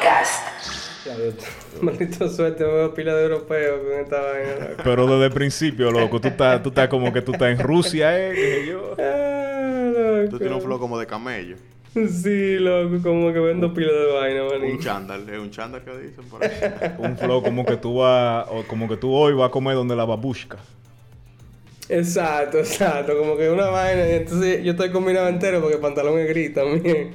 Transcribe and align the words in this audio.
Podcast. 0.00 0.42
Maldito 1.82 2.28
suerte, 2.30 2.64
me 2.64 2.72
veo 2.72 2.94
pila 2.94 3.14
de 3.14 3.24
europeos 3.24 3.80
con 3.82 4.00
esta 4.00 4.18
vaina. 4.18 4.76
Pero 4.82 5.06
desde 5.06 5.26
el 5.26 5.32
principio, 5.32 5.90
loco, 5.90 6.18
tú 6.18 6.28
estás, 6.28 6.62
tú 6.62 6.70
estás 6.70 6.88
como 6.88 7.12
que 7.12 7.20
tú 7.20 7.32
estás 7.32 7.50
en 7.50 7.58
Rusia, 7.58 8.18
¿eh? 8.18 8.34
sé 8.34 8.66
yo. 8.66 8.94
Ah, 8.98 9.90
loco. 9.92 10.30
Tú 10.30 10.38
tienes 10.38 10.56
un 10.56 10.62
flow 10.62 10.78
como 10.78 10.98
de 10.98 11.06
camello. 11.06 11.56
Sí, 11.92 12.58
loco, 12.58 13.02
como 13.02 13.30
que 13.30 13.40
vendo 13.40 13.74
pila 13.74 13.92
de 13.92 14.12
vaina, 14.12 14.44
maní. 14.44 14.72
Un 14.72 14.78
chándal. 14.78 15.28
Es 15.28 15.38
un 15.38 15.50
chándal 15.50 15.82
que 15.82 15.98
dicen 15.98 16.24
por 16.30 16.42
ahí. 16.42 16.50
Un 16.96 17.18
flow 17.18 17.42
como 17.42 17.66
que 17.66 17.76
tú 17.76 17.96
vas, 17.96 18.46
o 18.48 18.62
como 18.66 18.88
que 18.88 18.96
tú 18.96 19.12
hoy 19.12 19.34
vas 19.34 19.48
a 19.48 19.50
comer 19.50 19.74
donde 19.74 19.96
la 19.96 20.06
babushka. 20.06 20.56
Exacto, 21.90 22.58
exacto, 22.58 23.18
como 23.18 23.36
que 23.36 23.50
una 23.50 23.66
vaina. 23.66 24.06
y 24.06 24.12
Entonces 24.12 24.62
yo 24.64 24.72
estoy 24.72 24.90
combinado 24.90 25.28
entero 25.28 25.60
porque 25.60 25.74
el 25.76 25.80
pantalón 25.80 26.18
es 26.18 26.28
gris 26.28 26.54
también. 26.54 27.12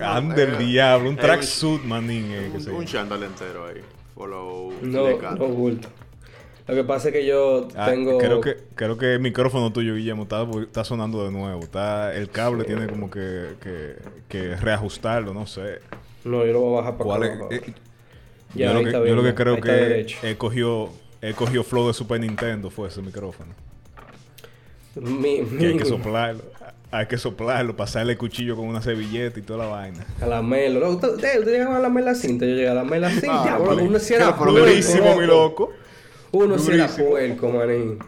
Ande 0.00 0.44
el 0.44 0.58
diablo, 0.58 1.10
un 1.10 1.16
tracksuit, 1.16 1.82
manín, 1.84 2.30
eh, 2.30 2.50
Un, 2.54 2.70
un 2.76 2.84
chándal 2.86 3.22
entero 3.24 3.66
ahí. 3.66 3.80
Follow. 4.14 4.72
No, 4.82 5.18
no 5.36 5.46
bulto. 5.48 5.88
Lo 6.68 6.76
que 6.76 6.84
pasa 6.84 7.08
es 7.08 7.14
que 7.14 7.26
yo 7.26 7.66
Ah, 7.74 7.90
tengo. 7.90 8.18
creo 8.18 8.40
que 8.40 8.56
creo 8.76 8.96
que 8.96 9.14
el 9.14 9.20
micrófono 9.20 9.72
tuyo, 9.72 9.96
Guillermo, 9.96 10.22
está, 10.22 10.46
está 10.62 10.84
sonando 10.84 11.24
de 11.24 11.32
nuevo. 11.32 11.60
Está, 11.60 12.14
el 12.14 12.30
cable 12.30 12.62
tiene 12.64 12.86
como 12.86 13.10
que, 13.10 13.54
que, 13.60 13.96
que 14.28 14.56
reajustarlo, 14.56 15.34
no 15.34 15.46
sé. 15.46 15.80
No, 16.24 16.46
yo 16.46 16.52
lo 16.52 16.60
voy 16.60 16.74
a 16.74 16.80
bajar 16.82 16.92
para 16.98 17.04
¿Cuál 17.04 17.22
acá. 17.24 17.44
es? 17.50 17.62
Eh. 17.62 17.74
Ya, 18.54 18.66
yo, 18.72 18.74
lo 18.74 18.84
que, 18.84 18.92
yo 19.08 19.14
lo 19.16 19.22
que 19.24 19.34
creo 19.34 19.60
que 19.60 20.06
él 20.22 20.36
cogió, 20.38 20.90
él 21.20 21.34
cogió 21.34 21.64
flow 21.64 21.88
de 21.88 21.94
Super 21.94 22.20
Nintendo 22.20 22.70
fue 22.70 22.88
ese 22.88 23.02
micrófono. 23.02 23.52
Mi, 24.96 25.42
Que 25.44 25.66
hay 25.66 25.76
que 25.76 25.84
soplarlo. 25.84 26.42
Hay 26.90 27.06
que 27.06 27.16
soplarlo, 27.16 27.74
pasarle 27.74 28.12
el 28.12 28.18
cuchillo 28.18 28.54
con 28.54 28.66
una 28.66 28.82
servilleta 28.82 29.38
y 29.38 29.42
toda 29.42 29.64
la 29.64 29.70
vaina. 29.70 30.04
A 30.20 30.26
la 30.26 30.42
melo. 30.42 30.80
Loco, 30.80 30.92
¿Usted, 30.94 31.08
usted, 31.14 31.38
usted 31.38 31.52
llegaba 31.52 31.78
a 31.78 31.80
la 31.80 31.88
mela 31.88 32.14
cinta? 32.14 32.44
Yo 32.44 32.52
llegué 32.54 32.68
a 32.68 32.74
la 32.74 32.84
mela 32.84 33.08
cinta. 33.10 33.54
Ah, 33.54 33.58
Bueno, 33.58 33.76
duri- 33.76 33.86
uno 33.88 33.98
sí 33.98 34.12
era 34.14 34.36
puerco, 34.36 34.58
Durísimo, 34.58 35.16
mi 35.16 35.26
loco. 35.26 35.72
Uno 36.32 36.58
sí 36.58 36.72
era 36.72 36.88
puerco, 36.88 37.48
manín. 37.48 37.98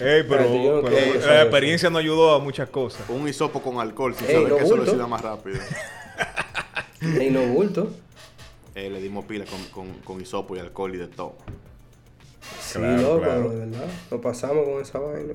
Ey, 0.00 0.24
pero, 0.28 0.42
no 0.44 0.82
pero 0.82 1.26
la 1.26 1.42
experiencia 1.42 1.90
nos 1.90 2.00
ayudó 2.00 2.34
a 2.34 2.38
muchas 2.38 2.68
cosas. 2.68 3.02
Un 3.08 3.28
hisopo 3.28 3.60
con 3.60 3.80
alcohol. 3.80 4.14
Si 4.14 4.24
Ey, 4.24 4.32
sabes 4.34 4.48
no 4.50 4.56
que 4.56 4.62
eso 4.64 4.96
lo 4.96 5.08
más 5.08 5.20
rápido. 5.22 5.58
Ey, 7.20 7.30
no 7.30 7.42
bulto. 7.42 7.88
Eh, 8.76 8.88
le 8.90 9.00
dimos 9.00 9.24
pila 9.24 9.44
con, 9.44 9.62
con, 9.66 9.92
con 10.00 10.20
hisopo 10.20 10.56
y 10.56 10.60
alcohol 10.60 10.94
y 10.94 10.98
de 10.98 11.08
todo. 11.08 11.34
Sí, 12.60 12.78
Claro, 12.78 13.02
loco, 13.02 13.20
claro. 13.22 13.50
de 13.50 13.56
verdad. 13.66 13.86
Nos 14.10 14.20
pasamos 14.20 14.64
con 14.64 14.80
esa 14.82 14.98
vaina. 14.98 15.34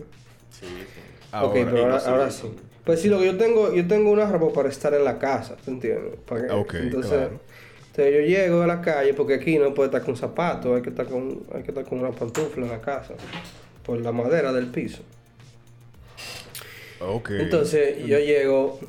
Sí, 0.52 0.66
sí. 0.68 1.36
ok, 1.42 1.54
pero 1.54 1.82
ahora, 1.84 1.98
ahora 2.06 2.32
sí. 2.32 2.52
Pues 2.84 3.02
sí, 3.02 3.10
lo 3.10 3.20
que 3.20 3.26
yo 3.28 3.38
tengo, 3.38 3.74
yo 3.74 3.88
tengo 3.88 4.12
una 4.12 4.26
ropa 4.26 4.52
para 4.54 4.70
estar 4.70 4.94
en 4.94 5.04
la 5.04 5.20
casa, 5.20 5.56
¿te 5.64 5.70
entiendes? 5.72 6.16
Para 6.26 6.48
que- 6.48 6.54
Ok, 6.54 6.74
entonces, 6.76 7.12
claro. 7.12 7.40
entonces 7.88 8.14
yo 8.14 8.20
llego 8.22 8.62
a 8.64 8.68
la 8.68 8.82
calle 8.82 9.14
porque 9.14 9.36
aquí 9.36 9.58
no 9.60 9.74
puede 9.74 9.88
estar 9.90 10.02
con 10.04 10.16
zapatos, 10.18 10.76
hay 10.76 10.82
que 10.82 10.90
estar 10.90 11.06
con, 11.06 11.44
hay 11.54 11.62
que 11.64 11.70
estar 11.72 11.86
con 11.86 12.00
una 12.00 12.12
pantufla 12.12 12.66
en 12.66 12.72
la 12.72 12.82
casa, 12.82 13.14
por 13.86 14.00
la 14.02 14.12
madera 14.12 14.52
del 14.54 14.68
piso. 14.68 15.04
Ok. 17.00 17.32
Entonces 17.32 18.06
yo 18.06 18.18
llego 18.20 18.80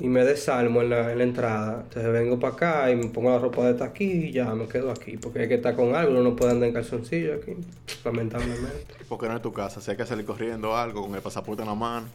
y 0.00 0.08
me 0.08 0.24
desalmo 0.24 0.80
en 0.82 0.90
la, 0.90 1.12
en 1.12 1.18
la 1.18 1.24
entrada. 1.24 1.80
Entonces 1.84 2.12
vengo 2.12 2.38
para 2.40 2.54
acá 2.54 2.90
y 2.90 2.96
me 2.96 3.06
pongo 3.08 3.30
la 3.30 3.38
ropa 3.38 3.64
de 3.64 3.72
esta 3.72 3.84
aquí 3.84 4.04
y 4.04 4.32
ya 4.32 4.46
me 4.54 4.66
quedo 4.66 4.90
aquí. 4.90 5.16
Porque 5.18 5.40
hay 5.40 5.48
que 5.48 5.54
estar 5.56 5.76
con 5.76 5.94
algo, 5.94 6.12
uno 6.12 6.22
no 6.22 6.36
puede 6.36 6.52
andar 6.52 6.68
en 6.68 6.74
calzoncillo 6.74 7.34
aquí, 7.34 7.52
lamentablemente. 8.04 8.94
Porque 9.08 9.28
no 9.28 9.36
es 9.36 9.42
tu 9.42 9.52
casa. 9.52 9.80
Si 9.80 9.90
hay 9.90 9.96
que 9.96 10.06
salir 10.06 10.24
corriendo 10.24 10.76
algo 10.76 11.02
con 11.02 11.14
el 11.14 11.20
pasaporte 11.22 11.62
en 11.62 11.68
la 11.68 11.74
mano. 11.74 12.06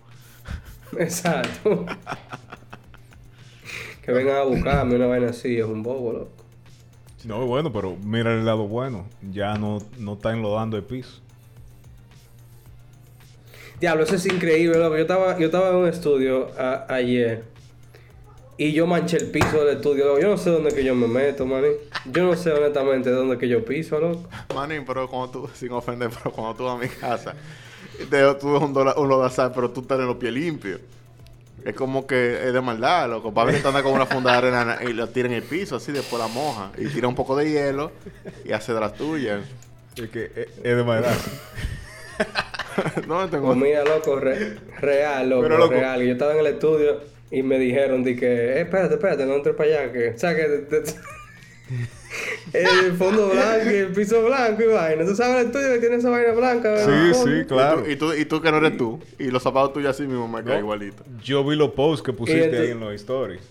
Exacto. 0.99 1.85
que 4.03 4.11
vengan 4.11 4.35
a 4.37 4.43
buscarme 4.43 4.95
una 4.95 5.07
vaina 5.07 5.29
así, 5.29 5.57
es 5.57 5.65
un 5.65 5.81
bobo, 5.83 6.13
loco. 6.13 6.29
No, 7.23 7.43
bueno, 7.47 7.73
pero 7.73 7.95
mira 8.03 8.31
el 8.33 8.45
lado 8.45 8.67
bueno. 8.67 9.07
Ya 9.31 9.55
no, 9.55 9.79
no 9.97 10.13
está 10.13 10.31
enlodando 10.31 10.77
el 10.77 10.83
piso. 10.83 11.21
Diablo, 13.79 14.03
eso 14.03 14.15
es 14.15 14.25
increíble, 14.27 14.77
loco. 14.77 14.95
Yo 14.95 15.01
estaba, 15.01 15.37
yo 15.37 15.47
estaba 15.47 15.69
en 15.69 15.75
un 15.75 15.87
estudio 15.87 16.49
a- 16.57 16.85
ayer 16.93 17.43
y 18.57 18.71
yo 18.71 18.87
manché 18.87 19.17
el 19.17 19.31
piso 19.31 19.63
del 19.65 19.77
estudio, 19.77 20.05
loco. 20.05 20.19
Yo 20.19 20.29
no 20.29 20.37
sé 20.37 20.49
dónde 20.49 20.73
que 20.73 20.83
yo 20.83 20.95
me 20.95 21.07
meto, 21.07 21.45
man. 21.45 21.63
Yo 22.05 22.23
no 22.23 22.35
sé 22.35 22.51
honestamente 22.51 23.09
dónde 23.09 23.37
que 23.37 23.47
yo 23.47 23.65
piso, 23.65 23.99
loco. 23.99 24.27
Manín, 24.53 24.85
pero 24.85 25.09
cuando 25.09 25.29
tú, 25.29 25.49
sin 25.53 25.71
ofender, 25.71 26.09
pero 26.09 26.31
cuando 26.31 26.55
tú 26.55 26.63
vas 26.65 26.75
a 26.75 26.77
mi 26.81 26.87
casa, 26.87 27.33
te, 28.09 28.33
tú 28.35 28.53
ves 28.53 28.61
un, 28.61 28.73
dola- 28.73 28.95
un 28.97 29.09
lodazal, 29.09 29.51
pero 29.53 29.71
tú 29.71 29.81
estás 29.81 29.99
en 29.99 30.07
los 30.07 30.15
pies 30.17 30.31
limpios. 30.33 30.79
Es 31.65 31.73
como 31.73 32.05
que 32.05 32.47
es 32.47 32.53
de 32.53 32.61
maldad, 32.61 33.09
loco. 33.09 33.33
Para 33.33 33.51
ver 33.51 33.61
que 33.61 33.67
anda 33.67 33.81
con 33.81 33.91
una 33.93 34.05
funda 34.05 34.31
de 34.33 34.37
arena 34.37 34.77
y 34.87 34.93
la 34.93 35.07
tira 35.07 35.27
en 35.27 35.33
el 35.33 35.43
piso, 35.43 35.75
así, 35.77 35.91
después 35.91 36.21
la 36.21 36.27
moja. 36.27 36.71
Y 36.77 36.85
tira 36.87 37.07
un 37.07 37.15
poco 37.15 37.35
de 37.35 37.49
hielo 37.51 37.91
y 38.45 38.51
hace 38.51 38.73
de 38.73 38.79
las 38.79 38.93
tuyas. 38.93 39.41
Es 39.95 40.09
que 40.09 40.25
es, 40.25 40.47
es 40.63 40.77
de 40.77 40.83
maldad. 40.83 41.11
no, 43.07 43.27
tengo... 43.29 43.47
Pues 43.47 43.57
mira, 43.57 43.83
loco, 43.83 44.17
re- 44.19 44.57
real, 44.79 45.29
loco, 45.29 45.41
Pero, 45.43 45.57
loco. 45.57 45.71
real. 45.73 46.01
Yo 46.03 46.11
estaba 46.13 46.33
en 46.33 46.39
el 46.39 46.47
estudio 46.47 47.01
y 47.31 47.43
me 47.43 47.57
dijeron, 47.59 48.03
di 48.03 48.15
que, 48.15 48.25
eh, 48.27 48.61
espérate, 48.61 48.95
espérate, 48.95 49.25
no 49.25 49.35
entres 49.35 49.55
para 49.55 49.69
allá, 49.81 49.91
que, 49.91 50.09
o 50.09 50.17
sea, 50.17 50.35
que 50.35 50.43
te- 50.43 50.81
te- 50.81 50.91
el 52.53 52.93
fondo 52.93 53.29
blanco 53.29 53.71
y 53.71 53.75
el 53.75 53.87
piso 53.93 54.23
blanco 54.23 54.61
y 54.63 54.67
vaina. 54.67 55.05
¿Tú 55.05 55.15
sabes 55.15 55.41
el 55.41 55.45
estudio 55.47 55.73
que 55.73 55.79
tiene 55.79 55.95
esa 55.95 56.09
vaina 56.09 56.31
blanca? 56.33 56.77
Sí, 56.85 56.91
¿verdad? 56.91 57.23
sí, 57.23 57.45
claro. 57.47 57.89
Y 57.89 57.95
tú, 57.95 58.13
y 58.13 58.25
tú 58.25 58.41
que 58.41 58.51
no 58.51 58.57
eres 58.57 58.77
tú. 58.77 58.99
Y 59.19 59.25
los 59.31 59.43
zapatos 59.43 59.73
tuyos 59.73 59.89
así 59.89 60.03
mismo 60.03 60.27
me 60.27 60.43
caen 60.43 60.59
igualito. 60.59 61.03
Yo 61.23 61.43
vi 61.43 61.55
los 61.55 61.71
posts 61.71 62.03
que 62.05 62.13
pusiste 62.13 62.43
entonces- 62.45 62.65
ahí 62.67 62.71
en 62.71 62.79
los 62.79 62.93
stories. 62.93 63.41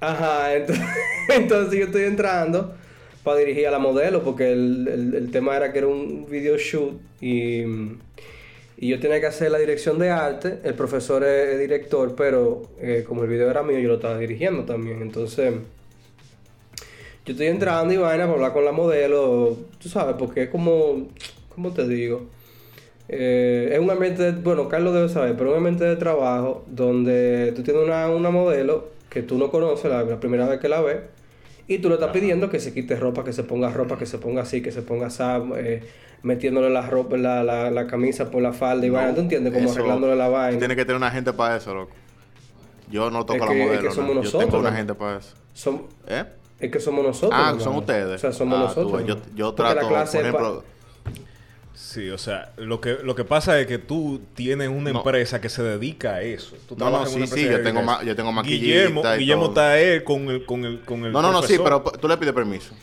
Ajá, 0.00 0.54
entonces, 0.54 0.84
entonces 1.28 1.78
yo 1.78 1.86
estoy 1.86 2.02
entrando 2.04 2.74
para 3.22 3.38
dirigir 3.38 3.68
a 3.68 3.70
la 3.70 3.78
modelo 3.78 4.22
porque 4.24 4.52
el, 4.52 4.88
el- 4.88 5.14
el 5.14 5.30
tema 5.30 5.56
era 5.56 5.72
que 5.72 5.78
era 5.78 5.86
un 5.88 6.26
video 6.28 6.56
shoot 6.56 7.00
y, 7.20 7.64
y 8.82 8.88
yo 8.88 8.98
tenía 8.98 9.20
que 9.20 9.26
hacer 9.26 9.48
la 9.52 9.58
dirección 9.58 9.96
de 10.00 10.10
arte. 10.10 10.58
El 10.64 10.74
profesor 10.74 11.22
es, 11.22 11.56
director, 11.60 12.16
pero 12.16 12.62
eh, 12.80 13.04
como 13.06 13.22
el 13.22 13.28
video 13.28 13.48
era 13.48 13.62
mío, 13.62 13.78
yo 13.78 13.86
lo 13.86 13.94
estaba 13.94 14.18
dirigiendo 14.18 14.64
también. 14.64 15.02
Entonces, 15.02 15.54
yo 17.24 17.30
estoy 17.32 17.46
entrando 17.46 17.94
y 17.94 17.96
vaina 17.98 18.24
para 18.24 18.34
hablar 18.34 18.52
con 18.52 18.64
la 18.64 18.72
modelo, 18.72 19.56
tú 19.80 19.88
sabes, 19.88 20.16
porque 20.18 20.42
es 20.42 20.48
como, 20.48 21.06
¿cómo 21.54 21.72
te 21.72 21.86
digo? 21.86 22.22
Eh, 23.08 23.70
es 23.72 23.78
un 23.78 23.88
ambiente, 23.88 24.32
de- 24.32 24.32
bueno, 24.32 24.68
Carlos 24.68 24.94
debe 24.94 25.08
saber, 25.08 25.36
pero 25.36 25.50
es 25.50 25.52
un 25.52 25.58
ambiente 25.58 25.84
de 25.84 25.94
trabajo 25.94 26.64
donde 26.66 27.52
tú 27.54 27.62
tienes 27.62 27.84
una, 27.84 28.08
una 28.08 28.30
modelo 28.30 28.88
que 29.10 29.22
tú 29.22 29.38
no 29.38 29.52
conoces 29.52 29.92
la, 29.92 30.02
la 30.02 30.18
primera 30.18 30.48
vez 30.48 30.58
que 30.58 30.68
la 30.68 30.80
ves 30.80 30.98
y 31.68 31.78
tú 31.78 31.88
le 31.88 31.94
estás 31.94 32.10
pidiendo 32.10 32.50
que 32.50 32.58
se 32.58 32.74
quite 32.74 32.96
ropa, 32.96 33.24
que 33.24 33.32
se 33.32 33.44
ponga 33.44 33.70
ropa, 33.70 33.96
que 33.98 34.06
se 34.06 34.18
ponga 34.18 34.42
así, 34.42 34.60
que 34.60 34.72
se 34.72 34.82
ponga 34.82 35.06
así, 35.06 35.22
eh, 35.56 35.82
metiéndole 36.22 36.70
la 36.70 36.82
ropa, 36.82 37.16
la, 37.16 37.42
la, 37.42 37.70
la 37.70 37.86
camisa 37.86 38.30
por 38.30 38.42
la 38.42 38.52
falda 38.52 38.86
y 38.86 38.90
vaina, 38.90 39.14
¿tú 39.14 39.20
entiendes? 39.22 39.52
Como 39.52 39.66
Eso- 39.66 39.74
arreglándole 39.80 40.16
la 40.16 40.28
vaina. 40.28 40.58
Tienes 40.58 40.76
que 40.76 40.84
tener 40.84 40.96
una 40.96 41.10
gente 41.10 41.32
para 41.32 41.56
eso, 41.56 41.74
loco. 41.74 41.92
Yo 42.90 43.10
no 43.10 43.24
toco 43.24 43.34
Es 43.34 43.40
la 43.40 43.46
que- 43.48 43.60
es 43.60 43.66
modelo. 43.66 43.80
que 43.82 43.88
¿no? 43.88 43.94
somos 43.94 44.08
Yo 44.10 44.14
nosotros, 44.22 44.44
tengo 44.44 44.58
una 44.60 44.70
¿no? 44.70 44.76
gente 44.76 44.94
para 44.94 45.18
eso. 45.18 45.34
Som- 45.54 45.82
¿Eh? 46.06 46.24
es 46.60 46.70
que 46.70 46.78
somos 46.80 47.04
nosotros. 47.04 47.40
Ah, 47.42 47.54
son 47.58 47.76
ustedes. 47.76 48.14
O 48.16 48.18
sea, 48.18 48.32
somos 48.32 48.58
Ah, 48.58 48.62
nosotros. 48.62 49.00
tú 49.02 49.06
yo- 49.06 49.16
yo 49.34 49.48
la 49.50 49.54
trato, 49.74 49.88
clase 49.88 50.18
por 50.18 50.26
ejemplo, 50.26 50.64
Sí, 51.74 52.10
o 52.10 52.18
sea, 52.18 52.52
lo 52.58 52.80
que, 52.80 52.98
lo 53.02 53.14
que 53.14 53.24
pasa 53.24 53.58
es 53.58 53.66
que 53.66 53.78
tú 53.78 54.20
tienes 54.34 54.68
una 54.68 54.92
No. 54.92 54.98
empresa 54.98 55.40
que 55.40 55.48
se 55.48 55.62
dedica 55.62 56.14
a 56.16 56.22
eso. 56.22 56.54
Tú 56.68 56.76
No, 56.78 56.90
no, 56.90 57.04
sí, 57.06 57.26
sí, 57.26 57.44
yo 57.48 57.62
tengo 57.62 57.82
ma- 57.82 58.02
yo 58.04 58.14
tengo 58.14 58.30
maquillista 58.30 58.64
Guillermo, 58.66 59.02
y 59.14 59.18
Guillermo 59.18 59.42
todo. 59.44 59.50
está 59.52 59.80
él 59.80 60.04
con 60.04 60.28
el, 60.30 60.44
con 60.46 60.64
el, 60.64 60.80
con 60.82 61.04
el 61.04 61.12
No, 61.12 61.20
no, 61.22 61.32
no, 61.32 61.42
sí, 61.42 61.56
pero 61.62 61.82
tú 61.82 62.08
le 62.08 62.16
pides 62.18 62.32
permiso. 62.34 62.74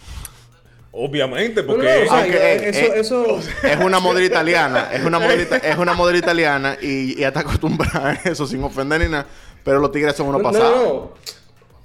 Obviamente, 0.91 1.62
No, 1.62 1.68
no, 1.68 1.74
porque... 1.76 1.88
o 2.03 2.06
sea, 2.09 2.20
Aunque, 2.20 2.38
eh, 2.38 2.53
eh, 2.56 2.70
eso, 2.70 2.80
eh, 2.80 3.00
eso, 3.00 3.40
Es 3.64 3.78
una 3.80 4.00
modelo 4.00 4.26
italiana, 4.26 4.90
es 4.91 5.03
una 5.06 5.20
ita- 5.36 5.58
es 5.58 5.78
una 5.78 5.94
modelo 5.94 6.18
italiana 6.18 6.78
y, 6.82 7.20
y 7.20 7.24
está 7.24 7.41
acostumbrada 7.41 8.09
a 8.09 8.14
eso 8.30 8.47
sin 8.47 8.64
ofender 8.64 9.02
ni 9.02 9.08
nada. 9.09 9.28
Pero 9.64 9.80
los 9.80 9.91
tigres 9.91 10.16
son 10.16 10.28
unos 10.30 10.41
No, 10.41 10.52
pasados. 10.52 10.76
no, 10.84 10.84
no. 10.94 11.14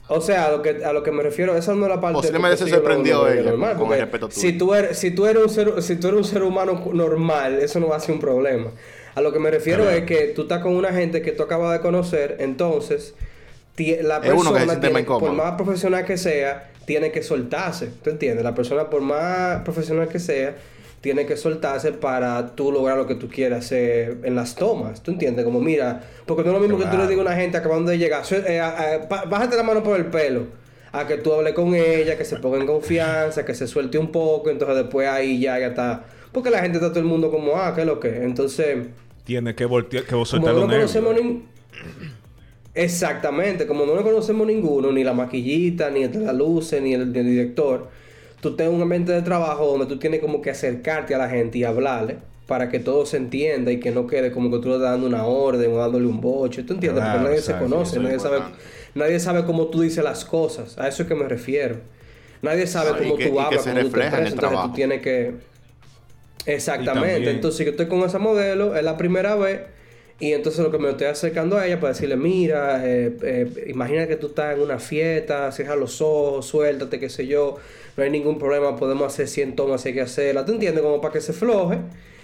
O 0.09 0.21
sea, 0.21 0.47
a 0.47 0.51
lo 0.51 0.62
que, 0.62 0.85
a 0.85 0.93
lo 0.93 1.03
que 1.03 1.11
me 1.12 1.23
refiero, 1.23 1.56
esa 1.56 1.75
no 1.75 1.85
es 1.87 1.91
la 1.91 2.01
parte... 2.01 2.17
Posiblemente 2.17 2.56
se 2.59 2.69
sorprendió 2.69 3.27
ella 3.29 3.43
normal, 3.51 3.77
con 3.77 3.93
el 3.93 4.01
respeto 4.01 4.29
tuyo. 4.29 4.41
Si 4.41 4.53
tú, 4.53 4.75
eres, 4.75 4.99
si, 4.99 5.11
tú 5.11 5.27
eres 5.27 5.43
un 5.43 5.49
ser, 5.50 5.83
si 5.83 5.97
tú 5.97 6.09
eres 6.09 6.19
un 6.19 6.25
ser 6.25 6.43
humano 6.43 6.83
normal, 6.93 7.59
eso 7.61 7.81
no 7.81 7.89
va 7.89 7.97
a 7.97 8.00
ser 8.00 8.15
un 8.15 8.21
problema. 8.21 8.71
A 9.15 9.21
lo 9.21 9.33
que 9.33 9.39
me 9.39 9.50
refiero 9.50 9.85
Claro. 9.85 9.97
es 9.99 10.05
que 10.05 10.27
tú 10.35 10.43
estás 10.43 10.61
con 10.62 10.75
una 10.77 10.93
gente 10.93 11.23
que 11.23 11.33
tú 11.33 11.43
acabas 11.43 11.73
de 11.73 11.81
conocer, 11.81 12.37
entonces 12.41 13.15
la 13.77 14.19
Es 14.19 14.33
uno 14.33 14.53
que 14.53 14.59
persona, 14.59 14.59
siente 14.59 14.91
más 14.91 15.03
tiene- 15.05 15.05
por 15.05 15.33
más 15.33 15.53
profesional 15.55 16.05
que 16.05 16.17
sea, 16.19 16.71
tiene 16.87 17.11
que 17.13 17.23
soltarse. 17.23 17.91
¿Tú 18.03 18.11
entiendes? 18.11 18.45
La 18.45 18.55
persona, 18.55 18.91
por 18.91 19.01
más 19.03 19.63
profesional 19.63 20.09
que 20.09 20.19
sea, 20.19 20.55
tiene 21.01 21.27
que 21.27 21.37
soltarse 21.37 21.93
para 21.93 22.55
tú 22.55 22.73
lograr 22.73 22.97
lo 22.97 23.07
que 23.07 23.15
tú 23.15 23.29
quieras 23.29 23.67
hacer 23.67 24.19
en 24.23 24.35
las 24.35 24.55
tomas. 24.55 25.03
¿Tú 25.03 25.11
entiendes? 25.11 25.45
Como 25.45 25.61
mira, 25.61 26.03
porque 26.27 26.43
no 26.43 26.49
es 26.49 26.55
lo 26.55 26.61
mismo 26.61 26.79
que 26.79 26.87
tú 26.87 26.97
le 26.97 27.07
digas 27.07 27.19
a 27.27 27.29
una 27.29 27.37
gente 27.37 27.57
acabando 27.59 27.91
de 27.91 27.99
llegar, 27.99 28.25
"Su- 28.25 28.37
eh, 28.37 28.59
a- 28.61 28.95
a- 28.95 29.09
pa- 29.09 29.25
bájate 29.25 29.57
la 29.57 29.63
mano 29.63 29.83
por 29.83 29.97
el 29.99 30.07
pelo. 30.07 30.47
A 30.93 31.07
que 31.07 31.17
tú 31.19 31.33
hables 31.33 31.55
con 31.55 31.75
ella, 31.75 32.17
que 32.17 32.25
se 32.25 32.37
ponga 32.37 32.57
en 32.59 32.67
confianza, 32.67 33.45
que 33.45 33.53
se 33.55 33.67
suelte 33.67 33.99
un 33.99 34.13
poco, 34.13 34.49
entonces 34.49 34.77
después 34.77 35.09
ahí 35.09 35.41
ya, 35.41 35.59
ya 35.59 35.67
está. 35.69 36.05
Porque 36.33 36.51
la 36.51 36.61
gente 36.61 36.79
está 36.79 36.89
todo 36.91 37.01
el 37.01 37.07
mundo 37.07 37.31
como, 37.31 37.57
ah, 37.57 37.75
¿qué 37.75 37.81
es 37.83 37.87
lo 37.87 37.99
que? 38.01 38.23
Entonces, 38.25 38.87
Tienes 39.25 39.55
que 39.57 39.65
voltear, 39.65 40.05
que 40.05 40.15
vos 40.15 40.29
soltar 40.29 40.55
no 40.55 40.61
conocemos 40.63 41.15
ni... 41.21 41.45
Exactamente, 42.75 43.67
como 43.67 43.87
no 43.87 43.94
lo 43.94 44.03
conocemos 44.03 44.47
ninguno, 44.47 44.91
ni 44.91 45.05
la 45.05 45.12
maquillita, 45.12 45.91
ni 45.91 46.03
el 46.03 46.12
de 46.12 46.19
la 46.21 46.32
luces, 46.32 46.82
ni 46.82 46.93
el, 46.94 47.12
ni 47.12 47.19
el 47.21 47.26
director, 47.26 47.88
tú 48.41 48.56
tienes 48.56 48.75
un 48.75 48.82
ambiente 48.82 49.12
de 49.12 49.23
trabajo 49.23 49.67
donde 49.67 49.87
tú 49.87 49.99
tienes 49.99 50.21
como 50.21 50.43
que 50.43 50.50
acercarte 50.50 51.15
a 51.15 51.19
la 51.19 51.29
gente 51.29 51.59
y 51.59 51.65
hablarle 51.65 52.17
para 52.49 52.69
que 52.69 52.79
todo 52.81 53.06
se 53.06 53.17
entienda 53.17 53.71
y 53.73 53.79
que 53.81 53.91
no 53.91 54.06
quede 54.06 54.32
como 54.32 54.50
que 54.50 54.59
tú 54.59 54.69
le 54.69 54.75
estás 54.75 54.91
dando 54.91 55.06
una 55.06 55.25
orden 55.25 55.73
o 55.73 55.76
dándole 55.79 56.06
un 56.06 56.21
boche. 56.21 56.62
¿Tú 56.65 56.75
entiendes? 56.75 57.03
Claro, 57.03 57.19
Porque 57.21 57.31
nadie 57.31 57.43
se 57.43 57.56
conoce, 57.56 58.00
nadie 58.00 58.19
sabe, 58.19 58.38
nadie 58.94 59.21
sabe 59.21 59.44
cómo 59.44 59.69
tú 59.69 59.81
dices 59.81 60.03
las 60.05 60.25
cosas. 60.25 60.76
A 60.76 60.88
eso 60.88 61.03
es 61.05 61.09
que 61.09 61.15
me 61.15 61.26
refiero. 61.29 61.76
Nadie 62.43 62.67
sabe 62.67 62.91
Ah, 62.93 62.99
cómo 62.99 63.17
que- 63.17 63.29
tú 63.29 63.41
hablas, 63.41 63.62
cómo 63.62 63.62
tú 63.62 63.71
te 63.73 63.81
en 63.81 63.87
expresas. 63.87 64.12
Entonces 64.19 64.38
trabajo. 64.41 64.69
tú 64.69 64.75
tienes 64.75 65.00
que... 65.00 65.32
Exactamente. 66.47 67.31
Entonces 67.31 67.65
yo 67.65 67.71
estoy 67.71 67.87
con 67.87 68.00
esa 68.00 68.19
modelo, 68.19 68.76
es 68.76 68.85
la 68.85 68.97
primera 68.97 69.35
vez. 69.37 69.61
Y 70.25 70.32
entonces 70.32 70.65
lo 70.65 70.71
que 70.71 70.79
me 70.79 70.88
estoy 70.88 71.09
acercando 71.09 71.59
a 71.59 71.67
ella 71.67 71.79
para 71.79 71.93
decirle, 71.93 72.17
mira, 72.17 72.81
eh, 72.88 73.15
eh, 73.23 73.65
imagina 73.67 74.06
que 74.06 74.17
tú 74.17 74.29
estás 74.29 74.55
en 74.56 74.62
una 74.62 74.79
fiesta, 74.79 75.53
cierra 75.53 75.76
los 75.76 76.00
ojos, 76.00 76.47
suéltate, 76.47 76.99
qué 76.99 77.11
sé 77.11 77.26
yo, 77.26 77.56
no 77.97 78.03
hay 78.05 78.09
ningún 78.11 78.38
problema, 78.38 78.75
podemos 78.75 79.06
hacer 79.12 79.29
100 79.29 79.55
tomas 79.55 79.82
si 79.82 79.88
hay 79.88 79.94
que 79.94 80.00
hacerla, 80.00 80.47
¿tú 80.47 80.53
entiendes? 80.53 80.82
Como 80.82 80.99
para 81.03 81.12
que 81.12 81.21
se 81.21 81.35
floje. 81.35 81.76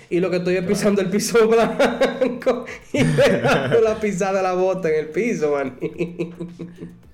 Y 0.09 0.19
lo 0.19 0.31
que 0.31 0.39
estoy 0.39 0.57
es 0.57 0.65
pisando 0.65 1.03
el 1.03 1.11
piso 1.11 1.47
blanco 2.19 2.65
y 2.95 3.05
dejando 3.05 3.81
la 3.83 4.01
pisada 4.01 4.39
de 4.39 4.43
la 4.45 4.55
bota 4.55 4.89
en 4.89 4.95
el 5.01 5.07
piso, 5.11 5.53
man. 5.53 5.77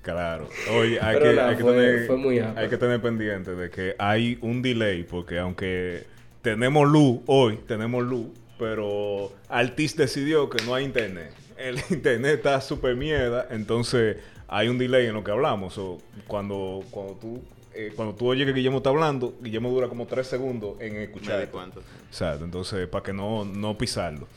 Claro. 0.01 0.47
Oye, 0.73 0.99
hay, 1.01 1.17
Pero 1.17 1.29
que, 1.31 1.35
nada, 1.35 1.49
hay, 1.49 1.57
que 1.57 1.63
fue- 1.63 1.73
tener, 1.73 2.07
fue 2.07 2.15
muy 2.15 2.39
apto. 2.39 2.59
hay 2.61 2.69
que 2.69 2.77
tener 2.77 3.01
pendiente 3.01 3.55
de 3.55 3.69
que 3.69 3.93
hay 3.99 4.37
un 4.41 4.61
delay, 4.61 5.03
porque 5.03 5.37
aunque 5.37 6.03
tenemos 6.41 6.87
luz 6.87 7.19
hoy, 7.25 7.59
tenemos 7.67 8.03
luz, 8.05 8.27
pero 8.57 9.31
Altis 9.49 9.95
decidió 9.95 10.49
que 10.49 10.63
no 10.65 10.73
hay 10.73 10.85
internet. 10.85 11.31
El 11.57 11.79
internet 11.89 12.37
está 12.37 12.61
súper 12.61 12.95
mierda, 12.95 13.47
entonces 13.49 14.17
hay 14.47 14.67
un 14.67 14.77
delay 14.77 15.07
en 15.07 15.13
lo 15.13 15.23
que 15.23 15.31
hablamos. 15.31 15.77
O 15.77 15.99
cuando, 16.27 16.83
cuando 16.91 17.13
tú 17.13 17.41
eh, 17.79 17.93
cuando 17.95 18.15
tú 18.15 18.27
oyes 18.27 18.47
que 18.47 18.53
Guillermo 18.53 18.77
está 18.77 18.89
hablando, 18.89 19.35
Guillermo 19.39 19.69
dura 19.69 19.87
como 19.87 20.07
tres 20.07 20.25
segundos 20.25 20.81
en 20.81 20.95
escuchar. 20.95 21.41
di 21.41 21.45
cuenta. 21.45 21.79
Exacto, 22.07 22.43
entonces 22.43 22.87
para 22.87 23.03
que 23.03 23.13
no, 23.13 23.45
no 23.45 23.77
pisarlo. 23.77 24.27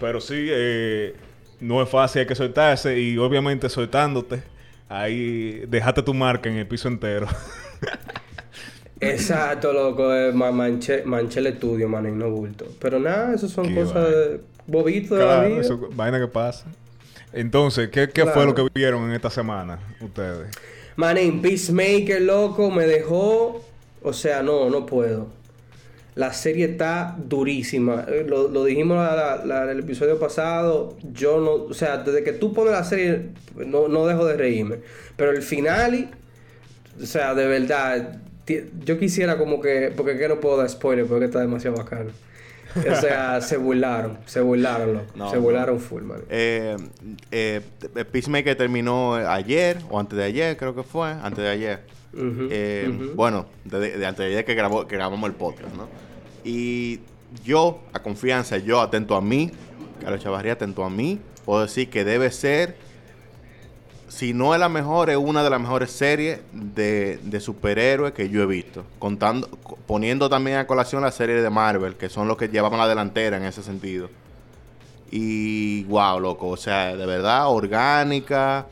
Pero 0.00 0.22
sí, 0.22 0.46
eh, 0.48 1.14
no 1.60 1.82
es 1.82 1.88
fácil, 1.90 2.20
hay 2.20 2.26
que 2.26 2.34
soltarse 2.34 2.98
y 2.98 3.18
obviamente 3.18 3.68
soltándote, 3.68 4.42
ahí 4.88 5.64
dejaste 5.68 6.02
tu 6.02 6.14
marca 6.14 6.48
en 6.48 6.56
el 6.56 6.66
piso 6.66 6.88
entero. 6.88 7.26
Exacto, 9.00 9.72
loco, 9.72 10.12
eh, 10.14 10.32
ma- 10.32 10.50
manché, 10.50 11.02
manché 11.04 11.40
el 11.40 11.46
estudio, 11.48 11.88
man, 11.88 12.06
y 12.06 12.10
no 12.10 12.30
bulto. 12.30 12.66
Pero 12.80 12.98
nada, 12.98 13.34
eso 13.34 13.48
son 13.48 13.68
Qué 13.68 13.74
cosas 13.76 14.08
de 14.10 14.40
bobitos 14.66 15.18
de 15.18 15.24
la 15.24 15.44
vida. 15.44 15.60
eso, 15.60 15.88
vaina 15.92 16.18
que 16.18 16.26
pasa. 16.28 16.66
Entonces, 17.32 17.90
¿qué, 17.90 18.08
qué 18.08 18.26
fue 18.26 18.44
lo 18.46 18.54
que 18.54 18.66
vieron 18.74 19.04
en 19.04 19.12
esta 19.12 19.30
semana 19.30 19.78
ustedes? 20.00 20.48
Manín, 20.96 21.40
Peacemaker, 21.42 22.22
loco, 22.22 22.70
me 22.70 22.86
dejó. 22.86 23.62
O 24.02 24.12
sea, 24.12 24.42
no, 24.42 24.68
no 24.70 24.86
puedo. 24.86 25.28
La 26.14 26.32
serie 26.32 26.64
está 26.64 27.16
durísima. 27.16 28.04
Eh, 28.08 28.24
Lo, 28.26 28.48
lo 28.48 28.64
dijimos 28.64 28.96
la- 28.96 29.42
la- 29.44 29.70
el 29.70 29.80
episodio 29.80 30.18
pasado. 30.18 30.96
Yo 31.12 31.38
no. 31.40 31.52
O 31.52 31.74
sea, 31.74 31.98
desde 31.98 32.24
que 32.24 32.32
tú 32.32 32.52
pones 32.52 32.72
la 32.72 32.82
serie, 32.82 33.26
no, 33.54 33.86
no 33.86 34.06
dejo 34.06 34.24
de 34.26 34.36
reírme. 34.36 34.76
Pero 35.16 35.30
el 35.30 35.42
final. 35.42 36.08
O 37.00 37.06
sea, 37.06 37.34
de 37.34 37.46
verdad. 37.46 38.20
Yo 38.84 38.98
quisiera 38.98 39.38
como 39.38 39.60
que. 39.60 39.92
Porque 39.96 40.16
que 40.16 40.28
no 40.28 40.40
puedo 40.40 40.56
dar 40.56 40.68
spoiler 40.68 41.06
porque 41.06 41.26
está 41.26 41.40
demasiado 41.40 41.76
bacano. 41.76 42.10
O 42.76 43.00
sea, 43.00 43.40
se 43.42 43.56
burlaron. 43.56 44.18
Se 44.26 44.40
burlaron, 44.40 44.94
loco. 44.94 45.12
No, 45.14 45.30
se 45.30 45.36
no. 45.36 45.42
burlaron 45.42 45.80
full, 45.80 46.02
man. 46.02 46.20
Eh, 46.28 46.76
eh, 47.30 47.60
Peacemaker 48.10 48.56
terminó 48.56 49.14
ayer, 49.14 49.78
o 49.90 49.98
antes 49.98 50.18
de 50.18 50.24
ayer, 50.24 50.56
creo 50.56 50.74
que 50.74 50.82
fue, 50.82 51.10
antes 51.10 51.38
de 51.38 51.48
ayer. 51.48 51.80
Eh. 52.14 53.12
Bueno, 53.14 53.46
de, 53.64 53.98
de 53.98 54.06
antes 54.06 54.24
de 54.24 54.32
ayer 54.32 54.44
que, 54.44 54.54
grabó, 54.54 54.86
que 54.86 54.96
grabamos 54.96 55.28
el 55.28 55.36
podcast, 55.36 55.74
¿no? 55.74 55.88
Y 56.44 57.00
yo, 57.44 57.80
a 57.92 58.02
confianza, 58.02 58.58
yo 58.58 58.80
atento 58.80 59.14
a 59.14 59.20
mí, 59.20 59.50
Carlos 60.00 60.22
Chavarría 60.22 60.54
atento 60.54 60.84
a 60.84 60.90
mí, 60.90 61.18
puedo 61.44 61.62
decir 61.62 61.90
que 61.90 62.04
debe 62.04 62.30
ser, 62.30 62.76
si 64.08 64.32
no 64.32 64.54
es 64.54 64.60
la 64.60 64.68
mejor, 64.68 65.10
es 65.10 65.16
una 65.16 65.42
de 65.42 65.50
las 65.50 65.60
mejores 65.60 65.90
series 65.90 66.40
de, 66.52 67.18
de 67.22 67.40
superhéroes 67.40 68.12
que 68.12 68.28
yo 68.28 68.42
he 68.42 68.46
visto. 68.46 68.84
Contando, 68.98 69.48
co- 69.62 69.78
poniendo 69.86 70.28
también 70.28 70.58
a 70.58 70.66
colación 70.66 71.02
la 71.02 71.10
serie 71.10 71.36
de 71.42 71.50
Marvel, 71.50 71.96
que 71.96 72.08
son 72.08 72.28
los 72.28 72.36
que 72.36 72.48
llevaban 72.48 72.78
la 72.78 72.88
delantera 72.88 73.36
en 73.36 73.44
ese 73.44 73.62
sentido. 73.62 74.08
Y 75.10 75.84
wow, 75.84 76.20
loco, 76.20 76.48
o 76.48 76.56
sea, 76.56 76.94
de 76.94 77.06
verdad, 77.06 77.48
orgánica, 77.48 78.66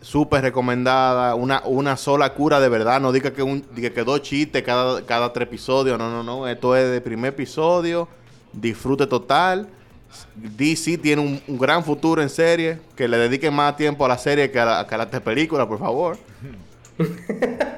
súper 0.00 0.42
recomendada, 0.42 1.34
una, 1.34 1.62
una 1.64 1.96
sola 1.96 2.32
cura 2.32 2.58
de 2.60 2.68
verdad, 2.68 3.00
no 3.00 3.12
diga 3.12 3.32
que, 3.32 3.42
un, 3.42 3.64
diga 3.74 3.90
que 3.90 4.04
dos 4.04 4.22
chistes 4.22 4.62
cada, 4.62 5.02
cada 5.06 5.32
tres 5.32 5.48
episodios, 5.48 5.98
no, 5.98 6.10
no, 6.10 6.22
no, 6.22 6.48
esto 6.48 6.76
es 6.76 6.90
de 6.90 7.00
primer 7.00 7.32
episodio, 7.34 8.08
disfrute 8.52 9.06
total. 9.06 9.68
DC 10.34 10.98
tiene 10.98 11.20
un, 11.22 11.40
un 11.46 11.58
gran 11.58 11.82
futuro 11.84 12.22
en 12.22 12.28
serie, 12.28 12.78
que 12.96 13.06
le 13.08 13.16
dediquen 13.18 13.52
más 13.54 13.76
tiempo 13.76 14.04
a 14.04 14.08
la 14.08 14.18
serie 14.18 14.50
que 14.50 14.58
a, 14.60 14.64
la, 14.64 14.86
que 14.86 14.94
a 14.94 14.98
las 14.98 15.06
películas, 15.08 15.66
por 15.66 15.78
favor. 15.78 16.16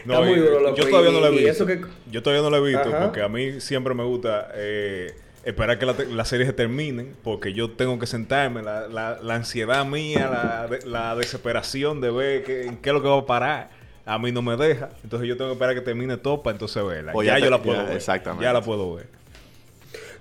Está 0.00 0.20
muy 0.22 0.36
duro, 0.38 0.74
yo 0.74 0.88
todavía 0.88 1.10
no 1.10 1.20
lo 1.20 1.26
he 1.26 1.30
visto. 1.32 1.48
eso 1.50 1.66
que- 1.66 1.80
Yo 2.10 2.22
todavía 2.22 2.42
no 2.42 2.50
lo 2.50 2.64
he 2.64 2.70
visto 2.70 2.88
Ajá. 2.88 3.04
porque 3.04 3.20
a 3.20 3.28
mí 3.28 3.60
siempre 3.60 3.92
me 3.94 4.04
gusta 4.04 4.48
eh, 4.54 5.14
esperar 5.44 5.78
que 5.78 5.84
la 5.84 5.94
las 6.10 6.28
series 6.28 6.46
se 6.46 6.54
terminen 6.54 7.14
porque 7.22 7.52
yo 7.52 7.72
tengo 7.72 7.98
que 7.98 8.06
sentarme, 8.06 8.62
la, 8.62 8.88
la- 8.88 9.18
la 9.20 9.34
ansiedad 9.34 9.84
mía, 9.84 10.30
la, 10.30 10.66
de- 10.66 10.86
la 10.86 11.14
desesperación 11.14 12.00
de 12.00 12.10
ver 12.10 12.44
qué, 12.44 12.62
en 12.66 12.76
qué 12.78 12.88
es 12.90 12.94
lo 12.94 13.02
que 13.02 13.08
va 13.08 13.18
a 13.18 13.26
parar. 13.26 13.70
A 14.06 14.18
mí 14.18 14.32
no 14.32 14.40
me 14.40 14.56
deja. 14.56 14.88
Entonces 15.04 15.28
yo 15.28 15.36
tengo 15.36 15.50
que 15.50 15.54
esperar 15.54 15.74
que 15.74 15.82
termine 15.82 16.16
todo 16.16 16.42
para 16.42 16.54
entonces 16.54 16.82
verla. 16.82 17.12
O 17.14 17.22
ya, 17.22 17.38
ya 17.38 17.44
yo 17.44 17.50
la 17.50 17.62
puedo 17.62 17.76
ya, 17.76 17.84
ver. 17.88 17.96
exactamente. 17.98 18.44
Ya 18.44 18.54
la 18.54 18.62
puedo 18.62 18.94
ver. 18.94 19.06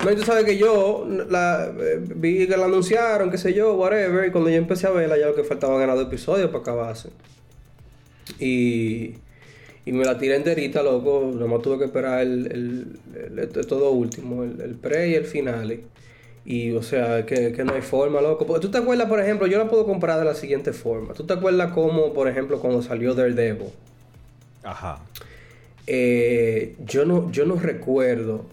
No, 0.03 0.11
y 0.11 0.15
tú 0.15 0.23
sabes 0.23 0.45
que 0.45 0.57
yo 0.57 1.07
la, 1.29 1.71
eh, 1.79 1.99
vi 1.99 2.47
que 2.47 2.55
la 2.55 2.65
anunciaron, 2.65 3.31
qué 3.31 3.38
sé 3.38 3.53
yo, 3.53 3.73
whatever, 3.75 4.27
y 4.27 4.31
cuando 4.31 4.49
yo 4.49 4.55
empecé 4.57 4.88
a 4.88 4.91
verla 4.91 5.17
ya 5.17 5.25
lo 5.27 5.35
que 5.35 5.44
faltaban 5.44 5.81
eran 5.81 5.95
dos 5.95 6.05
episodios 6.07 6.49
para 6.51 6.59
acabarse. 6.61 7.09
Y, 8.39 9.15
y 9.85 9.91
me 9.91 10.05
la 10.05 10.18
tiré 10.18 10.35
enterita, 10.35 10.83
loco, 10.83 11.31
nomás 11.33 11.61
tuve 11.61 11.80
que 11.80 11.85
esperar 11.85 12.21
el, 12.21 12.45
el, 12.51 12.99
el- 13.16 13.39
el- 13.39 13.68
todo 13.68 13.92
último, 13.92 14.44
el, 14.44 14.75
pre 14.75 15.09
y 15.09 15.16
el 15.16 15.25
final. 15.25 15.80
Y, 16.45 16.71
o 16.71 16.81
sea, 16.81 17.25
que, 17.25 17.51
que 17.51 17.63
no 17.66 17.73
hay 17.73 17.81
forma, 17.81 18.21
loco. 18.21 18.45
Tú 18.59 18.69
te 18.71 18.77
acuerdas, 18.77 19.09
por 19.09 19.19
ejemplo, 19.19 19.47
yo 19.47 19.57
la 19.57 19.68
puedo 19.69 19.85
comprar 19.85 20.19
de 20.19 20.25
la 20.25 20.33
siguiente 20.35 20.71
forma. 20.73 21.13
¿Tú 21.13 21.25
te 21.25 21.33
acuerdas 21.33 21.73
como, 21.73 22.13
por 22.13 22.30
ejemplo, 22.30 22.59
cuando 22.59 22.81
salió 22.81 23.13
Daredevil? 23.16 23.68
Ajá. 24.63 24.99
Eh, 25.87 26.75
yo 26.85 27.06
no, 27.06 27.31
yo 27.31 27.45
no 27.45 27.56
recuerdo. 27.56 28.45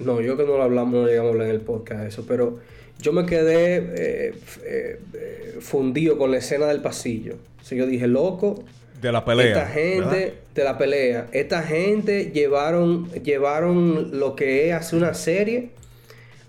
No, 0.00 0.20
yo 0.20 0.36
que 0.36 0.44
no 0.44 0.56
lo 0.56 0.62
hablamos, 0.62 0.94
no 0.94 1.06
llegamos 1.06 1.30
a 1.30 1.32
hablar 1.32 1.48
en 1.48 1.54
el 1.54 1.60
podcast 1.60 2.04
eso, 2.04 2.24
pero 2.26 2.58
yo 3.00 3.12
me 3.12 3.26
quedé 3.26 3.76
eh, 3.76 4.34
eh, 4.64 5.00
eh, 5.14 5.56
fundido 5.60 6.18
con 6.18 6.30
la 6.30 6.38
escena 6.38 6.66
del 6.66 6.80
pasillo. 6.80 7.36
O 7.60 7.64
sea, 7.64 7.78
yo 7.78 7.86
dije, 7.86 8.06
loco, 8.06 8.64
De 9.00 9.12
la 9.12 9.24
pelea. 9.24 9.46
esta 9.46 9.66
gente 9.66 10.00
¿verdad? 10.00 10.32
de 10.54 10.64
la 10.64 10.78
pelea, 10.78 11.26
esta 11.32 11.62
gente 11.62 12.32
llevaron, 12.32 13.10
llevaron 13.22 14.18
lo 14.18 14.34
que 14.34 14.68
es 14.68 14.74
hacer 14.74 14.98
una 14.98 15.14
serie 15.14 15.70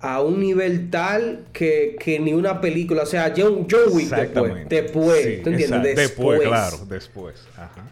a 0.01 0.21
un 0.21 0.39
nivel 0.39 0.89
tal 0.89 1.45
que, 1.51 1.97
que 1.99 2.19
ni 2.19 2.33
una 2.33 2.61
película, 2.61 3.03
o 3.03 3.05
sea, 3.05 3.33
John, 3.35 3.67
John 3.69 3.91
Wick 3.91 4.09
después, 4.09 4.69
después, 4.69 5.23
Sí, 5.23 5.41
¿tú 5.43 5.49
entiendes? 5.49 5.59
exacto. 5.69 6.01
Después, 6.01 6.41
claro, 6.41 6.77
después. 6.87 7.35
Ajá. 7.57 7.85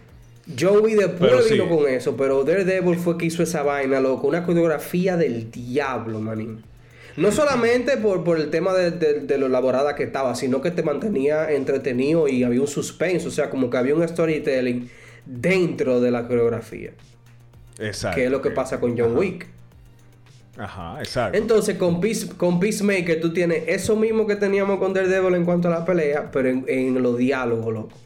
Wick 0.81 0.95
después 0.97 1.31
Pero 1.31 1.41
sí. 1.41 1.53
vino 1.55 1.67
con 1.69 1.87
eso, 1.87 2.15
pero 2.15 2.43
Daredevil 2.43 2.97
fue 2.97 3.17
que 3.17 3.25
hizo 3.25 3.43
esa 3.43 3.63
vaina, 3.63 3.99
loco. 3.99 4.27
Una 4.27 4.43
coreografía 4.45 5.17
del 5.17 5.51
diablo, 5.51 6.19
manín. 6.21 6.63
No 7.17 7.31
solamente 7.31 7.97
por, 7.97 8.23
por 8.23 8.37
el 8.39 8.49
tema 8.51 8.73
de, 8.73 8.91
de- 8.91 9.19
de 9.21 9.37
lo 9.39 9.47
elaborada 9.47 9.95
que 9.95 10.03
estaba, 10.03 10.35
sino 10.35 10.61
que 10.61 10.69
te 10.71 10.83
mantenía 10.83 11.51
entretenido 11.51 12.27
y 12.27 12.43
había 12.43 12.61
un 12.61 12.67
suspense, 12.67 13.27
o 13.27 13.31
sea, 13.31 13.49
como 13.49 13.69
que 13.69 13.77
había 13.77 13.95
un 13.95 14.07
storytelling 14.07 14.89
dentro 15.25 15.99
de 15.99 16.11
la 16.11 16.27
coreografía, 16.27 16.91
Exacto. 17.79 18.15
que 18.15 18.25
es 18.25 18.31
lo 18.31 18.41
que 18.41 18.51
pasa 18.51 18.79
con 18.79 18.91
John 18.97 19.09
Ajá. 19.11 19.19
Wick. 19.19 19.47
Ajá, 20.57 20.95
exacto. 20.99 21.37
Entonces, 21.37 21.77
con, 21.77 21.99
Peace- 22.01 22.29
con 22.37 22.59
Peacemaker 22.59 23.19
tú 23.19 23.33
tienes 23.33 23.63
eso 23.67 23.95
mismo 23.95 24.25
que 24.27 24.35
teníamos 24.35 24.79
con 24.79 24.93
Daredevil 24.93 25.35
en 25.35 25.43
cuanto 25.45 25.67
a 25.67 25.71
la 25.71 25.85
pelea, 25.85 26.29
pero 26.31 26.49
en, 26.49 26.65
en 26.67 27.01
los 27.01 27.17
diálogos, 27.17 27.73
loco. 27.73 27.97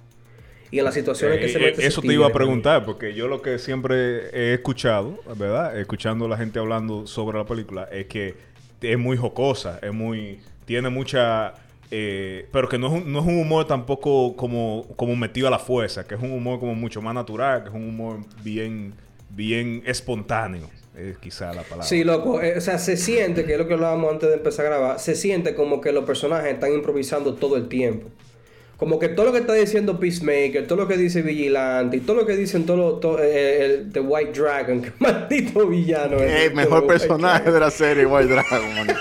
Y 0.72 0.80
en 0.80 0.86
las 0.86 0.94
situaciones 0.94 1.40
que 1.40 1.46
Eh, 1.46 1.50
se 1.50 1.60
eh, 1.60 1.62
mete 1.62 1.86
Eso 1.86 2.02
te 2.02 2.14
iba 2.14 2.28
a 2.28 2.32
preguntar, 2.34 2.86
porque 2.86 3.14
yo 3.14 3.28
lo 3.28 3.42
que 3.42 3.60
siempre 3.60 4.30
he 4.34 4.54
escuchado, 4.54 5.20
¿verdad? 5.38 5.78
Escuchando 5.80 6.26
a 6.26 6.30
la 6.30 6.38
gente 6.38 6.60
hablando 6.60 7.08
sobre 7.08 7.38
la 7.38 7.46
película, 7.46 7.88
es 7.92 8.08
que 8.08 8.36
es 8.82 8.98
muy 8.98 9.18
jocosa, 9.18 9.80
es 9.82 9.94
muy. 9.94 10.40
tiene 10.66 10.90
mucha. 10.90 11.54
eh, 11.92 12.48
pero 12.52 12.70
que 12.70 12.78
no 12.80 12.88
es, 12.88 12.94
un, 13.04 13.12
no 13.12 13.20
es 13.20 13.26
un 13.26 13.38
humor 13.40 13.68
tampoco 13.68 14.36
como, 14.38 14.88
como 14.96 15.16
metido 15.16 15.48
a 15.48 15.52
la 15.52 15.60
fuerza, 15.60 16.08
que 16.08 16.16
es 16.16 16.22
un 16.22 16.32
humor 16.32 16.60
como 16.60 16.74
mucho 16.76 17.02
más 17.02 17.14
natural, 17.14 17.64
que 17.64 17.70
es 17.70 17.76
un 17.76 17.88
humor 17.90 18.20
bien, 18.38 18.96
bien 19.30 19.84
espontáneo. 19.86 20.70
Es 20.96 21.18
quizá 21.18 21.54
la 21.54 21.64
palabra. 21.68 21.88
Sí, 21.88 22.04
loco. 22.04 22.42
eh, 22.42 22.58
o 22.58 22.62
sea, 22.62 22.78
se 22.80 22.98
siente, 22.98 23.46
que 23.46 23.54
es 23.54 23.58
lo 23.60 23.68
que 23.68 23.74
hablábamos 23.74 24.12
antes 24.12 24.30
de 24.30 24.36
empezar 24.36 24.66
a 24.68 24.70
grabar, 24.70 25.00
se 25.00 25.16
siente 25.16 25.56
como 25.56 25.82
que 25.82 25.92
los 25.92 26.06
personajes 26.06 26.54
están 26.54 26.74
improvisando 26.74 27.36
todo 27.36 27.58
el 27.58 27.68
tiempo. 27.70 28.10
Como 28.82 28.98
que 28.98 29.10
todo 29.10 29.28
lo 29.28 29.32
que 29.32 29.38
está 29.38 29.54
diciendo 29.54 30.00
Peacemaker, 30.00 30.66
todo 30.66 30.80
lo 30.80 30.88
que 30.88 30.98
dice 30.98 31.22
Vigilante, 31.22 31.98
y 31.98 32.00
todo 32.00 32.16
lo 32.16 32.26
que 32.26 32.36
dicen 32.36 32.66
todo, 32.66 32.78
lo- 32.78 32.94
todo, 32.96 33.20
eh, 33.22 33.64
el, 33.64 33.92
The 33.92 34.00
White 34.00 34.42
Dragon, 34.42 34.82
que 34.82 34.92
maldito 35.00 35.68
villano 35.68 36.18
es. 36.18 36.46
El 36.48 36.56
mejor 36.56 36.88
personaje 36.88 37.52
de 37.52 37.60
la 37.60 37.70
serie 37.70 38.08
White 38.08 38.34
Dragon, 38.34 38.76
man. 38.76 38.88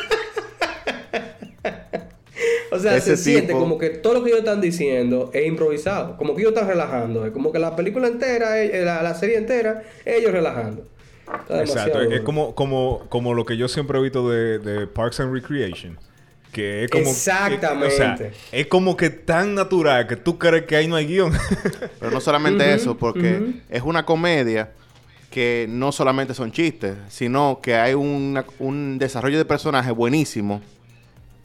O 2.73 2.79
sea, 2.79 2.95
Ese 2.95 3.17
se 3.17 3.25
siente 3.25 3.53
como 3.55 3.79
que 3.79 3.89
todo 3.89 4.13
lo 4.15 4.23
que 4.23 4.29
ellos 4.29 4.41
están 4.41 4.61
diciendo 4.61 5.31
es 5.33 5.47
improvisado. 5.47 6.19
Como 6.19 6.35
que 6.35 6.43
ellos 6.43 6.53
están 6.53 6.69
relajando. 6.69 7.25
Es 7.25 7.33
como 7.33 7.51
que 7.51 7.59
la 7.59 7.75
película 7.75 8.07
entera, 8.07 8.63
eh, 8.63 8.85
la, 8.85 9.03
la 9.03 9.15
serie 9.15 9.39
entera, 9.39 9.83
ellos 10.05 10.31
relajando. 10.31 10.85
Está 11.41 11.61
Exacto, 11.63 12.03
es, 12.03 12.21
como, 12.21 12.55
como, 12.55 13.07
como 13.09 13.33
lo 13.33 13.47
que 13.47 13.57
yo 13.57 13.67
siempre 13.67 13.99
he 13.99 14.03
visto 14.03 14.29
de, 14.31 14.59
de 14.59 14.87
Parks 14.87 15.21
and 15.21 15.33
Recreation. 15.33 15.99
Que 16.53 16.85
es 16.85 16.91
como. 16.91 17.05
Exactamente. 17.09 17.87
que- 17.89 17.95
o 17.95 17.97
sea, 17.97 18.31
es 18.53 18.67
como 18.67 18.97
que 18.97 19.11
tan 19.11 19.55
natural 19.55 20.07
que 20.07 20.17
tú 20.17 20.39
crees 20.39 20.65
que 20.67 20.77
ahí 20.77 20.89
no 20.89 20.97
hay 20.97 21.07
guion. 21.07 21.33
Pero 22.01 22.11
no 22.11 22.21
solamente 22.21 22.75
eso, 22.75 22.97
porque 22.97 23.61
es 23.69 23.83
una 23.83 24.05
comedia 24.05 24.71
que 25.31 25.67
no 25.69 25.93
solamente 25.93 26.35
son 26.35 26.51
chistes, 26.51 26.97
sino 27.09 27.61
que 27.63 27.77
hay 27.77 27.95
una- 27.95 28.45
un 28.59 28.99
desarrollo 28.99 29.39
de 29.39 29.45
personaje 29.45 29.93
buenísimo. 29.93 30.61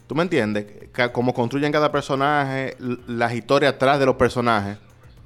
¿Tú 0.07 0.15
me 0.15 0.23
entiendes? 0.23 0.65
Como 1.11 1.33
construyen 1.33 1.71
cada 1.71 1.91
personaje, 1.91 2.75
las 3.07 3.33
historias 3.33 3.73
atrás 3.73 3.99
de 3.99 4.05
los 4.07 4.15
personajes, 4.15 4.77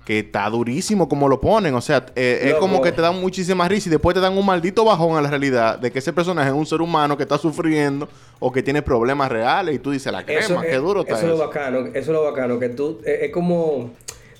que 0.10 0.18
está 0.18 0.50
durísimo 0.50 1.08
como 1.08 1.28
lo 1.28 1.40
ponen. 1.40 1.76
O 1.76 1.82
sea, 1.82 2.04
eh, 2.16 2.40
es 2.46 2.56
como 2.56 2.82
que 2.82 2.92
te 2.92 3.00
dan 3.00 3.22
muchísima 3.22 3.68
risa 3.68 3.90
y 3.90 3.92
después 3.92 4.16
te 4.16 4.20
dan 4.20 4.36
un 4.36 4.44
maldito 4.44 4.84
bajón 4.84 5.16
a 5.16 5.22
la 5.22 5.30
realidad 5.30 5.78
de 5.78 5.92
que 5.92 6.00
ese 6.00 6.12
personaje 6.14 6.50
es 6.50 6.56
un 6.56 6.66
ser 6.66 6.82
humano 6.82 7.16
que 7.16 7.22
está 7.22 7.38
sufriendo 7.38 8.10
o 8.40 8.52
que 8.52 8.64
tiene 8.64 8.82
problemas 8.82 9.30
reales 9.32 9.76
y 9.76 9.78
tú 9.78 9.92
dices, 9.92 10.12
la 10.12 10.26
crema, 10.26 10.40
Eso, 10.42 10.62
qué 10.62 10.72
es- 10.78 10.82
duro 10.82 11.02
está 11.02 11.14
eso 11.14 11.22
es 11.26 11.28
lo 11.30 11.36
eso. 11.36 11.46
bacano, 11.46 11.80
eso 11.86 11.94
es 11.96 12.08
lo 12.08 12.24
bacano, 12.24 12.58
que 12.58 12.70
tú, 12.70 12.98
eh, 13.06 13.20
es 13.22 13.32
como, 13.32 13.92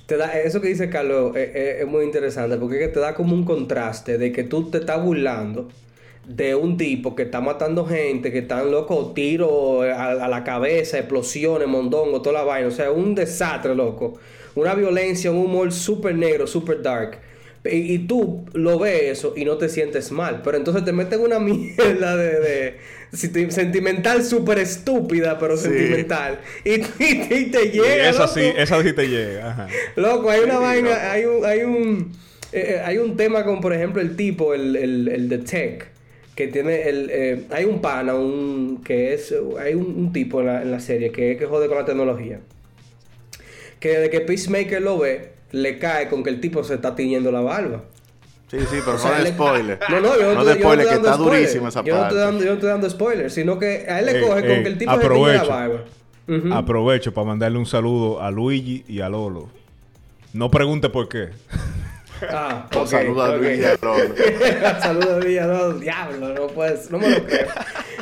te 0.06 0.16
da, 0.16 0.36
eso 0.40 0.60
que 0.60 0.66
dice 0.66 0.90
Carlos 0.90 1.36
eh, 1.36 1.78
es 1.82 1.86
muy 1.86 2.02
interesante, 2.04 2.56
porque 2.56 2.88
te 2.88 2.98
da 2.98 3.14
como 3.14 3.32
un 3.32 3.44
contraste 3.44 4.18
de 4.18 4.32
que 4.32 4.42
tú 4.42 4.70
te 4.70 4.78
estás 4.78 5.00
burlando 5.00 5.68
de 6.26 6.56
un 6.56 6.76
tipo 6.78 7.14
que 7.14 7.22
está 7.22 7.40
matando 7.40 7.86
gente, 7.86 8.32
que 8.32 8.38
están 8.38 8.72
locos, 8.72 9.14
tiros 9.14 9.84
a, 9.84 10.10
a 10.24 10.26
la 10.28 10.42
cabeza, 10.42 10.98
explosiones, 10.98 11.68
mondongo, 11.68 12.22
toda 12.22 12.40
la 12.40 12.42
vaina, 12.44 12.66
o 12.66 12.72
sea, 12.72 12.90
un 12.90 13.14
desastre, 13.14 13.76
loco, 13.76 14.14
una 14.54 14.74
violencia, 14.74 15.30
un 15.30 15.38
humor 15.38 15.72
súper 15.72 16.14
negro, 16.14 16.46
súper 16.46 16.82
dark. 16.82 17.18
Y, 17.64 17.92
y 17.94 17.98
tú 18.06 18.46
lo 18.54 18.78
ves 18.78 19.02
eso 19.18 19.34
y 19.36 19.44
no 19.44 19.58
te 19.58 19.68
sientes 19.68 20.10
mal. 20.12 20.40
Pero 20.42 20.56
entonces 20.56 20.84
te 20.84 20.92
meten 20.92 21.20
una 21.20 21.38
mierda 21.40 22.16
de, 22.16 22.40
de 22.40 22.76
senti- 23.12 23.50
sentimental 23.50 24.24
súper 24.24 24.58
estúpida, 24.58 25.38
pero 25.38 25.56
Sí. 25.56 25.64
sentimental. 25.68 26.40
Y, 26.64 26.70
y- 26.80 27.26
y 27.30 27.50
te 27.50 27.70
llega. 27.70 28.08
esa 28.08 28.22
loco. 28.22 28.34
sí, 28.34 28.52
esa 28.56 28.82
sí 28.82 28.92
te 28.94 29.08
llega. 29.08 29.50
Ajá. 29.50 29.68
Loco, 29.96 30.30
hay 30.30 30.40
una 30.40 30.54
Sí, 30.54 30.60
vaina, 30.62 30.88
loco. 30.90 31.00
hay 31.10 31.24
un, 31.24 31.44
hay 31.44 31.60
un, 31.60 32.12
eh, 32.52 32.74
eh, 32.76 32.82
hay 32.84 32.96
un 32.98 33.16
tema 33.16 33.44
como 33.44 33.60
por 33.60 33.74
ejemplo 33.74 34.00
el 34.00 34.16
tipo, 34.16 34.54
el, 34.54 34.74
el, 34.76 35.08
el 35.08 35.28
de 35.28 35.38
tech, 35.38 35.86
que 36.34 36.48
tiene 36.48 36.88
el, 36.88 37.10
eh, 37.12 37.42
hay 37.50 37.66
un 37.66 37.82
pana, 37.82 38.14
un, 38.14 38.80
que 38.82 39.12
es, 39.12 39.34
hay 39.60 39.74
un, 39.74 39.84
un 39.98 40.12
tipo 40.14 40.40
en 40.40 40.46
la, 40.46 40.62
en 40.62 40.70
la 40.70 40.80
serie 40.80 41.12
que, 41.12 41.36
que 41.36 41.44
jode 41.44 41.68
con 41.68 41.76
la 41.76 41.84
tecnología. 41.84 42.40
Que 43.80 43.88
desde 43.88 44.10
que 44.10 44.20
Peacemaker 44.20 44.80
lo 44.82 44.98
ve, 44.98 45.32
le 45.52 45.78
cae 45.78 46.08
con 46.08 46.22
que 46.22 46.30
el 46.30 46.40
tipo 46.40 46.62
se 46.62 46.74
está 46.74 46.94
tiñendo 46.94 47.32
la 47.32 47.40
barba. 47.40 47.82
Sí, 48.50 48.58
sí, 48.60 48.78
pero 48.84 48.96
O 48.96 48.98
sea, 48.98 49.12
no 49.12 49.16
de 49.18 49.22
le- 49.24 49.30
spoiler. 49.30 49.78
No, 49.88 50.00
no, 50.00 50.18
yo 50.18 50.34
no, 50.34 50.34
no 50.34 50.40
estoy- 50.40 50.44
de 50.44 50.44
yo 50.44 50.44
no 50.44 50.54
spoiler, 50.54 50.60
estoy 50.60 50.76
que 50.78 50.84
dando 50.84 51.08
está 51.08 51.14
spoiler. 51.16 51.40
durísima 51.40 51.68
esa 51.70 51.82
yo 51.84 51.94
no, 51.94 52.00
parte. 52.00 52.14
estoy 52.14 52.26
dando, 52.26 52.40
yo 52.44 52.46
no 52.50 52.54
estoy 52.54 52.68
dando 52.68 52.90
spoilers, 52.90 53.34
sino 53.34 53.58
que 53.58 53.66
a 53.88 53.98
él 54.00 54.06
le 54.06 54.12
Ey, 54.18 54.20
coge 54.22 54.40
con 54.40 54.62
que 54.62 54.68
el 54.68 54.78
tipo 54.78 54.92
se 54.92 54.98
tiñe 54.98 55.08
la 55.10 55.14
aprovecho. 55.14 55.48
barba. 55.48 55.84
Ujú. 56.28 56.54
Aprovecho 56.54 57.14
para 57.14 57.26
mandarle 57.26 57.58
un 57.58 57.66
saludo 57.66 58.20
a 58.22 58.30
Luigi 58.30 58.84
y 58.86 59.00
a 59.00 59.08
Lolo. 59.08 59.48
No 60.32 60.50
pregunte 60.50 60.88
por 60.90 61.08
qué. 61.08 61.30
Ah, 62.28 62.68
Un 62.74 62.78
ok, 62.82 62.86
saludo 62.86 63.22
a. 63.22 63.36
Luis 63.36 63.58
y 63.60 63.64
a 63.64 63.76
Lolo. 63.80 64.14
Saludos 64.80 65.08
a 65.08 65.18
Luis, 65.18 65.40
no, 65.42 65.72
diablo, 65.74 66.34
no 66.34 66.46
puedes, 66.48 66.90
no 66.90 66.98
me 66.98 67.08
lo 67.10 67.24
creo. 67.24 67.46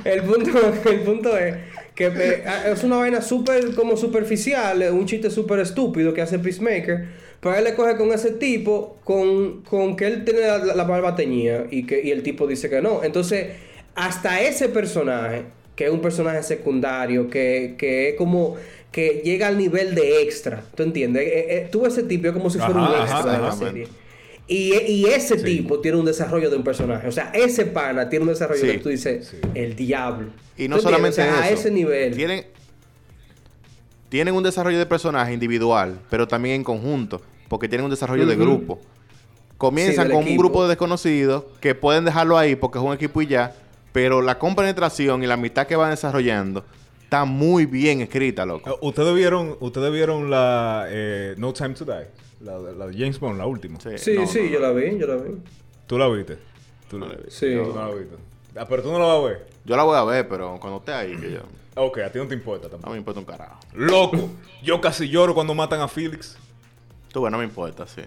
El 0.04 0.22
punto, 0.22 0.50
el 0.90 1.00
punto 1.00 1.36
es 1.38 1.54
que 1.98 2.06
eh, 2.06 2.44
es 2.72 2.84
una 2.84 2.96
vaina 2.96 3.20
súper 3.20 3.74
como 3.74 3.96
superficial, 3.96 4.80
un 4.92 5.04
chiste 5.04 5.30
súper 5.30 5.58
estúpido 5.58 6.14
que 6.14 6.22
hace 6.22 6.38
Peacemaker, 6.38 7.08
pero 7.40 7.56
él 7.56 7.64
le 7.64 7.74
coge 7.74 7.96
con 7.96 8.12
ese 8.12 8.30
tipo, 8.30 8.98
con, 9.02 9.62
con 9.62 9.96
que 9.96 10.06
él 10.06 10.24
tiene 10.24 10.42
la, 10.42 10.58
la 10.58 10.84
barba 10.84 11.16
teñida 11.16 11.64
y, 11.68 11.86
que, 11.86 12.00
y 12.00 12.12
el 12.12 12.22
tipo 12.22 12.46
dice 12.46 12.70
que 12.70 12.80
no. 12.80 13.02
Entonces, 13.02 13.48
hasta 13.96 14.40
ese 14.40 14.68
personaje, 14.68 15.42
que 15.74 15.86
es 15.86 15.90
un 15.90 16.00
personaje 16.00 16.44
secundario, 16.44 17.28
que, 17.28 17.74
que 17.76 18.10
es 18.10 18.14
como 18.14 18.54
que 18.92 19.20
llega 19.24 19.48
al 19.48 19.58
nivel 19.58 19.96
de 19.96 20.22
extra, 20.22 20.62
¿tú 20.76 20.84
entiendes? 20.84 21.24
Eh, 21.24 21.46
eh, 21.50 21.68
tú 21.70 21.84
ese 21.84 22.04
tipo 22.04 22.28
es 22.28 22.32
como 22.32 22.48
si 22.48 22.58
fuera 22.58 22.80
un 22.80 23.00
extra 23.00 23.18
ajá, 23.18 23.32
de 23.32 23.38
la 23.38 23.52
serie. 23.52 23.88
Y, 24.48 24.72
y 24.90 25.04
ese 25.04 25.38
Sí. 25.38 25.44
tipo 25.44 25.78
tiene 25.80 25.98
un 25.98 26.06
desarrollo 26.06 26.48
de 26.50 26.56
un 26.56 26.64
personaje. 26.64 27.06
O 27.06 27.12
sea, 27.12 27.30
ese 27.34 27.66
pana 27.66 28.08
tiene 28.08 28.24
un 28.24 28.30
desarrollo 28.30 28.60
Sí. 28.62 28.66
que 28.72 28.78
tú 28.78 28.88
dices, 28.88 29.28
Sí. 29.28 29.36
el 29.54 29.76
diablo. 29.76 30.28
Y 30.56 30.68
no 30.68 30.78
solamente 30.80 31.20
O 31.20 31.24
sea, 31.24 31.34
eso. 31.34 31.42
a 31.42 31.48
ese 31.50 31.70
nivel. 31.70 32.16
Tienen, 32.16 32.46
tienen 34.08 34.34
un 34.34 34.42
desarrollo 34.42 34.78
de 34.78 34.86
personaje 34.86 35.32
individual, 35.34 35.98
pero 36.10 36.26
también 36.26 36.56
en 36.56 36.64
conjunto, 36.64 37.20
porque 37.48 37.68
tienen 37.68 37.84
un 37.84 37.90
desarrollo 37.90 38.26
de 38.26 38.36
grupo. 38.36 38.80
Comienzan 39.58 40.10
con 40.10 40.24
un 40.26 40.36
grupo 40.36 40.62
de 40.62 40.68
desconocidos 40.70 41.44
que 41.60 41.74
pueden 41.74 42.04
dejarlo 42.04 42.38
ahí 42.38 42.54
porque 42.56 42.78
es 42.78 42.84
un 42.84 42.92
equipo 42.94 43.20
y 43.20 43.26
ya, 43.26 43.54
pero 43.92 44.22
la 44.22 44.38
compenetración 44.38 45.22
y 45.22 45.26
la 45.26 45.34
amistad 45.34 45.66
que 45.66 45.76
van 45.76 45.90
desarrollando 45.90 46.64
está 47.02 47.24
muy 47.24 47.66
bien 47.66 48.00
escrita, 48.00 48.46
loco. 48.46 48.70
Eh, 48.70 48.74
¿Ustedes 48.82 49.14
vieron, 49.14 49.56
ustedes 49.60 49.92
vieron 49.92 50.30
la 50.30 50.86
eh, 50.88 51.34
No 51.38 51.52
Time 51.52 51.74
to 51.74 51.84
Die? 51.84 52.06
La, 52.40 52.58
de- 52.58 52.74
la 52.76 52.86
de 52.86 52.92
James 52.98 53.18
Bond, 53.18 53.38
la 53.38 53.46
última. 53.46 53.78
Sí, 53.80 53.88
no, 54.14 54.26
sí, 54.26 54.40
no, 54.42 54.46
yo 54.48 54.60
no. 54.60 54.66
la 54.66 54.72
vi, 54.72 54.98
yo 54.98 55.06
la 55.06 55.16
vi. 55.16 55.30
¿Tú 55.86 55.98
la 55.98 56.08
viste? 56.08 56.38
¿Tú 56.88 56.98
No 56.98 57.06
la. 57.06 57.16
Sí. 57.28 57.54
No 57.54 57.74
la 57.74 57.94
viste. 57.94 58.16
Ah, 58.56 58.66
pero 58.68 58.82
tú 58.82 58.90
no 58.92 58.98
la 58.98 59.04
vas 59.06 59.16
a 59.18 59.20
ver. 59.26 59.46
Yo 59.64 59.76
la 59.76 59.82
voy 59.82 59.96
a 59.96 60.04
ver, 60.04 60.28
pero 60.28 60.56
cuando 60.60 60.78
esté 60.78 60.92
ahí, 60.92 61.16
que 61.16 61.32
yo. 61.32 61.40
Ok, 61.74 61.98
a 61.98 62.10
ti 62.10 62.18
no 62.18 62.26
te 62.26 62.34
importa 62.34 62.64
No 62.66 62.70
tampoco. 62.72 62.92
me 62.92 62.98
importa 62.98 63.20
un 63.20 63.26
carajo. 63.26 63.60
Loco, 63.74 64.30
yo 64.62 64.80
casi 64.80 65.08
lloro 65.08 65.34
cuando 65.34 65.54
matan 65.54 65.80
a 65.80 65.88
Felix. 65.88 66.36
Tú, 67.12 67.22
ves, 67.22 67.30
no 67.32 67.38
me 67.38 67.44
importa, 67.44 67.86
sí. 67.86 68.02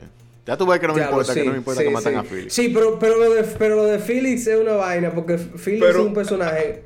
Ya 0.46 0.58
tú 0.58 0.66
ves 0.66 0.80
que 0.80 0.88
no 0.88 0.94
me 0.96 1.02
importa, 1.04 1.34
que 1.34 1.40
sí, 1.40 1.46
no 1.46 1.52
me 1.52 1.58
importa 1.60 1.82
sí, 1.82 1.88
que 1.88 1.94
matan 1.94 2.14
sí. 2.14 2.20
a 2.20 2.24
Philip. 2.24 2.50
Sí, 2.50 2.70
pero, 2.74 2.98
pero, 3.00 3.18
lo 3.18 3.34
de, 3.34 3.44
pero 3.44 3.76
lo 3.76 3.86
de 3.86 4.00
Felix 4.00 4.48
es 4.48 4.60
una 4.60 4.74
vaina, 4.74 5.12
porque 5.14 5.38
Felix 5.38 5.84
Pero- 5.86 6.00
es 6.02 6.06
un 6.08 6.14
personaje 6.14 6.84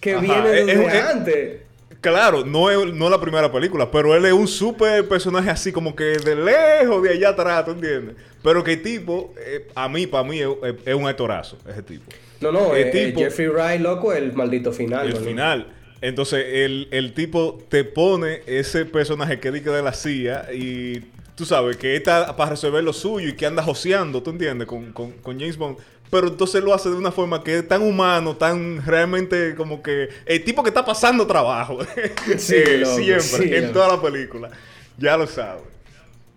que 0.00 0.12
Ajá, 0.14 0.20
viene 0.22 0.60
es- 0.60 0.66
desde 0.66 0.84
es- 0.86 0.94
es- 0.94 1.04
antes. 1.04 1.60
Claro, 2.00 2.44
no 2.44 2.70
es, 2.70 2.94
no 2.94 3.10
la 3.10 3.20
primera 3.20 3.50
película, 3.50 3.90
pero 3.90 4.14
él 4.14 4.24
es 4.24 4.32
un 4.32 4.46
super 4.46 5.06
personaje 5.08 5.50
así 5.50 5.72
como 5.72 5.96
que 5.96 6.04
de 6.04 6.36
lejos, 6.36 7.02
de 7.02 7.10
allá 7.10 7.30
atrás, 7.30 7.64
¿tú 7.64 7.72
entiendes? 7.72 8.14
Pero 8.42 8.62
que 8.62 8.74
el 8.74 8.82
tipo, 8.82 9.34
eh, 9.38 9.66
a 9.74 9.88
mí, 9.88 10.06
para 10.06 10.22
mí, 10.22 10.40
es, 10.40 10.94
un 10.94 11.08
actorazo, 11.08 11.58
ese 11.68 11.82
tipo. 11.82 12.04
No, 12.40 12.52
no, 12.52 12.74
El 12.74 12.86
eh, 12.86 12.90
eh, 12.94 13.06
tipo- 13.08 13.20
Jeffrey 13.20 13.48
Wright, 13.48 13.80
loco, 13.80 14.12
el 14.12 14.32
maldito 14.32 14.72
final. 14.72 15.08
el 15.08 15.14
¿no? 15.14 15.20
final. 15.20 15.66
Entonces, 16.00 16.44
el, 16.48 16.86
el 16.92 17.12
tipo 17.14 17.58
te 17.68 17.82
pone 17.82 18.42
ese 18.46 18.84
personaje 18.84 19.40
que 19.40 19.50
dice 19.50 19.70
de 19.70 19.82
la 19.82 19.92
CIA 19.92 20.52
y 20.54 21.02
tú 21.34 21.44
sabes 21.44 21.76
que 21.76 21.96
está 21.96 22.36
para 22.36 22.50
resolver 22.50 22.84
lo 22.84 22.92
suyo 22.92 23.28
y 23.28 23.32
que 23.32 23.46
anda 23.46 23.64
joseando, 23.64 24.22
¿tú 24.22 24.30
entiendes? 24.30 24.68
Con, 24.68 24.92
con, 24.92 25.12
con 25.12 25.38
James 25.40 25.56
Bond. 25.56 25.78
Pero 26.10 26.28
entonces 26.28 26.62
lo 26.64 26.72
hace 26.72 26.88
de 26.88 26.96
una 26.96 27.12
forma 27.12 27.42
que 27.44 27.58
es 27.58 27.68
tan 27.68 27.82
humano, 27.82 28.36
tan 28.36 28.84
realmente 28.84 29.54
como 29.54 29.82
que 29.82 30.08
el 30.26 30.42
tipo 30.44 30.62
que 30.62 30.70
está 30.70 30.84
pasando 30.84 31.26
trabajo. 31.26 31.78
Sí, 32.38 32.54
Eh, 32.56 32.78
loco, 32.78 32.96
siempre, 32.96 33.20
sí, 33.20 33.54
en 33.54 33.62
loco. 33.62 33.72
toda 33.74 33.96
la 33.96 34.02
película. 34.02 34.50
Ya 34.96 35.16
lo 35.16 35.26
sabes. 35.26 35.62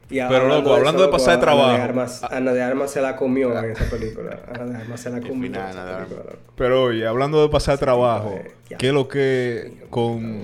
Pero, 0.10 0.48
loco, 0.50 0.74
hablando 0.76 1.02
de 1.04 1.08
pasar 1.08 1.36
loco, 1.36 1.46
trabajo. 1.46 1.70
Ana 1.70 1.78
de, 1.78 1.84
Armas, 1.84 2.24
Ana 2.24 2.52
de 2.54 2.62
Armas 2.62 2.92
se 2.92 3.02
la 3.02 3.16
comió 3.16 3.58
en 3.58 3.72
esa 3.72 3.86
película. 3.90 4.40
Ana 4.54 4.66
de 4.66 4.76
Armas 4.82 5.00
se 5.00 5.10
la 5.10 5.22
comió. 5.22 5.46
en 5.48 5.56
esa 5.56 5.70
Ana 5.70 5.86
de 5.86 5.94
película, 6.06 6.24
loco. 6.32 6.38
Pero 6.58 6.84
oye, 6.84 7.08
hablando 7.08 7.42
de 7.42 7.48
pasar 7.48 7.78
trabajo, 7.78 8.38
ya. 8.70 8.78
¿qué 8.78 8.88
es 8.90 8.94
lo 8.94 9.08
que 9.08 9.86
con, 9.90 10.44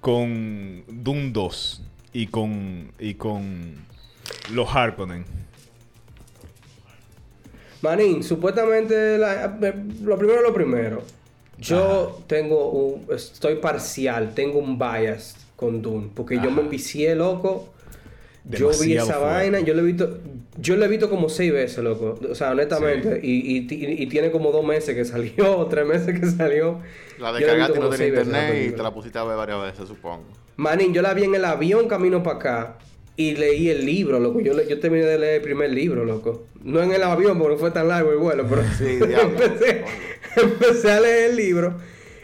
con 0.00 0.84
Doom 0.86 1.32
2 1.32 1.82
y 2.12 2.26
con, 2.28 2.92
y 3.00 3.14
con 3.14 3.74
los 4.52 4.68
Harkonnen? 4.74 5.24
Manín, 7.82 8.22
supuestamente, 8.22 9.16
la- 9.18 9.56
eh, 9.62 9.74
lo 10.02 10.16
primero 10.18 10.42
lo 10.42 10.52
primero. 10.52 11.02
Yo 11.58 12.22
tengo 12.26 12.70
un, 12.70 13.06
estoy 13.14 13.56
parcial, 13.56 14.34
tengo 14.34 14.58
un 14.58 14.78
bias 14.78 15.36
con 15.56 15.82
Dune, 15.82 16.08
porque 16.14 16.38
yo 16.40 16.50
me 16.50 16.62
envicié, 16.62 17.14
loco. 17.14 17.68
Yo 18.44 18.70
vi 18.70 18.94
esa 18.96 19.04
fuerte. 19.04 19.24
vaina, 19.26 19.60
yo 19.60 19.74
lo 19.74 19.82
he 19.82 19.84
visto, 19.84 20.18
yo 20.58 20.76
lo 20.76 20.84
he 20.86 20.88
visto 20.88 21.10
como 21.10 21.28
seis 21.28 21.52
veces, 21.52 21.78
loco. 21.84 22.18
O 22.30 22.34
sea, 22.34 22.50
honestamente, 22.52 23.20
y, 23.22 23.56
y, 23.58 23.66
ti- 23.66 23.84
y 23.86 24.06
tiene 24.06 24.30
como 24.30 24.50
dos 24.50 24.64
meses 24.64 24.94
que 24.96 25.04
salió, 25.04 25.58
o 25.58 25.66
tres 25.68 25.86
meses 25.86 26.18
que 26.18 26.26
salió. 26.26 26.78
La 27.18 27.32
descargaste 27.32 27.76
y 27.78 27.80
no 27.80 27.90
tenía 27.90 28.06
veces 28.06 28.08
internet 28.26 28.68
y 28.68 28.76
te 28.76 28.82
la 28.82 28.94
pusiste 28.94 29.18
a 29.18 29.24
ver 29.24 29.36
varias 29.36 29.62
veces, 29.62 29.86
supongo. 29.86 30.24
Manín, 30.56 30.92
yo 30.94 31.02
la 31.02 31.12
vi 31.14 31.24
en 31.24 31.34
el 31.34 31.44
avión 31.44 31.86
camino 31.86 32.22
para 32.22 32.36
acá. 32.36 32.78
Y 33.20 33.34
leí 33.36 33.68
el 33.68 33.84
libro, 33.84 34.18
loco. 34.18 34.40
Yo, 34.40 34.54
le- 34.54 34.66
yo 34.68 34.78
terminé 34.80 35.04
de 35.04 35.18
leer 35.18 35.34
el 35.36 35.42
primer 35.42 35.70
libro, 35.70 36.04
loco. 36.04 36.44
No 36.64 36.82
en 36.82 36.92
el 36.92 37.02
avión 37.02 37.38
porque 37.38 37.54
no 37.54 37.58
fue 37.60 37.70
tan 37.70 37.88
largo 37.88 38.10
el 38.12 38.18
vuelo, 38.18 38.46
pero 38.48 38.62
Sí, 38.78 38.98
empecé, 39.00 39.84
empecé 40.36 40.90
a 40.90 41.00
leer 41.00 41.30
el 41.30 41.36
libro. 41.36 41.74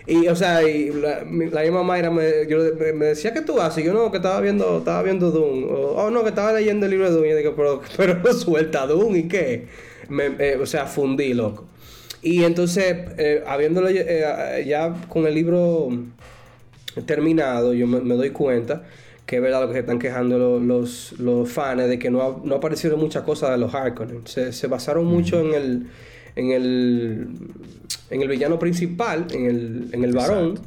Y, 0.07 0.29
o 0.29 0.37
sea, 0.37 0.63
y 0.63 0.91
la, 0.93 1.25
la 1.25 1.63
misma 1.63 1.83
Mayra 1.83 2.11
me, 2.11 2.47
yo, 2.49 2.59
me, 2.79 2.93
me 2.93 3.07
decía, 3.07 3.33
¿qué 3.35 3.41
tú 3.41 3.61
haces? 3.61 3.83
Y 3.83 3.87
yo, 3.89 3.93
no, 3.93 4.11
que 4.11 4.19
estaba 4.19 4.41
viendo, 4.41 4.79
estaba 4.79 5.03
viendo 5.03 5.31
Doom. 5.33 5.65
O, 5.65 5.77
oh, 5.97 6.11
no, 6.11 6.23
que 6.23 6.29
estaba 6.29 6.53
leyendo 6.53 6.87
el 6.87 6.93
libro 6.93 7.09
de 7.09 7.15
Doom. 7.15 7.27
Y 7.27 7.31
yo 7.31 7.37
digo, 7.37 7.55
pero, 7.57 7.83
pero 7.97 8.33
suelta 8.33 8.87
Doom, 8.87 9.17
¿y 9.17 9.23
qué? 9.29 9.67
Me, 10.09 10.27
eh, 10.39 10.59
o 10.61 10.67
sea, 10.67 10.87
fundí, 10.87 11.35
loco. 11.35 11.67
Y 12.23 12.45
entonces, 12.45 12.97
eh, 13.19 13.43
habiéndolo 13.47 13.89
eh, 13.91 14.65
ya 14.67 14.95
con 15.09 15.27
el 15.27 15.35
libro 15.35 15.91
terminado, 17.05 17.75
yo 17.75 17.87
me, 17.87 18.01
me 18.01 18.15
doy 18.15 18.31
cuenta 18.31 18.85
que 19.27 19.37
es 19.37 19.43
verdad 19.43 19.61
lo 19.63 19.67
que 19.69 19.75
se 19.75 19.81
están 19.81 19.99
quejando 19.99 20.39
lo- 20.39 20.61
los, 20.61 21.13
los 21.19 21.49
fans 21.51 21.89
de 21.89 21.99
que 21.99 22.11
no, 22.11 22.23
ha- 22.23 22.41
no 22.45 22.55
aparecieron 22.55 22.99
muchas 23.01 23.25
cosas 23.25 23.51
de 23.51 23.59
los 23.59 23.75
Harkonnen. 23.75 24.27
Se, 24.27 24.53
se 24.53 24.67
basaron 24.69 25.05
mucho 25.05 25.41
en 25.41 25.55
el, 25.55 25.87
en 26.37 26.53
el 26.53 27.29
en 28.11 28.23
el 28.23 28.29
villano 28.29 28.59
principal, 28.59 29.27
en 29.33 29.47
el, 29.47 29.89
en 29.93 30.05
el 30.05 30.13
varón. 30.13 30.61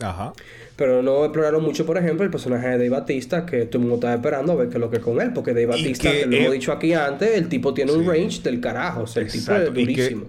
Ajá. 0.00 0.32
Pero 0.76 1.02
no 1.02 1.24
exploraron 1.24 1.64
mucho, 1.64 1.84
por 1.86 1.96
ejemplo, 1.98 2.24
el 2.24 2.30
personaje 2.30 2.66
de 2.68 2.72
Dave 2.74 2.88
Batista, 2.90 3.44
que 3.46 3.64
todo 3.64 3.78
el 3.78 3.88
mundo 3.88 3.94
estaba 3.96 4.14
esperando 4.14 4.52
a 4.52 4.56
ver 4.56 4.68
qué 4.68 4.74
es 4.74 4.80
lo 4.80 4.90
que 4.90 4.98
es 4.98 5.02
con 5.02 5.20
él. 5.20 5.32
Porque 5.32 5.52
Dave 5.54 5.66
Batista, 5.66 6.12
que 6.12 6.20
que 6.20 6.26
lo 6.26 6.36
hemos 6.36 6.46
él- 6.48 6.52
dicho 6.60 6.72
aquí 6.72 6.92
antes, 6.92 7.30
el 7.36 7.48
tipo 7.48 7.72
tiene 7.74 7.92
un 7.92 8.06
range 8.06 8.42
del 8.42 8.60
carajo. 8.60 9.02
O 9.02 9.06
sea, 9.06 9.22
el 9.22 9.28
tipo 9.28 9.38
es 9.40 9.48
Exacto. 9.48 9.80
Y 9.80 9.86
que 9.86 10.02
durísimo. 10.02 10.24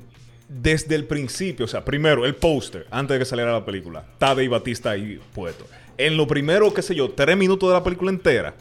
Desde 0.49 0.95
el 0.95 1.05
principio, 1.05 1.65
o 1.65 1.67
sea, 1.67 1.85
primero 1.85 2.25
el 2.25 2.35
póster, 2.35 2.87
antes 2.89 3.15
de 3.15 3.19
que 3.19 3.25
saliera 3.25 3.53
la 3.53 3.63
película, 3.63 4.03
está 4.13 4.29
Dave 4.29 4.47
Batista 4.49 4.89
ahí 4.91 5.19
puesto. 5.33 5.65
En 5.97 6.17
lo 6.17 6.27
primero, 6.27 6.73
qué 6.73 6.81
sé 6.81 6.95
yo, 6.95 7.11
tres 7.11 7.37
minutos 7.37 7.69
de 7.69 7.73
la 7.75 7.83
película 7.83 8.09
entera, 8.11 8.55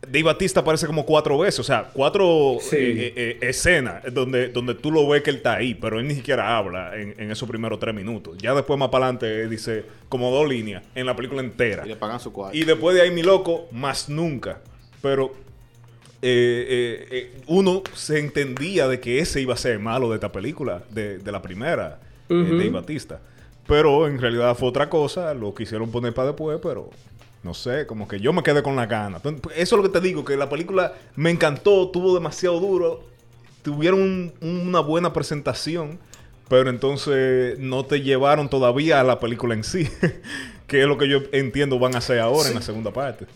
Dave 0.00 0.22
Batista 0.22 0.60
aparece 0.60 0.86
como 0.86 1.04
cuatro 1.04 1.36
veces, 1.36 1.58
o 1.60 1.64
sea, 1.64 1.90
cuatro 1.92 2.56
Sí. 2.60 2.76
eh, 2.76 2.96
eh, 3.08 3.12
eh, 3.16 3.38
escenas 3.42 4.02
donde, 4.14 4.48
donde 4.48 4.74
tú 4.74 4.90
lo 4.90 5.06
ves 5.06 5.22
que 5.22 5.30
él 5.30 5.36
está 5.36 5.56
ahí, 5.56 5.74
pero 5.74 5.98
él 5.98 6.06
ni 6.08 6.14
siquiera 6.14 6.56
habla 6.56 6.96
en, 6.96 7.14
en 7.18 7.30
esos 7.30 7.46
primeros 7.48 7.78
tres 7.78 7.94
minutos. 7.94 8.38
Ya 8.38 8.54
después, 8.54 8.78
más 8.78 8.88
para 8.88 9.06
adelante, 9.06 9.42
eh, 9.42 9.48
dice 9.48 9.84
como 10.08 10.30
dos 10.30 10.48
líneas 10.48 10.82
en 10.94 11.04
la 11.04 11.14
película 11.14 11.42
entera. 11.42 11.84
Y 11.84 11.88
le 11.90 11.96
pagan 11.96 12.20
su 12.20 12.32
cuarto. 12.32 12.56
Y 12.56 12.64
después 12.64 12.94
de 12.96 13.02
ahí, 13.02 13.10
mi 13.10 13.22
loco, 13.22 13.66
más 13.72 14.08
nunca. 14.08 14.60
Pero 15.02 15.34
eh, 16.20 16.66
eh, 16.68 17.08
eh, 17.10 17.40
uno 17.46 17.82
se 17.94 18.18
entendía 18.18 18.88
de 18.88 19.00
que 19.00 19.20
ese 19.20 19.40
iba 19.40 19.54
a 19.54 19.56
ser 19.56 19.78
malo 19.78 20.08
de 20.10 20.16
esta 20.16 20.32
película, 20.32 20.82
de, 20.90 21.18
de 21.18 21.32
la 21.32 21.40
primera, 21.42 22.00
eh. 22.28 22.34
Dave 22.58 22.70
Batista. 22.70 23.20
Pero 23.66 24.06
en 24.06 24.20
realidad 24.20 24.54
fue 24.56 24.68
otra 24.68 24.88
cosa, 24.88 25.32
lo 25.34 25.54
quisieron 25.54 25.90
poner 25.90 26.14
para 26.14 26.28
después, 26.28 26.58
pero 26.62 26.90
no 27.42 27.54
sé, 27.54 27.86
como 27.86 28.08
que 28.08 28.18
yo 28.18 28.32
me 28.32 28.42
quedé 28.42 28.62
con 28.62 28.74
las 28.76 28.88
ganas. 28.88 29.22
Entonces, 29.24 29.52
Eso 29.58 29.76
es 29.76 29.82
lo 29.82 29.90
que 29.90 29.98
te 30.00 30.04
digo, 30.06 30.24
que 30.24 30.36
la 30.36 30.48
película 30.48 30.92
me 31.16 31.30
encantó, 31.30 31.88
tuvo 31.90 32.14
demasiado 32.14 32.58
duro, 32.60 33.04
tuvieron 33.62 34.00
un- 34.00 34.32
una 34.68 34.80
buena 34.80 35.12
presentación, 35.12 35.98
pero 36.48 36.70
entonces 36.70 37.58
no 37.58 37.84
te 37.84 38.00
llevaron 38.00 38.48
todavía 38.48 39.00
a 39.00 39.04
la 39.04 39.20
película 39.20 39.54
en 39.54 39.64
sí, 39.64 39.86
que 40.66 40.80
es 40.80 40.86
lo 40.86 40.96
que 40.98 41.08
yo 41.08 41.18
entiendo 41.32 41.78
van 41.78 41.94
a 41.94 41.98
hacer 41.98 42.18
ahora 42.20 42.48
en 42.48 42.54
la 42.54 42.62
segunda 42.62 42.90
parte. 42.92 43.26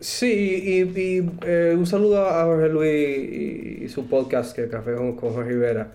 Sí, 0.00 0.26
y, 0.64 0.98
y, 0.98 1.30
eh, 1.46 1.74
un 1.76 1.86
saludo 1.86 2.26
a 2.26 2.44
Jorge 2.44 2.68
Luis 2.70 2.90
y, 2.90 3.84
y 3.84 3.88
su 3.88 4.06
podcast, 4.08 4.56
que 4.56 4.66
Café 4.68 4.94
con, 4.94 5.14
con 5.16 5.34
Jorge 5.34 5.50
Rivera, 5.50 5.92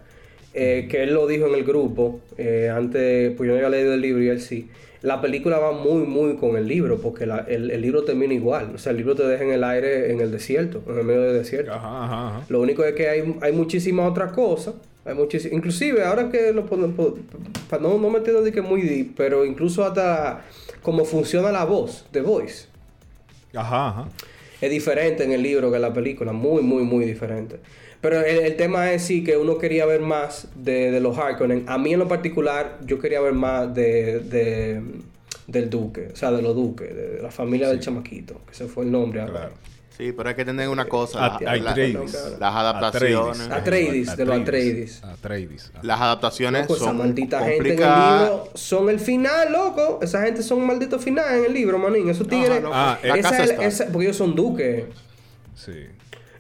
eh, 0.54 0.88
que 0.90 1.02
él 1.04 1.14
lo 1.14 1.26
dijo 1.26 1.48
en 1.48 1.56
el 1.56 1.64
grupo, 1.64 2.20
eh, 2.38 2.70
antes, 2.74 3.34
pues 3.36 3.48
yo 3.48 3.54
no 3.54 3.58
había 3.66 3.70
leído 3.70 3.94
el 3.96 4.02
libro 4.02 4.22
y 4.24 4.28
él 4.30 4.40
sí. 4.42 4.70
La 5.02 5.22
película 5.22 5.58
va 5.60 5.72
muy, 5.72 6.04
muy 6.06 6.36
con 6.36 6.56
el 6.56 6.68
libro, 6.68 7.00
porque 7.00 7.26
la- 7.26 7.46
el, 7.48 7.70
el 7.72 7.82
libro 7.82 8.04
termina 8.04 8.34
igual. 8.34 8.72
O 8.76 8.78
sea, 8.78 8.92
el 8.92 8.98
libro 8.98 9.16
te 9.16 9.24
deja 9.24 9.44
en 9.44 9.52
el 9.52 9.64
aire, 9.64 10.12
en 10.12 10.20
el 10.22 10.32
desierto, 10.32 10.82
en 10.88 10.98
el 11.00 11.04
medio 11.04 11.22
del 11.22 11.34
desierto. 11.38 11.72
Ajá, 11.74 12.06
ajá, 12.06 12.28
ajá. 12.30 12.46
Lo 12.50 12.62
único 12.62 12.84
es 12.84 12.94
que 12.94 13.10
hay, 13.10 13.36
hay 13.42 13.52
muchísimas 13.54 14.10
otras 14.10 14.32
cosas. 14.34 14.76
Hay 15.04 15.14
muchísimas, 15.14 15.56
inclusive 15.58 16.04
ahora 16.04 16.30
que 16.32 16.52
lo 16.54 16.66
ponen, 16.66 16.94
po- 16.94 17.18
pa- 17.70 17.78
no, 17.78 17.98
no 18.00 18.10
me 18.10 18.18
entiendo 18.20 18.42
de 18.42 18.52
que 18.52 18.62
muy 18.62 18.82
deep, 18.82 19.14
pero 19.16 19.46
incluso 19.46 19.84
hasta 19.86 20.44
cómo 20.82 21.06
funciona 21.06 21.52
la 21.52 21.66
voz, 21.66 22.06
The 22.12 22.22
Voice. 22.22 22.68
Ajá, 23.56 23.90
ajá. 23.90 24.10
Es 24.62 24.72
diferente 24.72 25.24
en 25.24 25.32
el 25.32 25.42
libro 25.44 25.70
que 25.70 25.76
en 25.78 25.82
la 25.82 25.94
película, 25.94 26.32
muy, 26.32 26.62
muy, 26.64 26.84
muy 26.84 27.06
diferente. 27.06 27.60
Pero 28.02 28.22
el, 28.22 28.40
el 28.40 28.56
tema 28.56 28.92
es 28.92 29.04
sí 29.04 29.24
que 29.24 29.36
uno 29.38 29.58
quería 29.58 29.86
ver 29.86 30.02
más 30.02 30.48
de, 30.56 30.92
de 30.92 31.00
los 31.00 31.18
Harkonnen. 31.18 31.66
A 31.68 31.78
mí 31.78 31.94
en 31.94 32.00
lo 32.00 32.08
particular, 32.08 32.80
yo 32.86 33.00
quería 33.00 33.20
ver 33.22 33.34
más 33.34 33.74
de, 33.74 34.20
de- 34.20 34.82
del 35.48 35.70
duque, 35.70 36.10
o 36.12 36.16
sea, 36.16 36.32
de 36.32 36.42
los 36.42 36.56
duques, 36.56 36.96
de, 36.96 37.22
la 37.22 37.30
familia 37.32 37.68
del 37.70 37.80
chamaquito, 37.80 38.42
que 38.48 38.54
se 38.56 38.66
fue 38.68 38.86
el 38.86 38.92
nombre. 38.92 39.24
Claro. 39.26 39.54
Sí, 39.98 40.12
pero 40.12 40.28
hay 40.30 40.36
que 40.36 40.44
tener 40.44 40.68
una 40.68 40.86
cosa. 40.86 41.38
La- 41.40 41.56
la- 41.58 41.72
Atreides. 41.72 42.38
las 42.40 42.54
adaptaciones. 42.56 43.50
Atreides, 43.50 44.18
de 44.18 44.26
los 44.26 44.36
Atreides. 44.40 45.02
Las 45.82 46.02
adaptaciones 46.02 46.62
Loco, 46.64 46.76
esa 46.76 46.86
son 46.86 46.98
maldita 46.98 47.40
gente 47.40 47.52
en 47.52 47.54
el 47.54 47.58
complicadas. 47.70 48.22
libro 48.30 48.50
son 48.56 48.90
el 48.90 49.00
final, 49.00 49.52
loco. 49.54 50.00
Esa 50.02 50.22
gente 50.24 50.44
son 50.44 50.60
un 50.60 50.68
maldito 50.68 51.00
final 51.00 51.40
en 51.40 51.46
el 51.46 51.54
libro, 51.54 51.78
manín. 51.78 52.10
Esos 52.10 52.28
tigres. 52.28 52.62
Ah, 52.66 53.00
La 53.04 53.16
esa 53.16 53.30
casa 53.30 53.44
es- 53.44 53.50
está. 53.52 53.66
esa- 53.66 53.86
porque 53.88 54.06
ellos 54.08 54.18
son 54.18 54.36
duques. 54.36 54.84
Sí. 55.56 55.86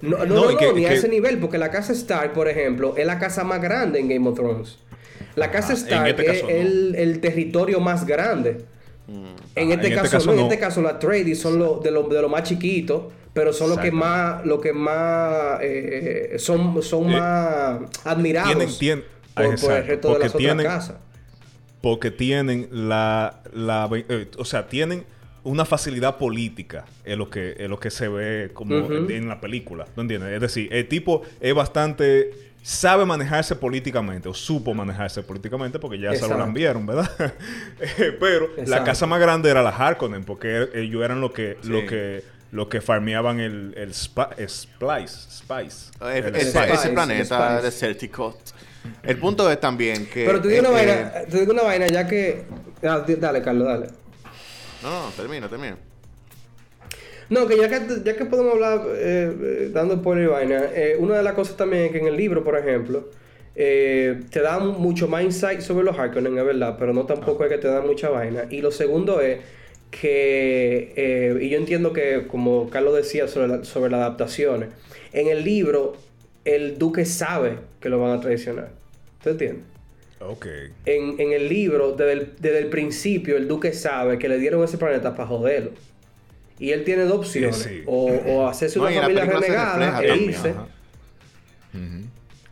No, 0.01 0.17
no, 0.19 0.25
No, 0.25 0.35
no, 0.45 0.51
y 0.51 0.57
que- 0.57 0.65
no, 0.67 0.73
ni 0.73 0.85
a 0.85 0.91
ese 0.91 1.07
nivel, 1.07 1.39
porque 1.39 1.57
la 1.57 1.71
casa 1.71 1.93
Stark, 1.93 2.33
por 2.33 2.49
ejemplo, 2.49 2.95
es 2.97 3.05
la 3.07 3.17
casa 3.19 3.43
más 3.45 3.61
grande 3.61 3.99
en 3.99 4.09
Game 4.09 4.27
of 4.27 4.35
Thrones. 4.35 4.77
La 5.35 5.49
casa 5.51 5.71
en 5.71 5.77
Stark 5.77 6.07
este 6.09 6.21
es 6.25 6.31
caso 6.41 6.43
no. 6.45 6.49
el, 6.49 6.95
el 6.95 7.19
territorio 7.21 7.79
más 7.79 8.05
grande. 8.05 8.65
En, 9.07 9.15
Ah, 9.17 9.29
este 9.55 9.61
en 9.61 9.71
este 9.71 9.95
caso, 9.95 10.11
caso 10.11 10.25
no, 10.27 10.33
en 10.33 10.39
este 10.41 10.59
caso, 10.59 10.81
los 10.81 10.91
Atreides 10.91 11.39
son 11.39 11.57
los 11.57 11.81
de 11.81 11.91
los 11.91 12.09
de 12.09 12.21
los 12.21 12.29
más 12.29 12.43
chiquitos, 12.43 13.03
pero 13.35 13.53
son 13.53 13.69
los 13.69 13.77
que 13.79 13.89
Exacto. 13.89 14.05
más, 14.07 14.45
lo 14.47 14.59
que 14.61 14.73
más 14.73 15.59
eh, 15.61 16.35
son, 16.39 16.81
son 16.81 17.11
Eh, 17.11 17.19
más 17.19 17.79
admirados 18.03 18.49
tienen- 18.49 18.77
tienen- 18.79 19.03
por, 19.35 19.43
por 19.43 19.45
el 19.45 19.51
exacto, 19.51 19.87
resto 19.87 20.13
de 20.13 20.19
las 20.19 20.33
tienen- 20.33 20.59
otras 20.65 20.87
casas. 20.87 20.97
Porque 21.81 22.09
tienen 22.09 22.67
la... 22.71 23.41
la 23.53 23.87
eh, 23.93 24.31
o 24.37 24.45
sea, 24.45 24.67
tienen 24.67 25.03
una 25.43 25.65
facilidad 25.65 26.17
política 26.17 26.85
en 27.03 27.19
lo 27.19 27.29
que, 27.29 27.55
en 27.59 27.69
lo 27.69 27.79
que 27.79 27.91
se 27.91 28.07
ve 28.07 28.49
como 28.53 28.75
en, 28.91 29.11
en 29.11 29.27
la 29.27 29.39
película. 29.39 29.85
¿No 29.95 30.01
entiendes? 30.01 30.31
Es 30.33 30.41
decir, 30.41 30.73
el 30.73 30.87
tipo 30.87 31.21
es 31.39 31.53
bastante... 31.53 32.31
Sabe 32.63 33.05
manejarse 33.05 33.55
políticamente, 33.55 34.27
o 34.27 34.33
supo 34.33 34.73
manejarse 34.73 35.21
políticamente, 35.21 35.77
porque 35.77 35.99
ya 35.99 36.09
se 36.09 36.15
Exacto. 36.15 36.33
lo 36.33 36.39
lambieron, 36.45 36.83
¿verdad? 36.87 37.11
Eh, 37.99 38.17
Pero 38.19 38.47
la 38.55 38.61
Exacto. 38.63 38.85
casa 38.85 39.05
más 39.05 39.19
grande 39.19 39.51
era 39.51 39.61
la 39.61 39.69
Harkonnen, 39.69 40.23
porque 40.23 40.69
ellos 40.73 41.03
eran 41.03 41.21
lo 41.21 41.31
que, 41.31 41.57
Sí. 41.61 41.69
lo 41.69 41.85
que, 41.85 42.23
lo 42.55 42.69
que 42.69 42.81
farmeaban 42.81 43.39
el, 43.39 43.73
el 43.77 43.89
spa- 43.93 44.31
Splice. 44.47 45.29
Spice. 45.29 45.91
Eh, 46.01 46.23
El 46.25 46.35
Ese, 46.35 46.51
Spice, 46.51 46.73
ese 46.73 46.89
planeta 46.89 47.47
Spice. 47.49 47.61
desértico. 47.65 48.37
El 49.03 49.17
punto 49.17 49.51
es 49.51 49.59
también 49.59 50.05
que. 50.07 50.25
Pero 50.25 50.41
te 50.41 50.47
digo 50.47 50.63
eh, 50.65 50.69
una 50.69 50.81
eh, 50.81 50.85
vaina, 50.85 51.11
te 51.29 51.39
digo 51.39 51.51
una 51.53 51.63
vaina, 51.63 51.87
ya 51.87 52.07
que. 52.07 52.43
ah, 52.83 53.05
dale, 53.19 53.41
Carlos, 53.41 53.67
dale. 53.67 53.87
No, 54.81 55.05
no, 55.07 55.09
termina, 55.11 55.49
termina. 55.49 55.77
No, 57.29 57.47
que 57.47 57.57
ya 57.57 57.67
que, 57.67 57.81
ya 58.03 58.15
que 58.15 58.25
podemos 58.25 58.53
hablar 58.53 58.81
eh, 58.87 59.35
eh, 59.41 59.69
dando 59.73 59.95
spoiler 59.95 60.25
y 60.25 60.27
vaina, 60.27 60.63
eh, 60.73 60.95
una 60.99 61.17
de 61.17 61.23
las 61.23 61.33
cosas 61.33 61.57
también 61.57 61.85
es 61.85 61.91
que 61.91 61.97
en 61.97 62.05
el 62.07 62.15
libro, 62.15 62.43
por 62.43 62.55
ejemplo, 62.55 63.09
eh, 63.55 64.21
te 64.29 64.41
dan 64.41 64.67
mucho 64.67 65.07
más 65.07 65.23
insight 65.23 65.61
sobre 65.61 65.83
los 65.83 65.97
Harkonnen, 65.97 66.37
es 66.37 66.45
verdad, 66.45 66.75
pero 66.77 66.93
no 66.93 67.05
tampoco 67.07 67.43
es 67.43 67.49
que 67.49 67.57
te 67.57 67.67
dan 67.67 67.87
mucha 67.87 68.09
vaina. 68.09 68.43
Y 68.51 68.61
lo 68.61 68.71
segundo 68.71 69.21
es 69.21 69.39
que, 69.99 70.93
eh, 70.95 71.37
y 71.41 71.49
yo 71.49 71.57
entiendo 71.57 71.93
que, 71.93 72.25
como 72.27 72.69
Carlos 72.69 72.95
decía 72.95 73.27
sobre, 73.27 73.47
la- 73.47 73.63
sobre 73.63 73.91
las 73.91 74.01
adaptaciones, 74.01 74.69
en 75.13 75.27
el 75.27 75.43
libro 75.43 75.95
el 76.43 76.77
duque 76.77 77.05
sabe 77.05 77.57
que 77.79 77.89
lo 77.89 77.99
van 77.99 78.17
a 78.17 78.21
traicionar. 78.21 78.69
¿Te 79.23 79.31
entiendes? 79.31 79.63
Ok. 80.19 80.45
En, 80.85 81.19
en 81.19 81.31
el 81.33 81.49
libro, 81.49 81.93
desde 81.93 82.11
el, 82.13 82.31
desde 82.39 82.59
el 82.59 82.67
principio, 82.67 83.37
el 83.37 83.47
duque 83.47 83.73
sabe 83.73 84.19
que 84.19 84.29
le 84.29 84.37
dieron 84.37 84.63
ese 84.63 84.77
planeta 84.77 85.15
para 85.15 85.27
joderlo. 85.27 85.71
Y 86.59 86.71
él 86.71 86.83
tiene 86.83 87.03
dos 87.03 87.19
opciones. 87.19 87.55
Sí, 87.57 87.69
sí. 87.69 87.83
O, 87.85 88.05
o 88.11 88.47
hacerse 88.47 88.79
No, 88.79 88.85
una 88.85 89.01
familia 89.01 89.25
renegada 89.25 90.03
e 90.03 90.17
irse. 90.17 90.53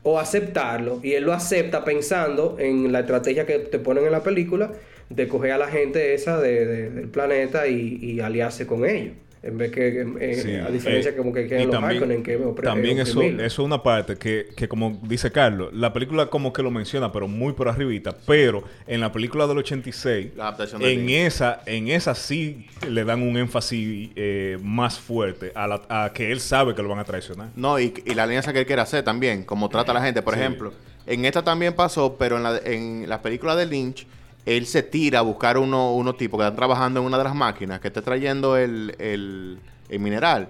O 0.02 0.20
aceptarlo. 0.20 1.00
Y 1.04 1.14
él 1.14 1.24
lo 1.24 1.34
acepta 1.34 1.86
pensando 1.86 2.58
en 2.60 2.92
la 2.92 3.02
estrategia 3.02 3.46
que 3.46 3.60
te 3.60 3.80
ponen 3.80 4.06
en 4.06 4.12
la 4.12 4.22
película 4.24 4.72
de 5.16 5.28
coger 5.28 5.52
a 5.52 5.58
la 5.58 5.68
gente 5.68 6.14
esa 6.14 6.40
de- 6.40 6.66
de- 6.66 6.90
del 6.90 7.08
planeta 7.10 7.68
y, 7.68 7.98
y 8.02 8.20
aliarse 8.20 8.66
con 8.68 8.86
ellos. 8.86 9.14
En 9.46 9.58
vez 9.58 9.72
que, 9.72 10.08
eh, 10.22 10.36
Sí, 10.36 10.56
a 10.56 10.70
diferencia 10.72 11.12
eh, 11.12 11.16
como 11.18 11.34
que 11.34 11.46
quedan 11.48 11.64
los 11.68 11.72
también- 11.72 12.02
Harkonnen 12.02 12.24
que 12.24 12.38
También 12.64 13.00
eso, 13.00 13.18
oprimirlo. 13.20 13.44
eso 13.44 13.62
es 13.62 13.66
una 13.66 13.84
parte 13.84 14.16
que, 14.16 14.48
que, 14.56 14.70
como 14.70 15.02
dice 15.04 15.34
Carlos, 15.34 15.74
la 15.74 15.92
película 15.92 16.28
como 16.28 16.54
que 16.54 16.64
lo 16.64 16.72
menciona, 16.72 17.12
pero 17.12 17.28
muy 17.28 17.52
por 17.52 17.68
arribita. 17.68 18.16
Pero 18.26 18.64
en 18.88 19.02
la 19.02 19.12
película 19.12 19.46
del 19.46 19.58
86, 19.58 20.30
La 20.38 20.44
adaptación 20.46 20.82
de 20.82 20.94
en 20.94 21.10
esa, 21.10 21.62
en 21.66 21.90
esa 21.90 22.16
sí 22.16 22.68
le 22.90 23.04
dan 23.04 23.22
un 23.22 23.36
énfasis 23.36 24.12
eh, 24.16 24.58
más 24.64 24.98
fuerte 24.98 25.52
a, 25.56 25.68
la- 25.68 25.82
a 25.90 26.14
que 26.14 26.32
él 26.32 26.40
sabe 26.40 26.74
que 26.74 26.82
lo 26.82 26.88
van 26.88 27.00
a 27.00 27.04
traicionar. 27.04 27.50
No, 27.58 27.78
y, 27.82 27.94
y 28.06 28.14
la 28.14 28.24
alianza 28.24 28.54
que 28.54 28.60
él 28.60 28.66
quiere 28.66 28.82
hacer 28.82 29.04
también, 29.04 29.44
como 29.44 29.68
trata 29.68 29.92
a 29.92 29.96
la 29.96 30.02
gente. 30.06 30.22
Por 30.22 30.36
Sí. 30.36 30.40
ejemplo, 30.40 30.72
en 31.06 31.26
esta 31.26 31.44
también 31.44 31.74
pasó, 31.74 32.16
pero 32.18 32.38
en 32.38 32.44
la, 32.44 32.58
en 32.64 33.10
la 33.10 33.22
película 33.22 33.58
de 33.58 33.66
Lynch, 33.66 34.08
él 34.46 34.66
se 34.66 34.84
tira 34.84 35.20
a 35.20 35.22
buscar 35.22 35.58
uno, 35.58 35.94
unos 35.94 36.18
tipos 36.18 36.38
que 36.40 36.44
están 36.44 36.56
trabajando 36.56 37.00
en 37.00 37.06
una 37.06 37.18
de 37.18 37.24
las 37.24 37.36
máquinas, 37.36 37.80
que 37.80 37.88
está 37.88 38.02
trayendo 38.02 38.58
el, 38.58 38.96
el, 39.00 39.60
el 39.90 40.00
mineral. 40.00 40.50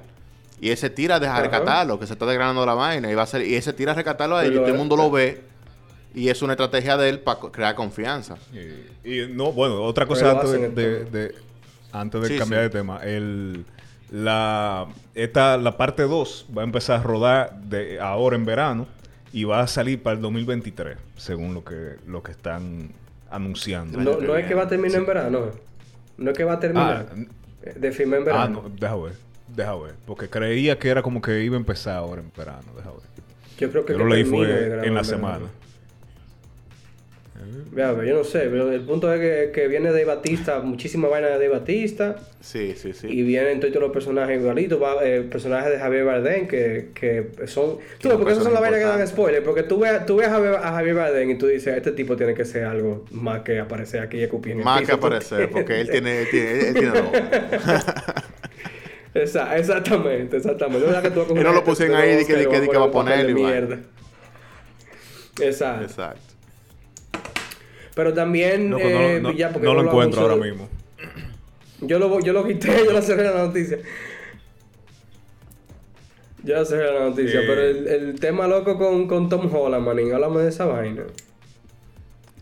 Y 0.59 0.69
ese 0.69 0.89
tira 0.89 1.19
deja 1.19 1.33
Ajá. 1.33 1.41
rescatarlo, 1.41 1.99
que 1.99 2.07
se 2.07 2.13
está 2.13 2.25
desgranando 2.25 2.65
la 2.65 2.73
vaina. 2.73 3.11
Y, 3.11 3.15
va 3.15 3.23
a 3.23 3.27
ser, 3.27 3.45
y 3.45 3.55
ese 3.55 3.73
tira 3.73 3.91
a 3.91 3.95
rescatarlo 3.95 4.37
a 4.37 4.43
ellos. 4.43 4.53
Pero 4.53 4.61
Todo 4.63 4.71
el 4.71 4.77
mundo 4.77 4.95
lo 4.95 5.11
ve. 5.11 5.41
Y 6.15 6.29
es 6.29 6.41
una 6.41 6.53
estrategia 6.53 6.95
de 6.95 7.09
él 7.09 7.19
para 7.19 7.39
crear 7.51 7.75
confianza. 7.75 8.35
Y, 9.03 9.09
y 9.23 9.27
no, 9.27 9.51
bueno, 9.51 9.81
otra 9.81 10.05
cosa 10.05 10.31
antes 10.31 10.51
de, 10.75 11.35
antes 11.91 12.21
de 12.21 12.27
Sí, 12.29 12.37
cambiar 12.37 12.61
sí. 12.61 12.63
de 12.65 12.69
tema, 12.69 12.99
el 13.03 13.65
la 14.11 14.85
esta 15.15 15.57
la 15.57 15.75
parte 15.75 16.03
2 16.03 16.45
va 16.55 16.61
a 16.61 16.65
empezar 16.65 16.99
a 16.99 17.03
rodar 17.03 17.55
de 17.63 17.99
ahora 17.99 18.35
en 18.35 18.45
verano 18.45 18.85
y 19.31 19.43
va 19.45 19.61
a 19.61 19.67
salir 19.67 20.03
para 20.03 20.15
el 20.15 20.21
2023, 20.21 20.97
según 21.17 21.55
lo 21.55 21.63
que 21.63 21.95
lo 22.05 22.21
que 22.21 22.31
están 22.31 22.91
anunciando. 23.35 23.99
No, 23.99 24.19
no 24.19 24.35
es 24.35 24.45
que 24.45 24.53
va 24.53 24.63
a 24.63 24.67
terminar 24.67 24.99
en 24.99 25.05
verano. 25.05 25.45
No 26.17 26.31
es 26.31 26.37
que 26.37 26.43
va 26.43 26.53
a 26.53 26.59
terminar. 26.59 27.07
Ah, 27.11 27.69
de 27.75 27.91
filmar 27.91 28.19
en 28.19 28.23
Ah, 28.23 28.31
verano. 28.31 28.63
no, 28.63 28.69
deja 28.69 28.95
ver. 28.95 29.13
Deja 29.47 29.75
ver, 29.75 29.95
porque 30.05 30.29
creía 30.29 30.79
que 30.79 30.89
era 30.89 31.01
como 31.01 31.21
que 31.21 31.43
iba 31.43 31.55
a 31.55 31.59
empezar 31.59 31.97
ahora 31.97 32.21
en 32.21 32.31
verano, 32.35 32.71
deja 32.75 32.89
ver. 32.89 32.99
Yo 33.59 33.69
creo 33.71 33.85
que 33.85 33.93
Yo 33.93 33.99
que 33.99 34.03
lo 34.03 34.09
leí 34.09 34.23
fue 34.23 34.85
en 34.87 34.93
la 34.95 35.03
semana. 35.03 35.45
Pero 37.75 38.03
yo 38.03 38.15
no 38.15 38.23
sé, 38.23 38.39
pero 38.51 38.71
el 38.71 38.81
punto 38.81 39.11
es 39.13 39.19
que, 39.19 39.51
que 39.51 39.67
viene 39.67 39.89
Dave 39.89 40.05
Batista, 40.05 40.59
muchísima 40.59 41.07
vaina 41.07 41.29
de 41.37 41.47
Batista, 41.47 42.15
Sí, 42.41 42.73
sí, 42.75 42.93
sí. 42.93 43.07
y 43.09 43.23
vienen 43.23 43.59
todos 43.59 43.73
los 43.75 43.91
personajes 43.91 44.39
igualitos, 44.39 44.81
va, 44.81 44.97
eh, 45.03 45.21
personajes 45.21 45.71
de 45.71 45.79
Javier 45.79 46.05
Bardem 46.05 46.47
que, 46.47 46.89
que 46.93 47.47
son... 47.47 47.77
Tú, 47.99 48.09
no, 48.09 48.17
porque 48.17 48.33
esas 48.33 48.43
son 48.43 48.53
las 48.53 48.61
vainas 48.61 48.79
que 48.79 48.85
dan 48.85 49.07
spoiler, 49.07 49.43
porque 49.43 49.63
tú 49.63 49.79
ves, 49.79 50.05
tú 50.05 50.17
ves 50.17 50.27
a, 50.27 50.31
Javier, 50.31 50.55
a 50.55 50.71
Javier 50.73 50.95
Bardem 50.95 51.29
y 51.31 51.37
tú 51.37 51.47
dices, 51.47 51.75
este 51.77 51.91
tipo 51.93 52.15
tiene 52.15 52.33
que 52.33 52.45
ser 52.45 52.65
algo 52.65 53.05
más 53.11 53.41
que 53.41 53.59
aparecer 53.59 54.01
aquí 54.01 54.17
y 54.17 54.23
escupir 54.23 54.57
el 54.57 54.63
Más 54.63 54.81
que 54.83 54.91
aparecer, 54.91 55.49
porque 55.49 55.81
él 55.81 55.89
tiene, 55.89 56.21
él 56.21 56.27
tiene, 56.29 56.59
él 56.67 56.73
tiene 56.73 56.93
exactamente, 59.13 60.37
exactamente. 60.37 60.87
No 60.87 61.01
que 61.01 61.11
tú 61.11 61.25
Y 61.29 61.33
no 61.35 61.43
lo 61.43 61.49
este 61.59 61.65
pusieron 61.65 61.97
de 61.97 62.03
ahí, 62.03 62.25
que- 62.25 62.41
y 62.41 62.45
que- 62.47 62.61
di 62.61 62.67
que 62.67 62.77
va 62.77 62.85
a 62.85 62.87
de 62.87 62.93
vaina. 63.33 63.33
mierda. 63.33 63.79
Exacto. 65.41 65.83
Exacto. 65.85 66.32
Pero 67.95 68.13
también... 68.13 68.69
Loco, 68.71 68.83
eh, 68.83 69.19
no- 69.21 69.31
ya, 69.31 69.51
porque 69.51 69.67
no 69.67 69.73
lo 69.73 69.83
encuentro 69.83 70.21
ahora 70.21 70.35
mismo. 70.35 70.67
Yo 71.81 71.99
lo, 71.99 72.19
yo 72.21 72.31
lo 72.31 72.45
quité, 72.47 72.69
yo 72.85 72.93
lo 72.93 73.01
cerré 73.01 73.25
la 73.25 73.45
noticia. 73.45 73.77
Yo 76.43 76.55
lo 76.55 76.65
cerré 76.65 76.93
la 76.93 77.09
noticia, 77.09 77.41
Eh. 77.41 77.43
pero 77.45 77.61
el, 77.61 77.87
el 77.87 78.19
tema 78.19 78.47
loco 78.47 78.77
con, 78.77 79.07
con 79.07 79.27
Tom 79.29 79.53
Holland, 79.53 79.85
manín, 79.85 80.13
háblame 80.13 80.41
de 80.41 80.49
esa 80.49 80.65
vaina. 80.65 81.03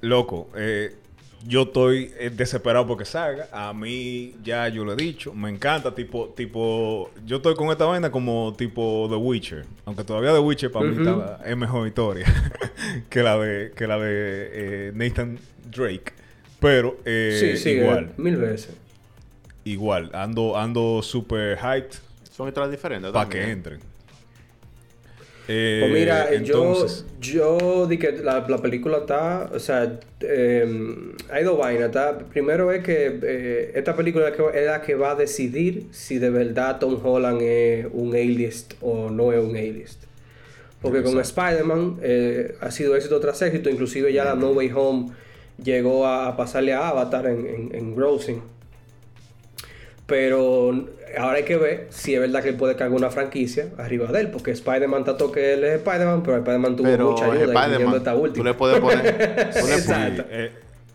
Loco, 0.02 0.50
eh, 0.56 0.94
yo 1.48 1.64
estoy 1.64 2.12
eh, 2.18 2.30
desesperado 2.30 2.88
porque 2.88 3.06
salga. 3.06 3.48
A 3.52 3.74
mí, 3.74 4.36
ya 4.44 4.68
yo 4.68 4.86
lo 4.86 4.94
he 4.94 4.96
dicho, 4.96 5.34
me 5.34 5.50
encanta, 5.50 5.94
tipo, 5.94 6.30
tipo, 6.36 7.10
yo 7.26 7.38
estoy 7.38 7.56
con 7.56 7.70
esta 7.70 7.86
vaina 7.86 8.12
como 8.12 8.54
tipo 8.58 9.08
The 9.10 9.16
Witcher. 9.16 9.66
Aunque 9.86 10.04
todavía 10.04 10.34
The 10.34 10.40
Witcher 10.40 10.72
para 10.72 10.86
mí 10.86 10.98
es 11.46 11.58
mejor 11.58 11.88
historia 11.88 12.26
que 13.10 13.24
la 13.24 13.38
de, 13.38 13.72
que 13.76 13.88
la 13.88 13.98
de 13.98 14.50
eh, 14.52 14.92
Nathan 14.94 15.40
Drake. 15.70 16.14
Pero 16.60 16.98
eh, 17.06 17.38
sí, 17.40 17.58
sí, 17.58 17.70
igual, 17.72 18.06
eh, 18.06 18.14
mil 18.18 18.38
veces. 18.38 18.76
igual, 19.66 20.12
ando, 20.14 20.58
ando 20.58 21.02
super 21.02 21.58
hyped 21.58 21.98
Son 22.32 22.48
historias 22.48 22.72
diferentes. 22.72 23.12
para 23.12 23.28
que 23.28 23.50
entren. 23.50 23.91
Eh, 25.54 25.80
Pues 25.82 25.92
mira, 25.94 26.32
entonces, 26.32 27.06
yo, 27.20 27.58
yo 27.60 27.88
di 27.88 27.98
que 27.98 28.14
la, 28.14 28.46
la 28.48 28.58
película 28.60 29.00
está, 29.00 29.50
o 29.54 29.60
sea, 29.60 30.00
eh, 30.22 30.66
hay 31.30 31.44
dos 31.44 31.58
vainas. 31.58 31.88
Está, 31.88 32.18
primero 32.20 32.72
es 32.72 32.84
que 32.84 33.20
eh, 33.22 33.72
esta 33.76 33.96
película 33.96 34.30
es, 34.30 34.66
la 34.66 34.82
que 34.82 34.96
va 34.96 35.12
a 35.12 35.16
decidir 35.16 35.88
si 35.92 36.20
de 36.20 36.30
verdad 36.30 36.80
Tom 36.80 37.00
Holland 37.04 37.42
es 37.42 37.88
un 37.92 38.16
A-list 38.16 38.76
o 38.82 39.10
no 39.10 39.34
es 39.34 39.40
un 39.40 39.56
A-list. 39.58 40.04
Porque 40.82 41.04
con 41.04 41.20
Spider-Man 41.20 41.98
eh, 42.02 42.56
ha 42.60 42.72
sido 42.72 42.96
éxito 42.96 43.20
tras 43.20 43.42
éxito, 43.42 43.70
inclusive 43.70 44.12
ya 44.14 44.24
la 44.24 44.36
No 44.36 44.52
Way 44.52 44.72
Home 44.74 45.12
llegó 45.64 46.08
a, 46.08 46.28
a 46.30 46.38
pasarle 46.38 46.74
a 46.74 46.88
Avatar 46.90 47.28
en, 47.28 47.46
en, 47.46 47.70
en 47.76 47.96
grossing. 47.96 48.42
Pero 50.12 50.86
ahora 51.18 51.38
hay 51.38 51.44
que 51.44 51.56
ver 51.58 51.88
si 51.90 52.14
es 52.14 52.20
verdad 52.20 52.44
que 52.44 52.50
él 52.50 52.56
puede 52.56 52.76
cargar 52.76 52.98
una 52.98 53.10
franquicia 53.10 53.70
arriba 53.78 54.12
de 54.12 54.20
él, 54.20 54.28
porque 54.30 54.52
Spider-Man 54.52 55.06
tanto 55.06 55.32
que 55.32 55.54
él 55.54 55.64
es 55.64 55.76
Spider-Man, 55.76 56.22
pero 56.24 56.38
Spider-man 56.38 56.76
tuvo 56.76 56.88
Pero 56.88 57.12
mucha 57.12 57.26
ayuda 57.32 57.96
esta 57.96 58.14
Tú 58.14 58.20
última. 58.20 58.46
le 58.46 58.54
puedes 58.54 58.80
poner, 58.82 59.52
tú 59.60 59.68
le, 59.68 59.74
Exacto. 59.76 60.24
eh, 60.30 60.52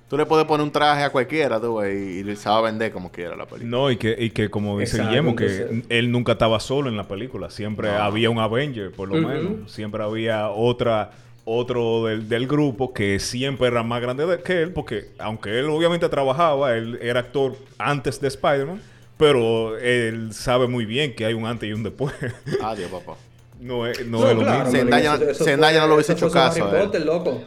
tú 0.08 0.16
le 0.18 0.26
puedes 0.26 0.44
poner 0.44 0.64
un 0.64 0.70
traje 0.70 1.02
a 1.02 1.10
cualquiera, 1.10 1.58
tú, 1.58 1.72
güey, 1.72 2.20
y 2.30 2.36
se 2.36 2.48
va 2.48 2.58
a 2.58 2.60
vender 2.60 2.92
como 2.92 3.10
quiera 3.10 3.34
la 3.36 3.46
película. 3.46 3.70
No, 3.70 3.90
y 3.90 3.96
que, 3.96 4.14
y 4.18 4.30
que 4.30 4.50
como 4.50 4.78
dice 4.78 4.96
Exacto, 4.98 5.08
Guillermo, 5.10 5.34
que 5.34 5.82
él 5.88 6.12
nunca 6.12 6.32
estaba 6.32 6.60
solo 6.60 6.90
en 6.90 6.96
la 6.98 7.08
película. 7.08 7.48
Siempre 7.50 7.88
No. 7.88 7.94
había 8.02 8.28
un 8.30 8.38
Avenger, 8.38 8.90
por 8.92 9.08
lo 9.08 9.14
menos. 9.26 9.72
Siempre 9.72 10.02
había 10.02 10.50
otra 10.50 11.10
otro 11.48 12.06
del, 12.06 12.28
del 12.28 12.48
grupo 12.48 12.92
que 12.92 13.20
siempre 13.20 13.68
era 13.68 13.82
más 13.84 14.02
grande 14.02 14.26
de- 14.26 14.42
que 14.42 14.62
él, 14.62 14.72
porque 14.72 15.06
aunque 15.18 15.56
él 15.60 15.66
obviamente 15.66 16.08
trabajaba, 16.08 16.74
él 16.76 16.98
era 17.00 17.20
actor 17.20 17.54
antes 17.78 18.20
de 18.20 18.26
Spider-Man, 18.26 18.80
pero 19.16 19.78
él 19.78 20.32
sabe 20.32 20.66
muy 20.66 20.84
bien 20.84 21.14
que 21.14 21.24
hay 21.26 21.34
un 21.34 21.46
antes 21.46 21.68
y 21.68 21.72
un 21.72 21.82
después. 21.82 22.14
Adiós, 22.62 22.90
papá. 22.90 23.16
no 23.60 23.86
es, 23.86 24.06
no 24.06 24.20
No, 24.20 24.30
es 24.30 24.36
lo 24.36 24.42
mismo. 24.44 25.34
Zendaya 25.34 25.80
no- 25.80 25.86
lo 25.88 25.94
hubiese 25.94 26.12
hecho 26.12 26.30
caso. 26.30 26.70
Potter, 26.70 27.04
loco. 27.04 27.42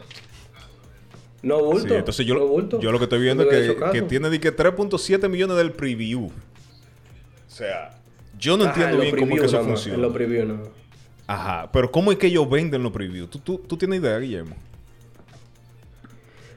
No 1.42 1.62
bulto. 1.62 1.88
Sí, 1.88 1.94
entonces 1.94 2.26
yo, 2.26 2.34
no 2.34 2.40
lo- 2.40 2.48
bulto. 2.48 2.80
yo 2.80 2.92
lo 2.92 2.98
que 2.98 3.04
estoy 3.04 3.20
viendo 3.20 3.44
No 3.44 3.50
es 3.50 3.72
que, 3.74 3.76
que 3.92 4.02
tiene 4.02 4.28
de 4.28 4.40
que 4.40 4.54
3.7 4.54 5.28
millones 5.28 5.56
del 5.56 5.72
preview. 5.72 6.26
O 6.26 6.32
sea, 7.48 7.98
yo 8.38 8.56
no 8.56 8.64
Ajá, 8.64 8.72
entiendo 8.72 8.96
en 8.96 9.02
bien 9.02 9.16
cómo 9.20 9.34
es 9.36 9.40
que 9.40 9.46
eso 9.46 9.64
funciona. 9.64 9.94
En 9.96 10.02
lo 10.02 10.12
preview, 10.12 10.44
no. 10.46 10.62
Ajá, 11.26 11.70
pero 11.72 11.90
¿cómo 11.90 12.10
es 12.12 12.18
que 12.18 12.26
ellos 12.26 12.50
venden 12.50 12.82
los 12.82 12.92
previews? 12.92 13.30
¿Tú, 13.30 13.38
tú, 13.38 13.58
tú 13.58 13.76
tienes 13.76 14.00
idea, 14.00 14.18
Guillermo? 14.18 14.54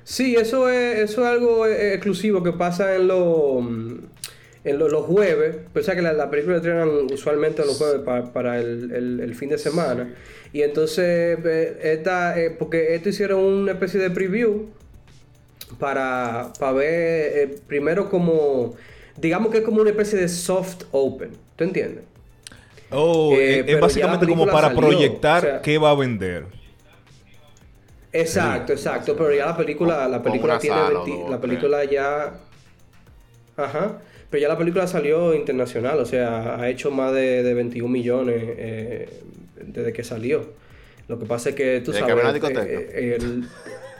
Sí, 0.03 0.35
eso 0.35 0.67
es, 0.69 0.99
eso 0.99 1.21
es 1.21 1.27
algo 1.27 1.65
eh, 1.65 1.93
exclusivo 1.93 2.43
que 2.43 2.51
pasa 2.51 2.95
en, 2.95 3.07
los 3.07 3.63
en 4.65 4.79
lo- 4.79 4.87
los 4.89 5.05
jueves. 5.05 5.57
Pues, 5.73 5.83
o 5.83 5.85
sea 5.85 5.95
que 5.95 6.01
la, 6.01 6.13
la 6.13 6.29
película 6.29 6.53
la 6.53 6.57
estrenan 6.57 6.89
usualmente 7.11 7.65
los 7.65 7.77
jueves 7.77 8.01
pa- 8.01 8.31
para 8.31 8.59
el, 8.59 8.91
el- 8.91 9.19
el 9.19 9.35
fin 9.35 9.49
de 9.49 9.57
semana. 9.57 10.13
Y 10.53 10.61
entonces, 10.61 11.37
eh, 11.45 11.79
esta, 11.83 12.39
eh, 12.39 12.49
porque 12.51 12.95
esto 12.95 13.09
hicieron 13.09 13.41
una 13.43 13.71
especie 13.73 13.99
de 13.99 14.09
preview 14.11 14.67
para, 15.79 16.53
para 16.59 16.71
ver 16.73 17.31
eh, 17.37 17.55
primero 17.67 18.09
como, 18.09 18.75
digamos 19.17 19.51
que 19.51 19.59
es 19.59 19.63
como 19.63 19.81
una 19.81 19.89
especie 19.89 20.19
de 20.19 20.27
soft 20.29 20.83
open. 20.91 21.31
¿Tú 21.55 21.63
entiendes? 21.63 22.03
Oh, 22.91 23.33
Eh, 23.35 23.63
es- 23.67 23.79
básicamente 23.79 24.27
como 24.27 24.45
para 24.45 24.67
salió, 24.67 24.79
proyectar 24.81 25.37
o 25.43 25.47
sea- 25.47 25.61
qué 25.61 25.77
va 25.79 25.89
a 25.91 25.95
vender. 25.95 26.45
Exacto, 28.11 28.73
exacto, 28.73 29.15
pero 29.17 29.33
ya 29.33 29.47
la 29.47 29.57
película, 29.57 30.07
la 30.07 30.21
película 30.21 30.59
tiene 30.59 30.75
sala 30.77 30.99
o 30.99 31.03
20 31.03 31.21
dos, 31.23 31.31
la 31.31 31.41
película 31.41 31.83
ya 31.85 32.33
Ajá, 33.57 33.97
pero 34.33 34.41
ya 34.41 34.47
la 34.47 34.57
película 34.57 34.87
salió 34.87 35.35
internacional, 35.35 35.99
o 35.99 36.05
sea, 36.07 36.59
ha 36.59 36.67
hecho 36.67 36.89
más 36.89 37.13
de, 37.13 37.43
de 37.43 37.53
21 37.53 37.87
millones 37.87 38.41
eh, 38.57 39.07
desde 39.63 39.93
que 39.93 40.03
salió. 40.03 40.43
Lo 41.07 41.19
que 41.19 41.25
pasa 41.27 41.49
es 41.49 41.55
que 41.55 41.81
tú 41.81 41.91
que 41.91 41.99
sabes 41.99 42.33
discoteca. 42.33 42.63
eh, 42.63 42.89
eh, 42.93 43.17
el- 43.19 43.43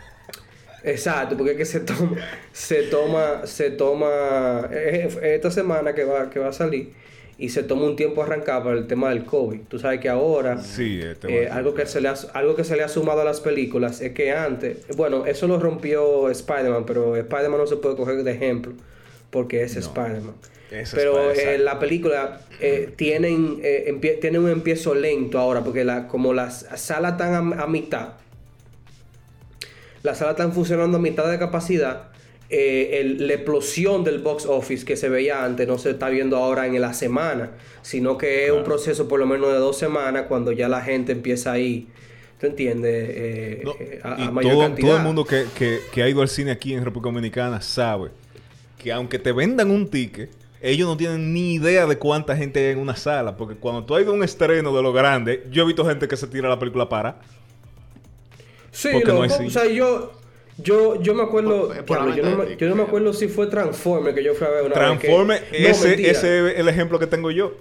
Exacto, 0.83 1.37
porque 1.37 1.51
es 1.51 1.57
que 1.59 1.65
se 1.65 1.81
toma 1.81 2.15
se 2.51 2.81
toma 2.81 3.41
se 3.45 3.69
toma 3.69 4.69
esta 4.71 5.51
semana 5.51 5.93
que 5.93 6.03
va 6.03 6.31
que 6.31 6.39
va 6.39 6.47
a 6.47 6.51
salir 6.53 6.93
y 7.37 7.49
se 7.49 7.61
toma 7.61 7.83
un 7.83 7.95
tiempo 7.95 8.23
arrancar 8.23 8.63
por 8.63 8.75
el 8.75 8.87
tema 8.87 9.09
del 9.11 9.25
COVID. 9.25 9.59
Tú 9.69 9.77
sabes 9.77 9.99
que 9.99 10.09
ahora 10.09 10.57
Sí, 10.57 10.99
eh, 11.27 11.47
algo, 11.51 11.75
que 11.75 11.85
se 11.85 12.01
le 12.01 12.07
ha, 12.07 12.15
algo 12.33 12.55
que 12.55 12.63
se 12.63 12.75
le 12.75 12.81
ha 12.81 12.87
sumado 12.87 13.21
a 13.21 13.23
las 13.23 13.39
películas 13.39 14.01
es 14.01 14.13
que 14.13 14.31
antes, 14.31 14.87
bueno, 14.97 15.27
eso 15.27 15.45
lo 15.47 15.59
rompió 15.59 16.31
Spider-Man, 16.31 16.85
pero 16.87 17.15
Spider-Man 17.17 17.59
no 17.59 17.67
se 17.67 17.75
puede 17.75 17.95
coger 17.95 18.23
de 18.23 18.31
ejemplo 18.31 18.73
porque 19.33 19.63
es 19.63 19.73
No. 19.75 19.81
Spider-Man. 19.81 20.35
Pero 20.93 21.29
eh, 21.31 21.57
la 21.59 21.77
película 21.77 22.39
eh, 22.61 22.91
tienen, 22.95 23.59
eh, 23.61 24.17
tiene 24.21 24.39
un 24.39 24.49
empiezo 24.49 24.95
lento 24.95 25.37
ahora 25.37 25.63
porque 25.63 25.83
la, 25.83 26.07
como 26.07 26.33
las 26.33 26.65
salas 26.77 27.11
están 27.13 27.53
a, 27.59 27.63
a 27.63 27.67
mitad, 27.67 28.13
las 30.03 30.17
salas 30.17 30.33
están 30.33 30.53
funcionando 30.53 30.97
a 30.97 31.01
mitad 31.01 31.29
de 31.29 31.37
capacidad. 31.39 32.09
el- 32.49 33.27
la 33.27 33.33
explosión 33.33 34.03
del 34.03 34.19
box 34.19 34.45
office 34.45 34.85
que 34.85 34.95
se 34.95 35.09
veía 35.09 35.43
antes 35.43 35.67
no 35.67 35.77
se 35.79 35.91
está 35.91 36.09
viendo 36.09 36.37
ahora 36.37 36.67
en 36.67 36.79
la 36.79 36.93
semana, 36.93 37.51
sino 37.81 38.17
que 38.17 38.45
es 38.45 38.51
un 38.51 38.63
proceso 38.63 39.07
por 39.07 39.19
lo 39.19 39.25
menos 39.25 39.51
de 39.51 39.57
dos 39.59 39.77
semanas 39.77 40.25
cuando 40.27 40.51
ya 40.51 40.69
la 40.69 40.81
gente 40.81 41.11
empieza 41.13 41.51
ahí, 41.53 41.87
¿tú 42.39 42.45
entiendes? 42.47 43.63
No, 43.63 43.71
a, 44.03 44.15
y 44.19 44.23
a 44.25 44.31
mayor 44.31 44.51
todo, 44.53 44.61
cantidad. 44.61 44.87
todo 44.87 44.97
el 44.97 45.03
mundo 45.03 45.25
que, 45.25 45.45
que- 45.57 45.79
que 45.91 46.03
ha 46.03 46.09
ido 46.09 46.21
al 46.21 46.29
cine 46.29 46.51
aquí 46.51 46.73
en 46.75 46.83
República 46.83 47.09
Dominicana 47.11 47.61
sabe 47.61 48.09
que 48.83 48.91
aunque 48.91 49.17
te 49.17 49.31
vendan 49.31 49.71
un 49.71 49.87
ticket, 49.87 50.29
ellos 50.61 50.87
no 50.87 50.95
tienen 50.97 51.33
ni 51.33 51.55
idea 51.55 51.85
de 51.87 51.97
cuánta 51.97 52.35
gente 52.37 52.59
hay 52.59 52.73
en 52.73 52.79
una 52.79 52.95
sala. 52.95 53.35
Porque 53.37 53.55
cuando 53.55 53.83
tú 53.83 53.95
has 53.95 54.03
ido 54.03 54.11
a 54.11 54.15
un 54.15 54.23
estreno 54.23 54.75
de 54.75 54.81
lo 54.83 54.93
grande, 54.93 55.45
yo 55.51 55.63
he 55.63 55.65
visto 55.65 55.85
gente 55.85 56.07
que 56.07 56.15
se 56.17 56.27
tira 56.27 56.47
la 56.49 56.59
película 56.59 56.87
para. 56.87 57.17
Sí, 58.71 58.89
porque 58.91 59.07
no 59.07 59.13
loco, 59.13 59.23
hay 59.23 59.29
cine. 59.29 59.47
o 59.47 59.51
sea, 59.51 59.65
yo, 59.67 60.11
yo, 60.57 61.01
yo 61.01 61.13
me 61.13 61.23
acuerdo, 61.23 61.69
Por- 61.85 61.97
diablo, 62.13 62.15
yo, 62.15 62.23
no 62.23 62.37
me, 62.43 62.57
yo 62.57 62.75
no 62.75 62.83
acuerdo 62.83 63.13
si 63.13 63.27
fue 63.27 63.47
Transformer 63.47 64.13
que 64.15 64.23
yo 64.23 64.33
fui 64.33 64.47
a 64.47 64.49
ver 64.49 64.63
una 64.65 64.73
Transforme, 64.73 65.33
vez. 65.39 65.43
que- 65.51 65.61
No, 65.63 65.67
ese, 65.69 66.09
ese 66.09 66.51
es 66.53 66.59
el 66.59 66.67
ejemplo 66.69 66.97
que 66.99 67.07
tengo 67.07 67.29
yo. 67.31 67.53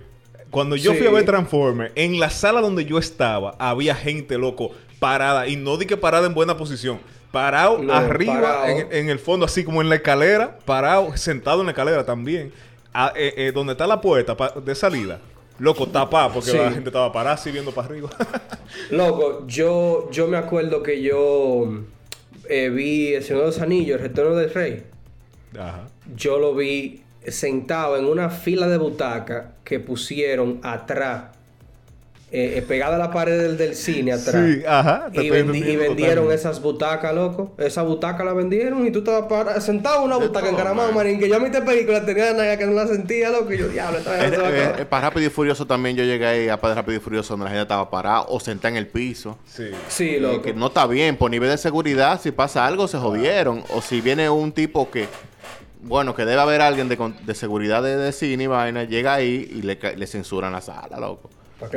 Cuando 0.50 0.76
yo 0.76 0.92
Sí. 0.92 0.98
fui 0.98 1.06
a 1.06 1.11
ver 1.11 1.24
Transformers, 1.24 1.92
en 1.94 2.20
la 2.20 2.28
sala 2.30 2.61
donde 2.61 2.85
yo 2.85 2.98
estaba, 2.98 3.56
había 3.58 3.94
gente, 3.94 4.37
loco, 4.38 4.70
parada. 4.98 5.48
Y 5.48 5.56
no 5.56 5.76
di 5.78 5.87
que 5.87 5.96
parada 5.96 6.26
en 6.26 6.35
buena 6.35 6.56
posición. 6.56 6.98
Parado 7.32 7.78
No, 7.78 7.92
arriba, 7.92 8.34
parado. 8.34 8.66
En, 8.66 8.88
en 8.92 9.08
el 9.10 9.18
fondo, 9.18 9.46
así 9.46 9.64
como 9.64 9.80
en 9.80 9.88
la 9.88 9.96
escalera. 9.96 10.58
Parado, 10.64 11.16
sentado 11.16 11.60
en 11.60 11.66
la 11.66 11.72
escalera 11.72 12.04
también. 12.04 12.52
A- 12.94 13.12
eh, 13.16 13.32
eh, 13.36 13.52
donde 13.52 13.72
está 13.72 13.86
la 13.86 14.00
puerta 14.00 14.36
pa- 14.36 14.52
de 14.64 14.74
salida. 14.74 15.18
Loco, 15.58 15.86
tapado, 15.86 16.32
porque 16.34 16.50
Sí. 16.50 16.56
la 16.58 16.70
gente 16.72 16.88
estaba 16.90 17.10
parada 17.12 17.34
así 17.36 17.50
viendo 17.50 17.72
para 17.72 17.88
arriba. 17.88 18.10
Loco, 18.90 19.46
yo, 19.46 20.10
yo 20.10 20.26
me 20.26 20.36
acuerdo 20.36 20.82
que 20.82 21.00
yo 21.02 21.80
eh, 22.48 22.68
vi 22.68 23.14
El 23.14 23.22
Señor 23.22 23.40
de 23.42 23.46
los 23.46 23.60
Anillos, 23.60 23.96
El 23.98 24.02
Retorno 24.08 24.34
del 24.34 24.52
Rey. 24.52 24.82
Ajá. 25.58 25.86
Yo 26.16 26.38
lo 26.38 26.54
vi 26.54 27.02
sentado 27.26 27.96
en 27.96 28.06
una 28.06 28.28
fila 28.30 28.66
de 28.66 28.76
butaca 28.78 29.52
que 29.64 29.78
pusieron 29.78 30.58
atrás, 30.62 31.26
eh, 32.34 32.54
eh, 32.56 32.62
pegada 32.62 32.96
a 32.96 32.98
la 32.98 33.10
pared 33.10 33.38
del, 33.38 33.58
del 33.58 33.74
cine 33.76 34.12
atrás. 34.14 34.42
Sí, 34.42 34.62
ajá. 34.66 35.10
te 35.12 35.22
Y, 35.22 35.28
vendi- 35.30 35.60
vendieron 35.76 35.96
totalmente. 35.96 36.34
esas 36.34 36.62
butacas, 36.62 37.14
loco. 37.14 37.52
Esa 37.58 37.82
butaca 37.82 38.24
la 38.24 38.32
vendieron 38.32 38.86
y 38.86 38.90
tú 38.90 39.00
estabas 39.00 39.24
para- 39.28 39.60
sentado 39.60 39.98
en 39.98 40.04
una 40.04 40.16
butaca 40.16 40.40
todo, 40.46 40.50
encaramado, 40.54 40.88
man. 40.92 41.04
manín. 41.04 41.20
Que 41.20 41.28
yo 41.28 41.36
a 41.36 41.40
mi 41.40 41.50
película 41.50 42.02
tenía 42.06 42.32
la 42.32 42.38
nalga 42.38 42.56
que 42.56 42.64
no 42.66 42.72
la 42.72 42.86
sentía, 42.86 43.28
loco. 43.28 43.52
Y 43.52 43.58
yo, 43.58 43.68
diablo, 43.68 43.98
esta 43.98 44.10
vaina 44.12 44.24
Eh, 44.26 44.30
eh, 44.30 44.34
acabar". 44.64 44.80
eh, 44.80 44.84
para 44.86 45.08
Rápido 45.10 45.26
y 45.26 45.30
Furioso 45.30 45.66
también 45.66 45.94
yo 45.94 46.04
llegué 46.04 46.24
ahí 46.26 46.48
a 46.48 46.58
para 46.58 46.74
Rápido 46.74 46.96
y 46.96 47.00
Furioso 47.00 47.34
donde 47.34 47.44
la 47.44 47.50
gente 47.50 47.62
estaba 47.64 47.90
parada 47.90 48.22
o 48.22 48.40
sentada 48.40 48.70
en 48.70 48.76
el 48.78 48.86
piso. 48.86 49.36
Sí. 49.46 49.64
Sí, 49.88 50.18
loco. 50.18 50.40
que 50.40 50.54
no 50.54 50.68
está 50.68 50.86
bien, 50.86 51.16
por 51.18 51.30
nivel 51.30 51.50
de 51.50 51.58
seguridad, 51.58 52.18
si 52.18 52.30
pasa 52.32 52.66
algo 52.66 52.88
se 52.88 52.96
jodieron. 52.96 53.62
O 53.74 53.82
si 53.82 54.00
viene 54.00 54.30
un 54.30 54.52
tipo 54.52 54.90
que, 54.90 55.06
bueno, 55.82 56.14
que 56.14 56.24
debe 56.24 56.40
haber 56.40 56.62
alguien 56.62 56.88
de, 56.88 56.96
con- 56.96 57.14
de 57.26 57.34
seguridad 57.34 57.82
de, 57.82 57.96
de 57.98 58.10
cine 58.12 58.44
y 58.44 58.46
vaina, 58.46 58.84
llega 58.84 59.12
ahí 59.12 59.50
y 59.52 59.60
le, 59.60 59.78
le 59.96 60.06
censuran 60.06 60.50
la 60.52 60.62
sala, 60.62 60.98
loco. 60.98 61.28
Pa' 61.62 61.70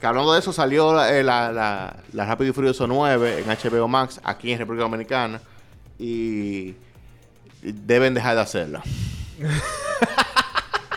que 0.00 0.06
hablando 0.06 0.32
de 0.32 0.38
eso, 0.38 0.52
salió 0.52 0.94
la, 0.94 1.14
eh, 1.14 1.22
la, 1.22 1.52
la- 1.52 1.96
la 2.12 2.24
Rápido 2.24 2.50
y 2.50 2.52
Furioso 2.54 2.86
9 2.86 3.44
en 3.44 3.46
HBO 3.46 3.86
Max, 3.86 4.18
aquí 4.24 4.50
en 4.52 4.58
República 4.58 4.84
Dominicana. 4.84 5.40
Y, 5.98 6.74
y 7.62 7.72
deben 7.72 8.14
dejar 8.14 8.34
de 8.36 8.40
hacerla. 8.40 8.82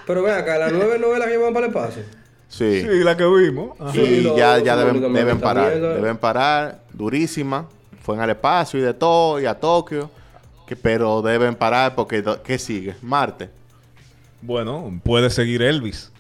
Pero 0.06 0.22
ven 0.24 0.34
acá, 0.36 0.58
las 0.58 0.72
nueve 0.72 1.00
novelas 1.00 1.28
que 1.28 1.34
llevan 1.38 1.54
para 1.54 1.66
el 1.68 1.72
espacio. 1.74 2.04
Sí. 2.50 2.82
Sí, 2.82 3.04
la 3.04 3.16
que 3.18 3.26
vimos. 3.26 3.80
Ajá. 3.80 3.92
Y 3.98 4.06
Sí, 4.06 4.22
lo- 4.22 4.38
ya, 4.38 4.60
ya 4.60 4.76
deben, 4.78 5.14
deben 5.14 5.40
parar. 5.40 5.74
Deben 5.80 6.18
parar. 6.18 6.80
Durísima. 6.94 7.66
Fue 8.04 8.16
en 8.16 8.22
el 8.22 8.30
espacio 8.32 8.80
y 8.80 8.84
de 8.84 8.94
todo. 8.94 9.40
Y 9.42 9.46
a 9.46 9.54
Tokio. 9.60 10.10
Que, 10.68 10.76
pero 10.76 11.22
deben 11.22 11.56
parar 11.56 11.96
porque... 11.96 12.24
¿Qué 12.44 12.58
sigue? 12.60 12.96
Marte. 13.02 13.50
Bueno, 14.42 14.92
puede 15.04 15.30
seguir 15.30 15.62
Elvis. 15.62 16.12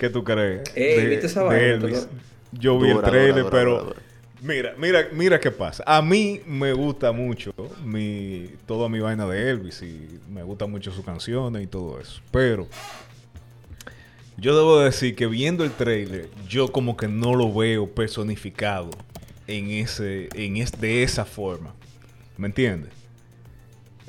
¿Qué 0.00 0.08
tú 0.08 0.24
crees? 0.24 0.62
Ey, 0.74 1.06
¿viste 1.08 1.26
esa 1.26 1.42
vaina? 1.42 1.62
Elvis. 1.62 2.08
Yo 2.52 2.78
vi 2.80 2.88
Dura, 2.88 3.06
el 3.06 3.12
trailer, 3.12 3.34
dura, 3.34 3.42
dura, 3.42 3.50
pero 3.50 3.70
dura, 3.72 3.84
dura. 3.84 4.00
mira, 4.40 4.74
mira, 4.78 5.08
mira 5.12 5.38
qué 5.38 5.50
pasa. 5.50 5.84
A 5.86 6.00
mí 6.00 6.40
me 6.46 6.72
gusta 6.72 7.12
mucho 7.12 7.52
mi 7.84 8.50
toda 8.66 8.88
mi 8.88 8.98
vaina 8.98 9.26
de 9.26 9.50
Elvis 9.50 9.82
y 9.82 10.18
me 10.30 10.42
gustan 10.42 10.70
mucho 10.70 10.90
sus 10.90 11.04
canciones 11.04 11.62
y 11.62 11.66
todo 11.66 12.00
eso. 12.00 12.22
Pero 12.30 12.66
yo 14.38 14.56
debo 14.56 14.80
decir 14.80 15.14
que 15.14 15.26
viendo 15.26 15.64
el 15.64 15.70
trailer, 15.70 16.30
yo 16.48 16.72
como 16.72 16.96
que 16.96 17.06
no 17.06 17.34
lo 17.34 17.52
veo 17.52 17.86
personificado 17.86 18.88
en 19.46 19.70
ese, 19.70 20.30
en 20.34 20.56
es, 20.56 20.80
de 20.80 21.02
esa 21.02 21.26
forma. 21.26 21.74
¿Me 22.38 22.46
entiendes? 22.46 22.90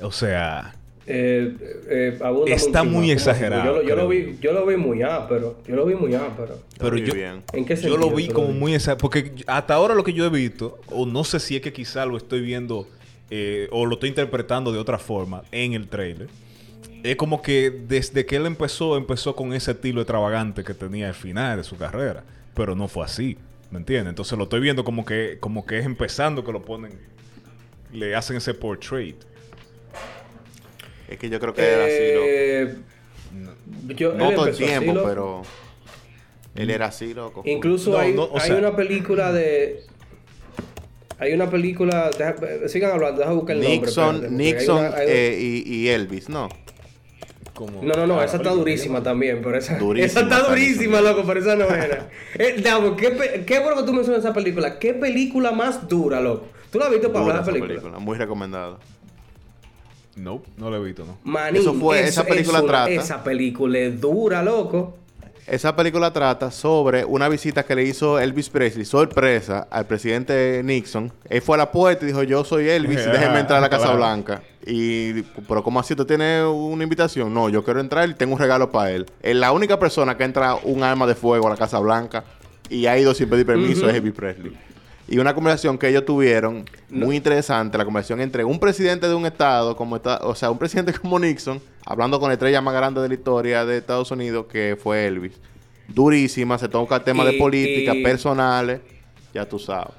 O 0.00 0.10
sea, 0.10 0.74
Eh, 1.06 1.56
eh, 1.88 2.18
Está 2.46 2.84
muy 2.84 3.10
exagerado, 3.10 3.64
Yo, 3.64 3.72
lo- 3.72 3.82
yo 3.82 3.96
lo 3.96 4.08
creo. 4.08 4.08
vi, 4.08 4.38
yo 4.40 4.52
lo 4.52 4.64
vi 4.66 4.76
muy 4.76 5.02
ápero. 5.02 5.56
Yo 5.66 5.74
lo 5.74 5.84
vi 5.86 5.94
muy 5.94 6.14
ápero. 6.14 6.58
Pero 6.78 6.92
Muy 6.92 7.04
yo, 7.04 7.14
bien. 7.14 7.42
¿En 7.52 7.64
qué 7.64 7.74
yo 7.76 7.96
lo 7.96 8.10
vi 8.12 8.28
lo 8.28 8.34
como 8.34 8.48
muy 8.52 8.74
esa 8.74 8.96
porque 8.96 9.32
hasta 9.46 9.74
ahora 9.74 9.94
lo 9.94 10.04
que 10.04 10.12
yo 10.12 10.24
he 10.26 10.30
visto, 10.30 10.78
o 10.86 11.04
no 11.06 11.24
sé 11.24 11.40
si 11.40 11.56
es 11.56 11.62
que 11.62 11.72
quizá 11.72 12.06
lo 12.06 12.16
estoy 12.16 12.40
viendo 12.40 12.86
eh, 13.30 13.66
o 13.72 13.84
lo 13.86 13.94
estoy 13.94 14.10
interpretando 14.10 14.72
de 14.72 14.78
otra 14.78 14.98
forma 14.98 15.42
en 15.50 15.72
el 15.72 15.88
trailer, 15.88 16.28
es 17.02 17.16
como 17.16 17.42
que 17.42 17.70
desde 17.70 18.24
que 18.24 18.36
él 18.36 18.46
empezó, 18.46 18.96
empezó 18.96 19.34
con 19.34 19.52
ese 19.54 19.72
estilo 19.72 20.02
extravagante 20.02 20.62
que 20.62 20.74
tenía 20.74 21.08
al 21.08 21.14
final 21.14 21.56
de 21.58 21.64
su 21.64 21.76
carrera, 21.76 22.22
pero 22.54 22.76
no 22.76 22.86
fue 22.86 23.04
así, 23.04 23.36
¿me 23.72 23.78
entiendes? 23.78 24.10
Entonces 24.10 24.36
lo 24.38 24.44
estoy 24.44 24.60
viendo 24.60 24.84
como 24.84 25.04
que, 25.04 25.38
como 25.40 25.66
que 25.66 25.78
es 25.78 25.84
empezando 25.86 26.44
que 26.44 26.52
lo 26.52 26.62
ponen, 26.62 26.92
le 27.92 28.14
hacen 28.14 28.36
ese 28.36 28.54
portrait. 28.54 29.16
Es 31.12 31.18
que 31.18 31.28
yo 31.30 31.38
creo 31.40 31.54
que 31.54 31.62
era 31.62 31.84
así, 31.84 31.92
Eh, 31.94 32.74
yo- 33.96 34.08
loco. 34.12 34.18
No 34.18 34.28
él 34.30 34.34
todo 34.36 34.46
el 34.46 34.54
así, 34.54 34.64
tiempo, 34.64 35.00
pero... 35.04 35.42
Él 36.54 36.70
era 36.70 36.86
así, 36.86 37.14
loco. 37.14 37.42
Incluso 37.46 37.92
No, 37.92 37.98
hay, 37.98 38.12
no, 38.12 38.24
o 38.24 38.38
hay 38.38 38.46
sea- 38.48 38.58
una 38.58 38.76
película 38.76 39.32
de. 39.32 39.80
Hay 41.18 41.32
una 41.32 41.48
película. 41.48 42.10
deja- 42.10 42.68
sigan 42.68 42.90
hablando, 42.92 43.20
deja 43.20 43.32
buscar 43.32 43.56
el 43.56 43.62
nombre. 43.62 43.78
Nixon, 43.80 44.14
espérate, 44.16 44.28
porque 44.36 44.44
Nixon 44.44 44.76
hay 44.78 44.86
una- 44.88 44.96
hay- 44.98 45.06
eh, 45.08 45.38
y, 45.66 45.74
y 45.76 45.88
Elvis, 45.88 46.28
¿no? 46.28 46.48
Como, 47.54 47.82
No, 47.82 47.94
no, 47.94 48.06
no, 48.06 48.22
esa 48.22 48.36
está 48.38 48.50
durísima 48.50 49.02
también, 49.02 49.40
pero 49.42 49.56
esa, 49.56 49.78
Durísima 49.78 50.06
esa 50.06 50.20
está 50.22 50.48
durísima, 50.48 50.96
también. 50.96 51.16
loco, 51.16 51.26
pero 51.28 51.40
esa 51.40 51.56
no 51.56 51.74
era. 51.74 52.08
eh, 52.38 52.56
Davo, 52.62 52.96
¿qué, 52.96 53.44
qué 53.46 53.58
bueno 53.60 53.76
que 53.80 53.84
tú 53.86 53.92
mencionas 53.94 54.22
esa 54.24 54.34
película. 54.34 54.78
¿Qué 54.78 54.92
película 54.94 55.52
más 55.52 55.88
dura, 55.88 56.20
loco? 56.20 56.48
¿Tú 56.70 56.78
la 56.78 56.86
has 56.86 56.90
visto 56.90 57.10
para 57.12 57.24
Dura 57.24 57.34
hablar 57.38 57.44
de 57.46 57.50
esa 57.50 57.58
la 57.58 57.64
película? 57.66 57.80
película, 57.90 57.98
Muy 58.04 58.18
recomendada. 58.18 58.78
No, 60.16 60.42
no 60.58 60.70
lo 60.70 60.76
he 60.76 60.84
visto, 60.84 61.04
no. 61.04 61.18
Manín, 61.24 61.62
Eso 61.62 61.72
fue- 61.74 62.00
es- 62.00 62.08
esa 62.10 62.24
película 62.24 62.58
es 62.58 62.64
una- 62.64 62.72
trata- 62.72 62.90
Esa 62.90 63.24
película 63.24 63.78
es 63.78 64.00
dura, 64.00 64.42
loco. 64.42 64.98
Esa 65.46 65.74
película 65.74 66.12
trata 66.12 66.52
sobre 66.52 67.04
una 67.04 67.28
visita 67.28 67.64
que 67.64 67.74
le 67.74 67.82
hizo 67.82 68.20
Elvis 68.20 68.48
Presley, 68.48 68.84
sorpresa, 68.84 69.66
al 69.70 69.86
presidente 69.86 70.60
Nixon. 70.64 71.12
Él 71.28 71.42
fue 71.42 71.56
a 71.56 71.58
la 71.58 71.72
puerta 71.72 72.04
y 72.04 72.08
dijo, 72.08 72.22
yo 72.22 72.44
soy 72.44 72.68
Elvis, 72.68 72.98
Ajá, 73.06 73.12
déjeme 73.12 73.40
entrar 73.40 73.58
a 73.58 73.60
la 73.62 73.68
Casa 73.68 73.84
claro. 73.86 73.98
Blanca. 73.98 74.42
Y, 74.64 75.22
pero 75.48 75.64
¿cómo 75.64 75.80
así? 75.80 75.96
¿Tú 75.96 76.04
tienes 76.04 76.44
una 76.44 76.84
invitación? 76.84 77.34
No, 77.34 77.48
yo 77.48 77.64
quiero 77.64 77.80
entrar 77.80 78.08
y 78.08 78.14
tengo 78.14 78.34
un 78.34 78.38
regalo 78.38 78.70
para 78.70 78.92
él. 78.92 79.06
Es 79.20 79.34
la 79.34 79.50
única 79.50 79.78
persona 79.80 80.16
que 80.16 80.22
entra 80.24 80.54
un 80.54 80.84
arma 80.84 81.06
de 81.08 81.16
fuego 81.16 81.48
a 81.48 81.50
la 81.50 81.56
Casa 81.56 81.80
Blanca 81.80 82.22
y 82.70 82.86
ha 82.86 82.96
ido 82.96 83.12
sin 83.12 83.28
pedir 83.28 83.44
permiso 83.44 83.88
es 83.88 83.96
Elvis 83.96 84.12
Presley. 84.12 84.52
Y 85.12 85.18
una 85.18 85.34
conversación 85.34 85.76
que 85.76 85.88
ellos 85.88 86.06
tuvieron, 86.06 86.64
muy 86.88 87.16
interesante, 87.16 87.76
la 87.76 87.84
conversación 87.84 88.22
entre 88.22 88.44
un 88.44 88.58
presidente 88.58 89.06
de 89.06 89.14
un 89.14 89.26
estado, 89.26 89.76
como 89.76 89.96
está, 89.96 90.16
o 90.22 90.34
sea, 90.34 90.50
un 90.50 90.56
presidente 90.58 90.94
como 90.98 91.18
Nixon, 91.18 91.60
hablando 91.84 92.18
con 92.18 92.30
la 92.30 92.32
estrella 92.32 92.62
más 92.62 92.72
grande 92.72 93.02
de 93.02 93.08
la 93.08 93.14
historia 93.14 93.66
de 93.66 93.76
Estados 93.76 94.10
Unidos, 94.10 94.46
que 94.50 94.74
fue 94.82 95.06
Elvis. 95.06 95.34
Durísima, 95.86 96.56
se 96.56 96.66
toca 96.66 97.04
temas 97.04 97.26
de 97.26 97.34
Y- 97.34 97.38
política, 97.38 97.94
y- 97.94 98.02
personales, 98.02 98.80
ya 99.34 99.44
tú 99.44 99.58
sabes. 99.58 99.92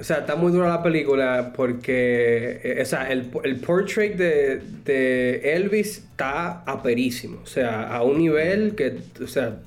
O 0.00 0.02
sea, 0.02 0.16
está 0.18 0.34
muy 0.34 0.50
dura 0.50 0.68
la 0.68 0.82
película 0.82 1.52
porque, 1.54 2.60
eh, 2.64 2.82
o 2.82 2.84
sea, 2.84 3.08
el, 3.12 3.30
el 3.44 3.60
portrait 3.60 4.16
de, 4.16 4.60
de 4.84 5.54
Elvis 5.54 5.98
está 5.98 6.62
aperísimo. 6.66 7.38
O 7.44 7.46
sea, 7.46 7.94
a 7.94 8.02
un 8.02 8.18
nivel 8.18 8.74
que, 8.74 8.98
o 9.22 9.28
sea, 9.28 9.58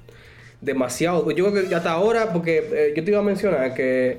demasiado. 0.61 1.29
Yo 1.31 1.51
creo 1.51 1.67
que 1.69 1.75
hasta 1.75 1.91
ahora, 1.91 2.31
porque 2.33 2.63
eh, 2.71 2.93
yo 2.95 3.03
te 3.03 3.11
iba 3.11 3.19
a 3.19 3.23
mencionar 3.23 3.73
que 3.73 4.17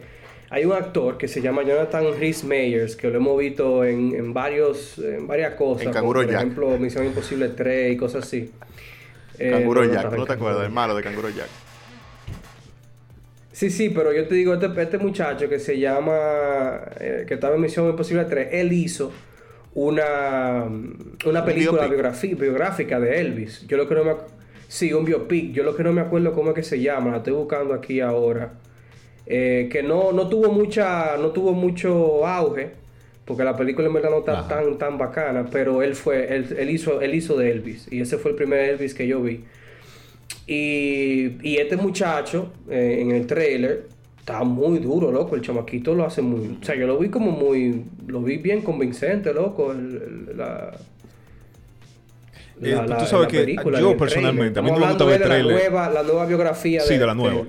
hay 0.51 0.64
un 0.64 0.72
actor 0.72 1.18
que 1.18 1.27
se 1.29 1.40
llama 1.40 1.62
Jonathan 1.64 2.05
Rhys 2.18 2.44
Meyers, 2.44 2.94
que 2.96 3.09
lo 3.11 3.16
hemos 3.16 3.38
visto 3.38 3.85
en, 3.85 4.14
en 4.14 4.33
varios, 4.33 4.99
en 4.99 5.27
varias 5.27 5.55
cosas. 5.55 5.87
En 5.87 5.92
como 5.92 6.12
por 6.12 6.27
Jack. 6.27 6.37
ejemplo, 6.37 6.79
Misión 6.79 7.05
Imposible 7.07 7.49
3 7.49 7.92
y 7.94 7.96
cosas 7.96 8.25
así. 8.25 8.51
Eh, 9.38 9.51
Canguro 9.51 9.85
no, 9.85 9.92
Jack, 9.92 10.12
¿no 10.12 10.25
te 10.25 10.33
acuerdas? 10.33 10.64
El 10.66 10.72
malo 10.72 10.94
de 10.94 11.03
Canguro 11.03 11.29
Jack. 11.31 11.49
Sí, 13.53 13.70
sí, 13.70 13.88
pero 13.88 14.12
yo 14.12 14.27
te 14.29 14.35
digo, 14.35 14.53
este, 14.55 14.68
este 14.83 14.99
muchacho 14.99 15.49
que 15.49 15.59
se 15.59 15.79
llama, 15.79 16.81
eh, 17.01 17.25
que 17.27 17.35
estaba 17.35 17.55
en 17.57 17.62
Misión 17.62 17.88
Imposible 17.88 18.25
3, 18.27 18.49
él 18.53 18.72
hizo 18.72 19.11
una, 19.75 20.64
una 21.25 21.44
película 21.44 21.87
biografi- 21.88 22.37
biográfica 22.38 23.01
de 23.01 23.18
Elvis. 23.20 23.66
Yo 23.66 23.79
lo 23.79 23.88
que 23.88 23.94
no 23.94 24.05
me 24.05 24.14
Sí, 24.68 24.92
un 24.92 25.05
biopic. 25.05 25.52
Yo 25.52 25.62
lo 25.62 25.74
que 25.76 25.83
no 25.85 25.92
me 25.92 26.00
acuerdo 26.00 26.33
cómo 26.33 26.50
es 26.50 26.55
que 26.57 26.62
se 26.62 26.81
llama, 26.81 27.11
la 27.11 27.18
estoy 27.18 27.33
buscando 27.35 27.74
aquí 27.74 28.00
ahora. 28.00 28.52
Eh, 29.26 29.68
que 29.70 29.83
no, 29.83 30.12
no 30.12 30.29
tuvo 30.29 30.52
mucha, 30.52 31.16
no 31.18 31.29
tuvo 31.31 31.52
mucho 31.52 32.26
auge, 32.26 32.70
porque 33.24 33.42
la 33.44 33.57
película 33.57 33.88
en 33.88 33.94
verdad 33.94 34.11
no 34.11 34.18
está 34.20 34.38
Ajá. 34.40 34.48
tan, 34.48 34.79
tan 34.79 34.98
bacana, 34.98 35.46
pero 35.50 35.83
él 35.83 35.94
fue, 35.96 36.35
él, 36.35 36.55
él 36.59 36.70
hizo, 36.70 37.00
él 37.00 37.14
hizo 37.14 37.37
de 37.37 37.50
Elvis. 37.50 37.88
Y 37.90 38.00
ese 38.00 38.18
fue 38.18 38.33
el 38.33 38.37
primer 38.37 38.61
Elvis 38.70 38.94
que 38.94 39.07
yo 39.07 39.20
vi. 39.22 39.44
Y, 40.46 41.33
y 41.42 41.57
este 41.59 41.76
muchacho 41.76 42.52
eh, 42.70 42.98
en 43.00 43.11
el 43.11 43.26
trailer 43.26 43.87
está 44.20 44.44
muy 44.44 44.79
duro, 44.79 45.11
loco. 45.11 45.35
El 45.35 45.42
chamaquito 45.42 45.94
lo 45.94 46.05
hace 46.05 46.22
muy. 46.22 46.59
O 46.61 46.64
sea, 46.64 46.76
yo 46.76 46.87
lo 46.87 46.98
vi 46.98 47.09
como 47.09 47.31
muy. 47.33 47.85
Lo 48.07 48.20
vi 48.22 48.37
bien 48.38 48.62
convincente, 48.62 49.33
loco. 49.33 49.72
el- 49.72 50.26
el- 50.31 50.37
la, 50.37 50.72
Eh, 52.62 52.79
tú 52.99 53.05
sabes 53.07 53.29
que 53.29 53.57
yo 53.79 53.97
personalmente, 53.97 54.59
a 54.59 54.62
mí 54.62 54.71
no 54.71 54.79
me 54.79 54.87
gusta 54.87 55.05
ver 55.05 55.23
hablando 55.23 55.25
de 55.25 55.42
trailer. 55.42 55.55
La 55.57 55.69
nueva, 55.71 55.90
la 55.90 56.03
nueva 56.03 56.27
biografía 56.27 56.81
Sí, 56.81 56.97
de 56.97 57.07
la 57.07 57.14
nueva. 57.14 57.42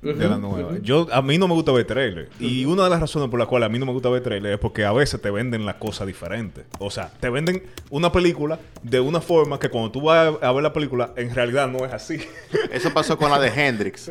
De 0.00 0.28
la 0.28 0.36
nueva. 0.36 0.72
Yo, 0.82 1.06
a 1.12 1.22
mí 1.22 1.38
no 1.38 1.48
me 1.48 1.54
gusta 1.54 1.72
ver 1.72 1.86
trailer. 1.86 2.28
Y 2.38 2.66
una 2.66 2.84
de 2.84 2.90
las 2.90 3.00
razones 3.00 3.30
por 3.30 3.38
las 3.38 3.48
cuales 3.48 3.66
a 3.66 3.68
mí 3.70 3.78
no 3.78 3.86
me 3.86 3.92
gusta 3.92 4.10
ver 4.10 4.22
trailer 4.22 4.52
es 4.54 4.58
porque 4.58 4.84
a 4.84 4.92
veces 4.92 5.20
te 5.20 5.30
venden 5.30 5.64
las 5.64 5.76
cosas 5.76 6.06
diferentes. 6.06 6.64
O 6.78 6.90
sea, 6.90 7.10
te 7.20 7.30
venden 7.30 7.62
una 7.90 8.12
película 8.12 8.58
de 8.82 9.00
una 9.00 9.20
forma 9.22 9.58
que 9.58 9.70
cuando 9.70 9.90
tú 9.90 10.02
vas 10.02 10.34
a 10.42 10.52
ver 10.52 10.62
la 10.62 10.72
película, 10.74 11.12
en 11.16 11.34
realidad 11.34 11.68
no 11.68 11.84
es 11.86 11.92
así. 11.94 12.18
Eso 12.70 12.92
pasó 12.92 13.16
con 13.16 13.30
la 13.30 13.38
de 13.38 13.48
Hendrix. 13.48 14.10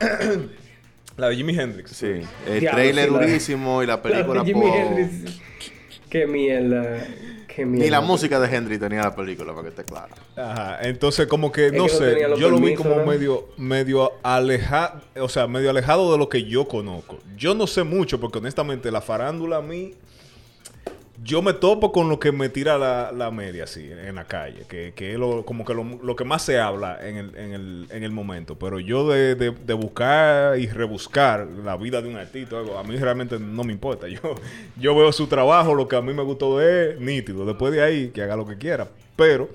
la 1.16 1.28
de 1.28 1.36
Jimi 1.36 1.58
Hendrix. 1.58 1.90
Sí. 1.92 2.22
El 2.46 2.60
Diablo, 2.60 2.78
trailer 2.78 3.04
sí, 3.08 3.10
la- 3.14 3.18
durísimo 3.20 3.82
y 3.82 3.86
la 3.86 4.02
película 4.02 4.34
La 4.40 4.44
de 4.44 4.52
Jimi 4.54 4.66
Hendrix. 4.66 5.40
Qué 6.08 6.26
mierda. 6.26 7.06
Qué 7.54 7.66
mierda. 7.66 7.84
Ni 7.84 7.90
la 7.90 8.00
música 8.00 8.38
de 8.38 8.54
Hendrix 8.54 8.80
tenía 8.80 9.02
la 9.02 9.14
película, 9.14 9.52
para 9.52 9.62
que 9.64 9.68
esté 9.70 9.84
claro. 9.84 10.14
Ajá, 10.36 10.78
entonces 10.82 11.26
como 11.26 11.50
que, 11.50 11.66
Es 11.66 11.72
no 11.72 11.86
que 11.86 11.92
no 11.92 11.98
sé, 11.98 12.40
yo 12.40 12.50
lo 12.50 12.58
vi 12.58 12.74
como 12.74 12.96
¿no? 12.96 13.06
medio, 13.06 13.48
medio 13.56 14.12
alejado, 14.22 15.00
o 15.16 15.28
sea, 15.28 15.46
medio 15.46 15.70
alejado 15.70 16.12
de 16.12 16.18
lo 16.18 16.28
que 16.28 16.44
yo 16.44 16.66
conozco. 16.66 17.18
Yo 17.36 17.54
no 17.54 17.66
sé 17.66 17.82
mucho 17.84 18.20
porque 18.20 18.38
honestamente 18.38 18.90
la 18.90 19.00
farándula 19.00 19.58
a 19.58 19.62
mí, 19.62 19.94
yo 21.22 21.42
me 21.42 21.52
topo 21.52 21.92
con 21.92 22.08
lo 22.08 22.18
que 22.18 22.32
me 22.32 22.48
tira 22.48 22.78
la, 22.78 23.12
la 23.12 23.30
media 23.30 23.64
así 23.64 23.90
en 23.90 24.14
la 24.14 24.24
calle, 24.24 24.64
que, 24.68 24.92
que 24.94 25.12
es 25.12 25.18
lo, 25.18 25.44
como 25.44 25.64
que 25.64 25.74
lo, 25.74 25.84
lo 25.84 26.16
que 26.16 26.24
más 26.24 26.42
se 26.42 26.58
habla 26.58 26.98
en 27.06 27.16
el, 27.16 27.36
en 27.36 27.52
el, 27.52 27.86
en 27.90 28.04
el 28.04 28.10
momento. 28.10 28.58
Pero 28.58 28.80
yo 28.80 29.08
de, 29.08 29.34
de- 29.34 29.74
buscar 29.74 30.58
y 30.58 30.66
rebuscar 30.68 31.46
la 31.64 31.76
vida 31.76 32.00
de 32.00 32.08
un 32.08 32.16
artista, 32.16 32.56
a 32.78 32.82
mí 32.84 32.96
realmente 32.96 33.38
no 33.38 33.64
me 33.64 33.72
importa. 33.72 34.08
Yo, 34.08 34.34
yo 34.76 34.94
veo 34.94 35.12
su 35.12 35.26
trabajo, 35.26 35.74
lo 35.74 35.88
que 35.88 35.96
a 35.96 36.00
mí 36.02 36.14
me 36.14 36.22
gustó 36.22 36.58
de 36.58 36.92
él, 36.92 37.04
nítido. 37.04 37.44
Después 37.44 37.72
de 37.72 37.82
ahí, 37.82 38.08
que 38.08 38.22
haga 38.22 38.36
lo 38.36 38.46
que 38.46 38.56
quiera. 38.56 38.88
Pero 39.16 39.48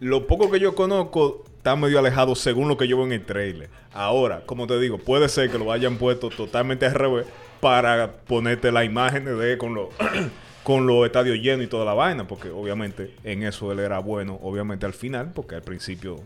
lo 0.00 0.26
poco 0.26 0.50
que 0.50 0.60
yo 0.60 0.74
conozco 0.74 1.44
está 1.56 1.76
medio 1.76 1.98
alejado 1.98 2.34
según 2.34 2.68
lo 2.68 2.76
que 2.76 2.88
yo 2.88 2.96
veo 2.96 3.06
en 3.06 3.12
el 3.12 3.24
trailer. 3.24 3.70
Ahora, 3.92 4.42
como 4.46 4.66
te 4.66 4.78
digo, 4.80 4.98
puede 4.98 5.28
ser 5.28 5.50
que 5.50 5.58
lo 5.58 5.72
hayan 5.72 5.96
puesto 5.96 6.28
totalmente 6.28 6.86
al 6.86 6.94
revés 6.94 7.26
para 7.60 8.12
ponerte 8.12 8.72
la 8.72 8.84
imagen 8.84 9.24
de 9.24 9.56
con 9.58 9.74
los 9.74 9.88
con 10.62 10.86
los 10.86 11.04
estadios 11.06 11.38
llenos 11.38 11.64
y 11.64 11.68
toda 11.68 11.84
la 11.84 11.94
vaina, 11.94 12.26
porque 12.28 12.48
obviamente 12.50 13.10
en 13.24 13.42
eso 13.42 13.72
él 13.72 13.80
era 13.80 13.98
bueno, 13.98 14.38
obviamente 14.42 14.86
al 14.86 14.92
final, 14.94 15.32
porque 15.34 15.54
al 15.56 15.62
principio 15.62 16.20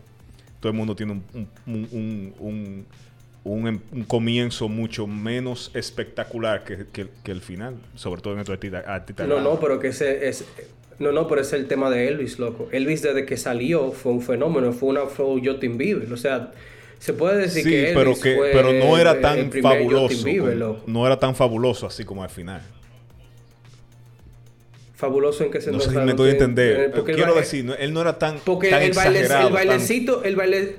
todo 0.59 0.71
el 0.71 0.77
mundo 0.77 0.95
tiene 0.95 1.13
un, 1.13 1.23
un, 1.65 2.33
un- 2.39 2.85
un- 3.43 3.67
em- 3.67 4.03
comienzo 4.05 4.67
mucho 4.69 5.07
menos 5.07 5.71
espectacular 5.73 6.63
que, 6.63 6.85
que- 6.91 7.07
que 7.23 7.31
el 7.31 7.41
final, 7.41 7.75
sobre 7.95 8.21
todo 8.21 8.33
en 8.33 8.39
estos 8.39 8.57
artistas. 8.85 9.27
No, 9.27 9.39
no, 9.41 9.59
pero 9.59 9.79
que 9.79 9.87
ese 9.87 10.27
es. 10.27 10.45
No, 10.99 11.11
no, 11.11 11.27
pero 11.27 11.41
es 11.41 11.53
el 11.53 11.67
tema 11.67 11.89
de 11.91 12.07
Elvis, 12.07 12.39
loco. 12.39 12.69
Elvis 12.71 13.03
desde 13.03 13.25
que 13.25 13.37
salió 13.37 13.91
fue 13.91 14.11
un 14.11 14.21
fenómeno, 14.21 14.73
fue 14.73 14.89
una 14.89 15.01
fue 15.05 15.25
Justin 15.43 15.77
Bieber. 15.77 16.11
O 16.11 16.17
sea, 16.17 16.51
se 16.99 17.13
puede 17.13 17.37
decir 17.37 17.63
Sí, 17.63 17.69
que 17.69 17.91
Elvis 17.91 17.95
pero 17.95 18.13
que 18.19 18.35
fue 18.35 18.49
pero 18.51 18.73
no 18.73 18.97
era 18.97 19.21
tan 19.21 19.51
fabuloso. 19.51 20.23
Bieber, 20.25 20.57
loco. 20.57 20.83
no 20.87 21.05
era 21.05 21.17
tan 21.19 21.35
fabuloso 21.35 21.85
así 21.87 22.03
como 22.03 22.23
al 22.23 22.29
final. 22.31 22.61
Fabuloso 24.97 25.43
en 25.45 25.51
que 25.51 25.61
se 25.61 25.67
No 25.71 25.77
nos 25.77 25.83
sé 25.85 25.91
si 25.91 25.95
me 25.95 26.17
sé, 26.17 26.29
entender. 26.31 26.79
eh, 26.79 26.89
porque 26.93 27.13
Quiero 27.13 27.35
decir, 27.35 27.63
no- 27.63 27.75
él 27.75 27.93
no 27.93 28.01
era 28.01 28.17
tan, 28.19 28.39
Porque 28.43 28.69
tan 28.71 28.81
el, 28.81 28.91
baile, 28.93 29.19
exagerado. 29.19 29.47
el 29.49 29.53
tan- 29.55 29.67
bailecito, 29.67 30.23
el 30.23 30.35
baile. 30.35 30.75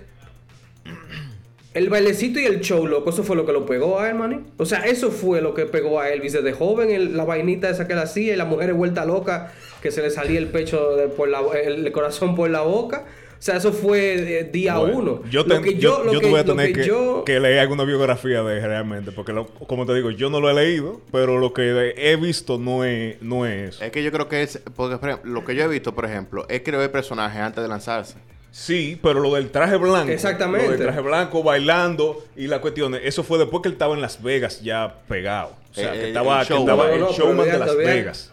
El 1.74 1.88
bailecito 1.90 2.40
y 2.40 2.44
el 2.46 2.60
show, 2.60 2.86
loco, 2.86 3.10
eso 3.10 3.22
fue 3.22 3.36
lo 3.36 3.46
que 3.46 3.52
lo 3.52 3.64
pegó 3.64 4.00
a 4.00 4.08
él, 4.08 4.16
maní. 4.16 4.40
O 4.56 4.66
sea, 4.66 4.80
eso 4.80 5.10
fue 5.12 5.40
lo 5.40 5.54
que 5.54 5.66
pegó 5.66 6.00
a 6.00 6.10
Elvis 6.10 6.32
desde 6.32 6.52
joven, 6.52 6.90
el- 6.90 7.16
la 7.16 7.24
vainita 7.24 7.70
esa 7.70 7.86
que 7.86 7.92
él 7.92 7.98
hacía 8.00 8.34
y 8.34 8.36
la 8.36 8.44
mujer 8.46 8.72
vuelta 8.74 9.04
loca 9.04 9.52
que 9.82 9.92
se 9.92 10.02
le 10.02 10.10
salía 10.10 10.38
el 10.40 10.48
pecho 10.48 10.96
de- 10.96 11.06
por 11.08 11.28
la 11.28 11.40
el 11.62 11.92
corazón 11.92 12.34
por 12.34 12.50
la 12.50 12.62
boca. 12.62 13.04
O 13.38 13.40
sea, 13.42 13.56
eso 13.56 13.72
fue 13.72 14.40
eh, 14.40 14.44
día 14.52 14.78
Bueno, 14.78 14.98
uno. 14.98 15.22
Yo, 15.30 15.42
Lo 15.44 15.54
ten- 15.54 15.62
que 15.62 15.74
yo, 15.76 16.02
lo 16.02 16.12
yo 16.12 16.18
que- 16.18 16.24
te 16.26 16.30
voy 16.30 16.40
a 16.40 16.42
lo 16.42 16.54
tener 16.56 16.72
que, 16.72 16.84
yo- 16.84 17.22
que 17.24 17.38
leer 17.38 17.60
alguna 17.60 17.84
biografía 17.84 18.42
de 18.42 18.56
él 18.58 18.64
realmente, 18.64 19.12
porque 19.12 19.32
lo- 19.32 19.46
como 19.46 19.86
te 19.86 19.94
digo, 19.94 20.10
yo 20.10 20.28
no 20.28 20.40
lo 20.40 20.50
he 20.50 20.54
leído, 20.54 21.00
pero 21.12 21.38
lo 21.38 21.52
que 21.52 21.94
he 21.96 22.16
visto 22.16 22.58
no 22.58 22.84
es, 22.84 23.22
no 23.22 23.46
es 23.46 23.74
eso. 23.76 23.84
Es 23.84 23.92
que 23.92 24.02
yo 24.02 24.10
creo 24.10 24.28
que 24.28 24.42
es... 24.42 24.60
Porque, 24.74 24.96
por 24.98 25.08
ejemplo, 25.08 25.32
lo 25.32 25.44
que 25.44 25.54
yo 25.54 25.62
he 25.64 25.68
visto, 25.68 25.94
por 25.94 26.04
ejemplo, 26.04 26.46
es 26.48 26.62
crear 26.62 26.82
el 26.82 26.90
personaje 26.90 27.38
antes 27.38 27.62
de 27.62 27.68
lanzarse. 27.68 28.16
Sí, 28.50 28.98
pero 29.00 29.20
lo 29.20 29.32
del 29.34 29.50
traje 29.50 29.76
blanco. 29.76 30.10
Exactamente. 30.10 30.66
Lo 30.66 30.72
del 30.72 30.80
traje 30.82 31.00
blanco 31.00 31.42
bailando 31.44 32.24
y 32.36 32.48
las 32.48 32.58
cuestiones. 32.58 33.02
Eso 33.04 33.22
fue 33.22 33.38
después 33.38 33.62
que 33.62 33.68
él 33.68 33.74
estaba 33.74 33.94
en 33.94 34.00
Las 34.00 34.20
Vegas 34.20 34.60
ya 34.62 34.96
pegado. 35.06 35.52
O 35.70 35.74
sea, 35.74 35.94
Eh, 35.94 35.98
que 35.98 36.04
eh, 36.06 36.08
estaba, 36.08 36.40
el 36.40 36.46
que 36.48 36.54
show. 36.54 36.60
estaba 36.62 36.84
No, 36.84 36.88
no, 36.88 36.94
el 36.94 37.00
no, 37.02 37.12
showman 37.12 37.46
de 37.46 37.58
Las. 37.58 37.76
Vegas. 37.76 38.32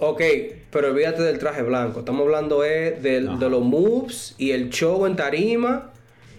Ok, 0.00 0.22
pero 0.70 0.88
olvídate 0.88 1.22
del 1.22 1.38
traje 1.38 1.62
blanco. 1.62 2.00
Estamos 2.00 2.22
hablando 2.22 2.64
eh, 2.64 2.98
del- 3.00 3.28
Ajá. 3.28 3.38
de 3.38 3.50
los 3.50 3.60
moves 3.62 4.34
y 4.38 4.50
el 4.52 4.70
show 4.70 5.04
en 5.06 5.14
tarima 5.14 5.90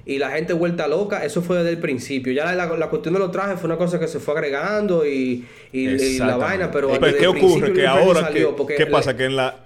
y 0.06 0.18
la 0.18 0.32
gente 0.32 0.54
vuelta 0.54 0.88
loca. 0.88 1.24
Eso 1.24 1.42
fue 1.44 1.58
desde 1.58 1.70
el 1.70 1.78
principio. 1.78 2.34
Ya 2.34 2.46
la, 2.54 2.66
la- 2.66 2.76
la 2.78 2.90
cuestión 2.90 3.14
de 3.14 3.20
los 3.20 3.32
trajes 3.32 3.60
fue 3.60 3.68
una 3.68 3.78
cosa 3.78 4.00
que 4.00 4.08
se 4.08 4.20
fue 4.20 4.34
agregando 4.34 5.06
y, 5.06 5.46
y- 5.72 5.88
y 5.90 6.18
la 6.18 6.38
vaina, 6.38 6.72
pero, 6.72 6.90
Pero 7.00 7.18
¿qué 7.18 7.28
ocurre? 7.28 7.72
Que 7.74 7.86
ahora, 7.86 8.22
salió, 8.22 8.56
¿qué, 8.66 8.80
le- 8.80 8.86
pasa? 8.88 9.16
Que 9.16 9.26
en 9.26 9.36
la 9.36 9.58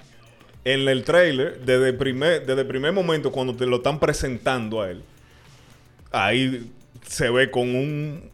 en 0.66 0.88
el 0.88 1.04
trailer, 1.04 1.60
desde 1.64 1.90
el 1.90 1.96
primer, 1.96 2.46
desde 2.46 2.62
el 2.62 2.68
primer 2.68 2.92
momento, 2.92 3.32
cuando 3.32 3.56
te 3.56 3.66
lo 3.68 3.78
están 3.78 4.00
presentando 4.00 4.82
a 4.82 4.90
él, 4.90 5.04
ahí 6.12 6.70
se 7.08 7.30
ve 7.30 7.52
con 7.52 7.76
un 7.76 8.32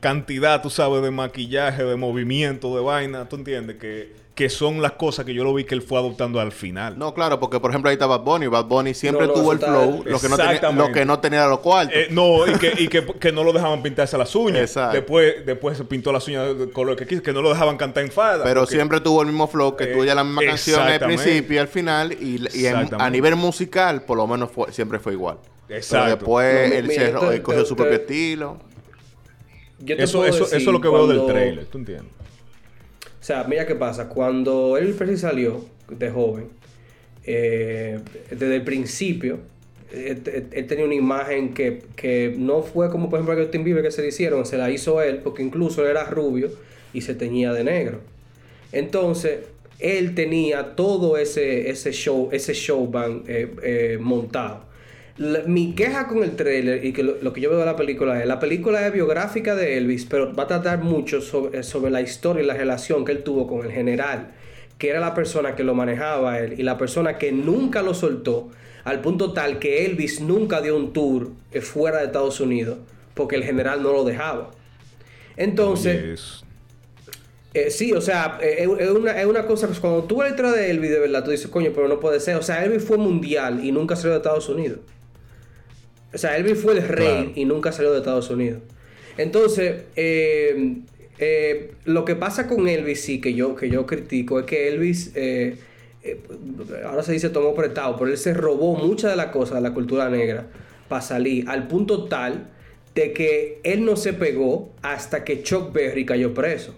cantidad, 0.00 0.62
tú 0.62 0.70
sabes, 0.70 1.02
de 1.02 1.10
maquillaje, 1.10 1.82
de 1.84 1.96
movimiento, 1.96 2.76
de 2.76 2.82
vaina, 2.82 3.28
¿tú 3.28 3.36
entiendes? 3.36 3.76
Que, 3.78 4.12
que 4.38 4.48
son 4.48 4.80
las 4.80 4.92
cosas 4.92 5.24
que 5.26 5.34
yo 5.34 5.42
lo 5.42 5.52
vi 5.52 5.64
que 5.64 5.74
él 5.74 5.82
fue 5.82 5.98
adoptando 5.98 6.38
al 6.38 6.52
final. 6.52 6.96
No, 6.96 7.12
claro, 7.12 7.40
porque 7.40 7.58
por 7.58 7.72
ejemplo 7.72 7.88
ahí 7.88 7.94
está 7.94 8.06
Bad 8.06 8.20
Bunny. 8.20 8.46
Bad 8.46 8.66
Bunny 8.66 8.94
siempre 8.94 9.26
No, 9.26 9.32
no, 9.34 9.40
tuvo 9.40 9.50
el 9.52 9.58
flow. 9.58 10.04
Lo 10.06 10.20
que, 10.20 10.28
no 10.28 10.36
tenía, 10.36 10.70
lo 10.70 10.92
que 10.92 11.04
no 11.04 11.18
tenía 11.18 11.46
los 11.48 11.58
cuartos. 11.58 11.92
Eh, 11.96 12.06
no, 12.12 12.46
y, 12.46 12.52
que, 12.56 12.72
y 12.78 12.86
que, 12.86 13.04
que 13.04 13.32
no 13.32 13.42
lo 13.42 13.52
dejaban 13.52 13.82
pintarse 13.82 14.16
las 14.16 14.32
uñas. 14.36 14.60
Exacto. 14.60 14.94
Después, 14.94 15.44
después 15.44 15.76
se 15.76 15.84
pintó 15.86 16.12
las 16.12 16.28
uñas 16.28 16.56
de 16.56 16.70
color 16.70 16.94
que 16.94 17.04
quiso, 17.04 17.20
que 17.20 17.32
no 17.32 17.42
lo 17.42 17.48
dejaban 17.48 17.76
cantar 17.76 18.04
en 18.04 18.12
falda. 18.12 18.44
Pero 18.44 18.60
porque- 18.60 18.76
siempre 18.76 19.00
tuvo 19.00 19.22
el 19.22 19.26
mismo 19.26 19.48
flow 19.48 19.74
que 19.74 19.90
Eh, 19.90 19.92
tuya 19.92 20.14
la 20.14 20.22
misma 20.22 20.42
canción 20.44 20.82
al 20.82 21.00
principio 21.00 21.56
y 21.56 21.58
al 21.58 21.66
final. 21.66 22.12
Y, 22.12 22.16
y 22.16 22.36
en- 22.36 22.46
Exactamente. 22.46 22.96
a 22.96 23.10
nivel 23.10 23.34
musical, 23.34 24.02
por 24.02 24.18
lo 24.18 24.28
menos 24.28 24.52
fue- 24.52 24.70
siempre 24.72 25.00
fue 25.00 25.14
igual. 25.14 25.38
Exacto. 25.68 26.04
Pero 26.04 26.16
después 26.16 26.68
No, 26.70 26.74
él, 26.76 26.86
mira, 26.86 27.06
se, 27.06 27.12
te- 27.26 27.34
él 27.34 27.42
cogió 27.42 27.62
te- 27.62 27.68
su 27.68 27.74
te- 27.74 27.82
propio 27.82 27.98
estilo. 27.98 28.58
yo 29.80 29.96
te 29.96 30.02
Eso, 30.04 30.18
puedo 30.18 30.30
eso, 30.30 30.38
decir 30.44 30.58
eso 30.58 30.70
es 30.70 30.72
lo 30.72 30.80
que 30.80 30.88
veo 30.88 31.06
del 31.08 31.26
trailer, 31.26 31.66
¿tú 31.66 31.78
entiendes? 31.78 32.12
Sea, 33.28 33.44
mira 33.44 33.66
qué 33.66 33.74
pasa. 33.74 34.08
Cuando 34.08 34.78
Elvis 34.78 34.96
Presley 34.96 35.18
salió 35.18 35.62
de 35.90 36.08
joven, 36.10 36.46
eh, 37.24 37.98
desde 38.30 38.56
el 38.56 38.62
principio, 38.62 39.40
él, 39.92 40.22
él- 40.32 40.46
él 40.50 40.66
tenía 40.66 40.86
una 40.86 40.94
imagen 40.94 41.52
que, 41.52 41.82
que 41.94 42.34
no 42.38 42.62
fue 42.62 42.88
como, 42.88 43.10
por 43.10 43.18
ejemplo, 43.18 43.34
a 43.38 43.42
Justin 43.42 43.64
Bieber 43.64 43.82
que 43.84 43.90
se 43.90 44.00
le 44.00 44.08
hicieron, 44.08 44.46
se 44.46 44.56
la 44.56 44.70
hizo 44.70 45.02
él, 45.02 45.18
porque 45.18 45.42
incluso 45.42 45.82
él 45.82 45.88
era 45.90 46.04
rubio 46.04 46.48
y 46.94 47.02
se 47.02 47.14
teñía 47.14 47.52
de 47.52 47.64
negro. 47.64 48.00
Entonces, 48.72 49.40
él 49.78 50.14
tenía 50.14 50.74
todo 50.74 51.18
ese, 51.18 51.68
ese 51.68 51.92
show, 51.92 52.30
ese 52.32 52.54
showband 52.54 53.28
eh, 53.28 53.50
eh, 53.62 53.98
montado. 54.00 54.64
La- 55.18 55.42
mi 55.46 55.74
queja 55.74 56.06
con 56.06 56.22
el 56.22 56.36
trailer 56.36 56.84
y 56.84 56.92
que 56.92 57.02
lo, 57.02 57.16
lo 57.20 57.32
que 57.32 57.40
yo 57.40 57.50
veo 57.50 57.58
de 57.58 57.66
la 57.66 57.74
película 57.76 58.20
es, 58.20 58.26
la 58.26 58.38
película 58.38 58.86
es 58.86 58.92
biográfica 58.92 59.56
de 59.56 59.76
Elvis, 59.76 60.04
pero 60.06 60.32
va 60.34 60.44
a 60.44 60.46
tratar 60.46 60.78
mucho 60.82 61.20
sobre, 61.20 61.62
sobre 61.64 61.90
la 61.90 62.00
historia 62.00 62.42
y 62.42 62.46
la 62.46 62.54
relación 62.54 63.04
que 63.04 63.12
él 63.12 63.22
tuvo 63.24 63.46
con 63.48 63.66
el 63.66 63.72
general, 63.72 64.28
que 64.78 64.90
era 64.90 65.00
la 65.00 65.14
persona 65.14 65.56
que 65.56 65.64
lo 65.64 65.74
manejaba 65.74 66.38
él 66.38 66.54
y 66.58 66.62
la 66.62 66.78
persona 66.78 67.18
que 67.18 67.32
nunca 67.32 67.82
lo 67.82 67.94
soltó, 67.94 68.48
al 68.84 69.00
punto 69.00 69.32
tal 69.32 69.58
que 69.58 69.84
Elvis 69.86 70.20
nunca 70.20 70.60
dio 70.60 70.76
un 70.76 70.92
tour 70.92 71.30
eh, 71.52 71.60
fuera 71.60 71.98
de 71.98 72.06
Estados 72.06 72.40
Unidos, 72.40 72.78
porque 73.14 73.34
el 73.36 73.42
general 73.44 73.82
no 73.82 73.92
lo 73.92 74.04
dejaba. 74.04 74.52
Entonces, 75.36 76.44
eh, 77.54 77.70
sí, 77.70 77.92
o 77.92 78.00
sea, 78.00 78.38
eh, 78.40 78.66
una, 78.68 79.20
es 79.20 79.26
una 79.26 79.46
cosa 79.46 79.68
que 79.68 79.78
cuando 79.80 80.04
tú 80.04 80.18
ves 80.18 80.38
la 80.38 80.52
de 80.52 80.70
Elvis, 80.70 80.90
de 80.90 80.98
verdad, 81.00 81.24
tú 81.24 81.30
dices, 81.30 81.48
coño, 81.48 81.72
pero 81.74 81.88
no 81.88 81.98
puede 81.98 82.20
ser. 82.20 82.36
O 82.36 82.42
sea, 82.42 82.64
Elvis 82.64 82.84
fue 82.84 82.98
mundial 82.98 83.64
y 83.64 83.72
nunca 83.72 83.96
salió 83.96 84.12
de 84.12 84.18
Estados 84.18 84.48
Unidos. 84.48 84.78
O 86.18 86.20
sea, 86.20 86.36
Elvis 86.36 86.58
fue 86.60 86.72
el 86.72 86.82
rey 86.88 87.06
Claro. 87.06 87.30
y 87.36 87.44
nunca 87.44 87.70
salió 87.70 87.92
de 87.92 87.98
Estados 87.98 88.28
Unidos. 88.28 88.60
Entonces, 89.18 89.84
eh, 89.94 90.78
eh, 91.20 91.70
lo 91.84 92.04
que 92.04 92.16
pasa 92.16 92.48
con 92.48 92.66
Elvis, 92.66 93.00
sí, 93.02 93.20
que 93.20 93.34
yo, 93.34 93.54
que 93.54 93.70
yo 93.70 93.86
critico, 93.86 94.40
es 94.40 94.44
que 94.46 94.66
Elvis, 94.66 95.12
eh, 95.14 95.58
eh, 96.02 96.20
ahora 96.84 97.04
se 97.04 97.12
dice 97.12 97.28
tomó 97.30 97.54
prestado, 97.54 97.96
pero 97.96 98.10
él 98.10 98.18
se 98.18 98.34
robó 98.34 98.74
muchas 98.74 99.12
de 99.12 99.16
las 99.16 99.26
cosas 99.26 99.54
de 99.58 99.60
la 99.60 99.72
cultura 99.72 100.08
negra 100.08 100.46
para 100.88 101.02
salir, 101.02 101.48
al 101.48 101.68
punto 101.68 102.06
tal 102.06 102.48
de 102.96 103.12
que 103.12 103.60
él 103.62 103.84
no 103.84 103.94
se 103.94 104.12
pegó 104.12 104.70
hasta 104.82 105.22
que 105.22 105.44
Chuck 105.44 105.72
Berry 105.72 106.04
cayó 106.04 106.34
preso. 106.34 106.74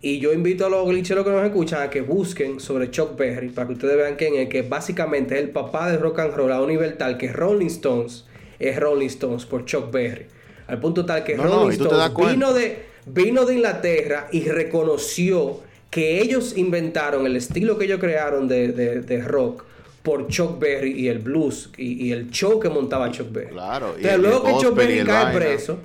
Y 0.00 0.18
yo 0.18 0.32
invito 0.32 0.64
a 0.64 0.70
los 0.70 0.88
glitcheros 0.88 1.26
que 1.26 1.30
nos 1.30 1.44
escuchan 1.44 1.82
a 1.82 1.90
que 1.90 2.00
busquen 2.00 2.58
sobre 2.58 2.90
Chuck 2.90 3.18
Berry 3.18 3.50
para 3.50 3.66
que 3.66 3.74
ustedes 3.74 3.98
vean 3.98 4.16
quién 4.16 4.34
es, 4.36 4.48
que 4.48 4.62
básicamente 4.62 5.34
es 5.34 5.42
el 5.42 5.50
papá 5.50 5.90
de 5.90 5.98
rock 5.98 6.20
and 6.20 6.34
roll 6.34 6.52
a 6.52 6.62
un 6.62 6.68
nivel 6.68 6.96
tal 6.96 7.18
que 7.18 7.30
Rolling 7.30 7.66
Stones 7.66 8.24
es 8.58 8.78
Rolling 8.78 9.06
Stones 9.06 9.44
por 9.46 9.64
Chuck 9.64 9.90
Berry. 9.90 10.26
Al 10.66 10.80
punto 10.80 11.04
tal 11.06 11.24
que 11.24 11.36
No, 11.36 11.44
Rolling 11.44 11.70
Stones 11.80 12.12
vino 12.32 12.52
de, 12.52 12.84
vino 13.06 13.44
de 13.44 13.54
Inglaterra 13.54 14.28
y 14.32 14.42
reconoció 14.48 15.60
que 15.90 16.20
ellos 16.20 16.56
inventaron 16.56 17.24
el 17.26 17.36
estilo 17.36 17.78
que 17.78 17.86
ellos 17.86 17.98
crearon 18.00 18.46
de, 18.48 18.68
de- 18.72 19.00
de 19.00 19.22
rock 19.22 19.64
por 20.02 20.28
Chuck 20.28 20.58
Berry 20.58 20.92
y 20.92 21.08
el 21.08 21.18
blues 21.18 21.70
y, 21.76 22.06
y 22.06 22.12
el 22.12 22.30
show 22.30 22.60
que 22.60 22.68
montaba 22.68 23.10
Chuck 23.10 23.32
Berry. 23.32 23.50
Claro, 23.52 23.94
y 23.98 24.04
Entonces, 24.06 24.18
luego 24.20 24.48
el 24.48 24.54
que 24.54 24.60
Chuck 24.60 24.74
Berry 24.76 24.96
cae 25.04 25.24
vaina. 25.24 25.32
preso, 25.38 25.78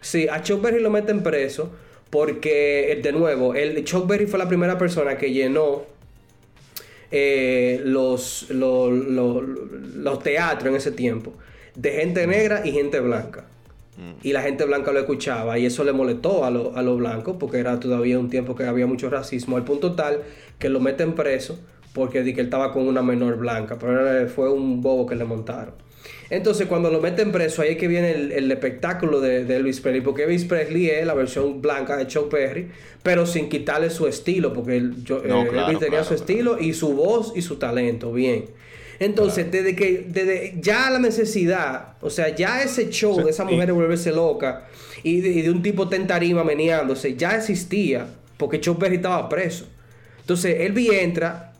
Sí, 0.00 0.26
a 0.28 0.42
Chuck 0.42 0.60
Berry 0.62 0.80
lo 0.80 0.90
meten 0.90 1.22
preso 1.22 1.70
porque, 2.10 2.98
de 3.02 3.12
nuevo, 3.12 3.54
el, 3.54 3.84
Chuck 3.84 4.06
Berry 4.06 4.26
fue 4.26 4.38
la 4.38 4.48
primera 4.48 4.76
persona 4.76 5.16
que 5.16 5.32
llenó 5.32 5.82
eh, 7.10 7.80
los, 7.84 8.46
los, 8.50 8.92
los, 8.92 9.42
los 9.96 10.22
teatros 10.22 10.70
en 10.70 10.76
ese 10.76 10.92
tiempo 10.92 11.34
de 11.74 11.90
gente 11.92 12.26
negra 12.26 12.62
y 12.64 12.72
gente 12.72 13.00
blanca. 13.00 13.44
Mm. 13.96 14.26
Y 14.26 14.32
la 14.32 14.42
gente 14.42 14.64
blanca 14.64 14.92
lo 14.92 15.00
escuchaba 15.00 15.58
y 15.58 15.66
eso 15.66 15.84
le 15.84 15.92
molestó 15.92 16.44
a, 16.44 16.48
a 16.48 16.82
los 16.82 16.98
blancos 16.98 17.36
porque 17.38 17.58
era 17.58 17.78
todavía 17.78 18.18
un 18.18 18.30
tiempo 18.30 18.54
que 18.54 18.64
había 18.64 18.86
mucho 18.86 19.10
racismo, 19.10 19.56
al 19.56 19.64
punto 19.64 19.94
tal 19.94 20.22
que 20.58 20.68
lo 20.68 20.80
meten 20.80 21.14
preso 21.14 21.58
porque 21.92 22.22
di 22.22 22.34
que 22.34 22.40
él 22.40 22.46
estaba 22.46 22.72
con 22.72 22.86
una 22.86 23.02
menor 23.02 23.36
blanca, 23.36 23.78
pero 23.78 24.28
fue 24.28 24.50
un 24.50 24.80
bobo 24.80 25.06
que 25.06 25.14
le 25.14 25.24
montaron. 25.24 25.74
Entonces, 26.30 26.66
cuando 26.66 26.90
lo 26.90 27.00
meten 27.00 27.30
preso, 27.30 27.62
ahí 27.62 27.72
es 27.72 27.76
que 27.76 27.88
viene 27.88 28.12
el, 28.12 28.50
espectáculo 28.50 29.20
de, 29.20 29.40
Elvis 29.40 29.80
Presley, 29.80 30.00
porque 30.00 30.24
Elvis 30.24 30.46
Presley 30.46 30.88
es 30.88 31.06
la 31.06 31.14
versión 31.14 31.60
blanca 31.60 31.96
de 31.96 32.06
Chuck 32.06 32.32
Berry, 32.32 32.70
pero 33.02 33.26
sin 33.26 33.48
quitarle 33.48 33.90
su 33.90 34.06
estilo, 34.06 34.52
porque 34.52 34.78
él, 34.78 35.04
yo, 35.04 35.22
eh, 35.22 35.48
Elvis 35.52 35.78
tenía 35.78 36.02
su 36.04 36.14
estilo 36.14 36.58
y 36.58 36.72
su 36.72 36.94
voz 36.94 37.34
y 37.36 37.42
su 37.42 37.56
talento, 37.56 38.12
bien. 38.12 38.46
Entonces, 38.98 39.50
desde 39.50 39.74
que, 39.74 40.06
desde 40.08 40.54
ya 40.60 40.90
la 40.90 40.98
necesidad, 40.98 41.94
o 42.00 42.10
sea, 42.10 42.34
ya 42.34 42.62
ese 42.62 42.90
show 42.90 43.24
de 43.24 43.30
esa 43.30 43.44
mujer 43.44 43.66
de 43.66 43.72
volverse 43.72 44.12
loca 44.12 44.68
y 45.02 45.20
de, 45.20 45.50
un 45.50 45.62
tipo 45.62 45.88
tentarima 45.88 46.44
meneándose, 46.44 47.16
ya 47.16 47.36
existía, 47.36 48.06
porque 48.36 48.60
Chuck 48.60 48.78
Berry 48.78 48.96
estaba 48.96 49.28
preso. 49.28 49.66
Entonces, 50.20 50.60
Elvis 50.60 50.92
entra 50.92 51.52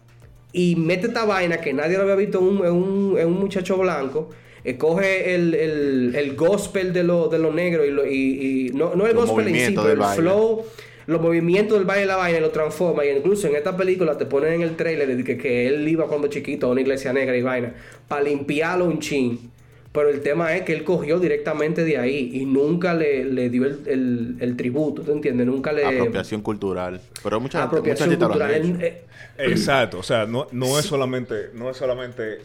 y 0.53 0.77
mete 0.77 1.09
esta 1.09 1.25
vaina 1.25 1.59
que 1.59 1.73
nadie 1.73 1.97
lo 1.97 2.03
había 2.03 2.17
visto 2.17 2.39
en 2.39 2.73
un, 2.73 3.41
muchacho 3.41 3.77
blanco. 3.79 4.31
Eh, 4.65 4.77
coge 4.77 5.35
el, 5.35 6.35
gospel 6.37 6.93
de 6.93 7.03
los 7.03 7.31
de 7.31 7.39
lo 7.39 7.53
negros 7.53 7.87
y, 8.09 8.69
y, 8.69 8.71
no, 8.73 8.95
no 8.95 9.07
el 9.07 9.15
gospel 9.15 9.49
en 9.49 9.67
sí, 9.69 9.75
pero 9.75 9.91
el 9.91 10.15
flow 10.15 10.65
los 11.07 11.21
movimientos 11.21 11.79
del 11.79 11.87
baile 11.87 12.03
de 12.03 12.09
la 12.09 12.17
vaina 12.17 12.41
lo 12.41 12.51
transforma. 12.51 13.05
Y 13.05 13.11
incluso 13.11 13.47
en 13.49 13.57
esta 13.57 13.77
película 13.77 14.17
te 14.19 14.27
ponen 14.27 14.55
en 14.55 14.63
el 14.63 14.77
trailer 14.77 15.17
de 15.17 15.25
que, 15.25 15.37
que 15.37 15.67
él 15.69 15.89
iba 15.89 16.07
cuando 16.07 16.29
chiquito 16.29 16.67
a 16.67 16.71
una 16.71 16.81
iglesia 16.81 17.13
negra 17.13 17.37
y 17.37 17.43
vaina 17.43 17.75
para 18.09 18.23
limpiarlo 18.23 18.85
un 18.87 18.99
chin. 18.99 19.53
Pero 19.93 20.09
el 20.09 20.23
tema 20.23 20.57
es 20.57 20.63
que 20.63 20.73
él 20.73 20.85
cogió 20.85 21.21
directamente 21.21 21.85
de 21.85 21.99
ahí 21.99 22.31
y 22.33 22.47
nunca 22.47 22.95
le, 22.95 23.27
le 23.27 23.51
dio 23.51 23.67
el, 23.67 24.37
el, 24.41 24.57
tributo, 24.57 25.03
¿tú 25.03 25.13
entiendes? 25.13 25.47
Nunca 25.47 25.71
le... 25.71 25.85
Apropiación 25.85 26.41
cultural. 26.41 26.99
Pero 27.23 27.41
mucha, 27.41 27.63
Apropiación 27.63 28.09
mucha 28.09 28.27
cultural. 28.27 28.79
Eh, 28.81 29.05
Exacto. 29.37 29.99
O 29.99 30.03
sea, 30.03 30.25
no, 30.25 30.47
no 30.51 30.79
es 30.79 30.87
solamente... 30.87 31.51
No 31.53 31.69
es 31.69 31.77
solamente... 31.77 32.39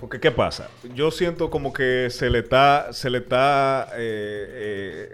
Porque, 0.00 0.18
¿qué 0.18 0.32
pasa? 0.32 0.70
Yo 0.94 1.12
siento 1.12 1.50
como 1.50 1.72
que 1.72 2.08
se 2.10 2.30
le 2.30 2.40
está... 2.40 2.92
Se 2.92 3.10
le 3.10 3.18
está... 3.18 3.90
Eh, 3.96 4.46
eh, 4.50 5.07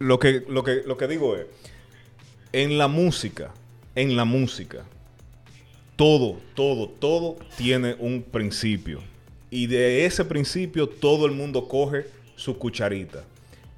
lo 0.00 0.18
que, 0.18 0.42
lo 0.48 0.64
que, 0.64 0.82
lo 0.84 0.96
que 0.96 1.06
digo 1.06 1.36
es, 1.36 1.46
en 2.52 2.78
la 2.78 2.88
música, 2.88 3.52
en 3.94 4.16
la 4.16 4.24
música, 4.24 4.84
todo, 5.94 6.38
todo, 6.54 6.88
todo 6.88 7.36
tiene 7.56 7.94
un 7.98 8.22
principio. 8.22 9.00
Y 9.50 9.66
de 9.66 10.06
ese 10.06 10.24
principio 10.24 10.88
todo 10.88 11.26
el 11.26 11.32
mundo 11.32 11.68
coge 11.68 12.06
su 12.34 12.56
cucharita. 12.56 13.24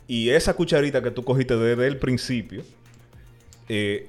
Y 0.06 0.30
esa 0.30 0.54
cucharita 0.54 1.02
que 1.02 1.10
tú 1.10 1.24
cogiste 1.24 1.56
desde 1.56 1.86
el 1.88 1.96
principio, 1.96 2.62
eh, 3.68 4.08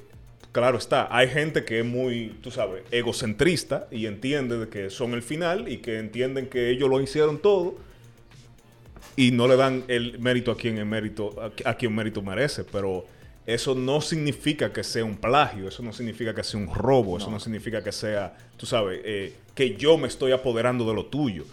claro 0.51 0.77
está, 0.77 1.07
hay 1.09 1.27
gente 1.29 1.65
que 1.65 1.79
es 1.79 1.85
muy, 1.85 2.35
tú 2.41 2.51
sabes, 2.51 2.83
egocentrista 2.91 3.87
y 3.89 4.05
entiende 4.05 4.59
de 4.59 4.69
que 4.69 4.91
son 4.91 5.13
el 5.13 5.23
final 5.23 5.67
y 5.67 5.77
que 5.77 5.97
entienden 5.97 6.47
que 6.47 6.69
ellos 6.69 6.89
lo 6.89 7.01
hicieron 7.01 7.39
todo 7.39 7.75
y 9.15 9.31
no 9.31 9.47
le 9.47 9.55
dan 9.55 9.83
el 9.87 10.19
mérito 10.19 10.51
a 10.51 10.57
quien 10.57 10.77
el 10.77 10.85
mérito 10.85 11.35
a, 11.65 11.73
quien 11.75 11.95
mérito 11.95 12.21
merece, 12.21 12.63
pero 12.63 13.05
eso 13.45 13.75
no 13.75 14.01
significa 14.01 14.71
que 14.71 14.83
sea 14.83 15.03
un 15.03 15.17
plagio, 15.17 15.67
eso 15.67 15.83
no 15.83 15.93
significa 15.93 16.33
que 16.33 16.43
sea 16.43 16.59
un 16.59 16.73
robo, 16.73 17.17
eso 17.17 17.29
no. 17.29 17.39
significa 17.39 17.83
que 17.83 17.91
sea, 17.91 18.35
tú 18.57 18.65
sabes, 18.65 19.01
eh, 19.03 19.33
que 19.53 19.75
yo 19.75 19.97
me 19.97 20.07
estoy 20.07 20.31
apoderando 20.31 20.85
de 20.85 20.93
lo 20.93 21.05
tuyo, 21.05 21.45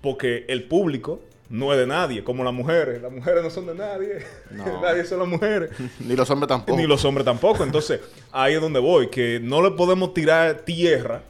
porque 0.00 0.44
el 0.48 0.64
público 0.64 1.20
no 1.50 1.72
es 1.72 1.78
de 1.78 1.86
nadie, 1.86 2.24
como 2.24 2.42
las 2.42 2.54
mujeres, 2.54 3.00
las 3.02 3.12
mujeres 3.12 3.42
no 3.42 3.50
son 3.50 3.66
de 3.66 3.74
nadie, 3.74 4.24
nadie 4.82 5.04
son 5.04 5.20
las 5.20 5.28
mujeres, 5.28 5.70
ni 6.00 6.16
los 6.16 6.28
hombres 6.30 6.48
tampoco, 6.48 6.78
ni 6.78 6.86
los 6.86 7.04
hombres 7.04 7.24
tampoco, 7.24 7.62
entonces 7.62 8.00
ahí 8.32 8.54
es 8.54 8.60
donde 8.60 8.80
voy, 8.80 9.08
que 9.08 9.38
no 9.40 9.62
le 9.62 9.70
podemos 9.72 10.14
tirar 10.14 10.62
tierra, 10.62 11.22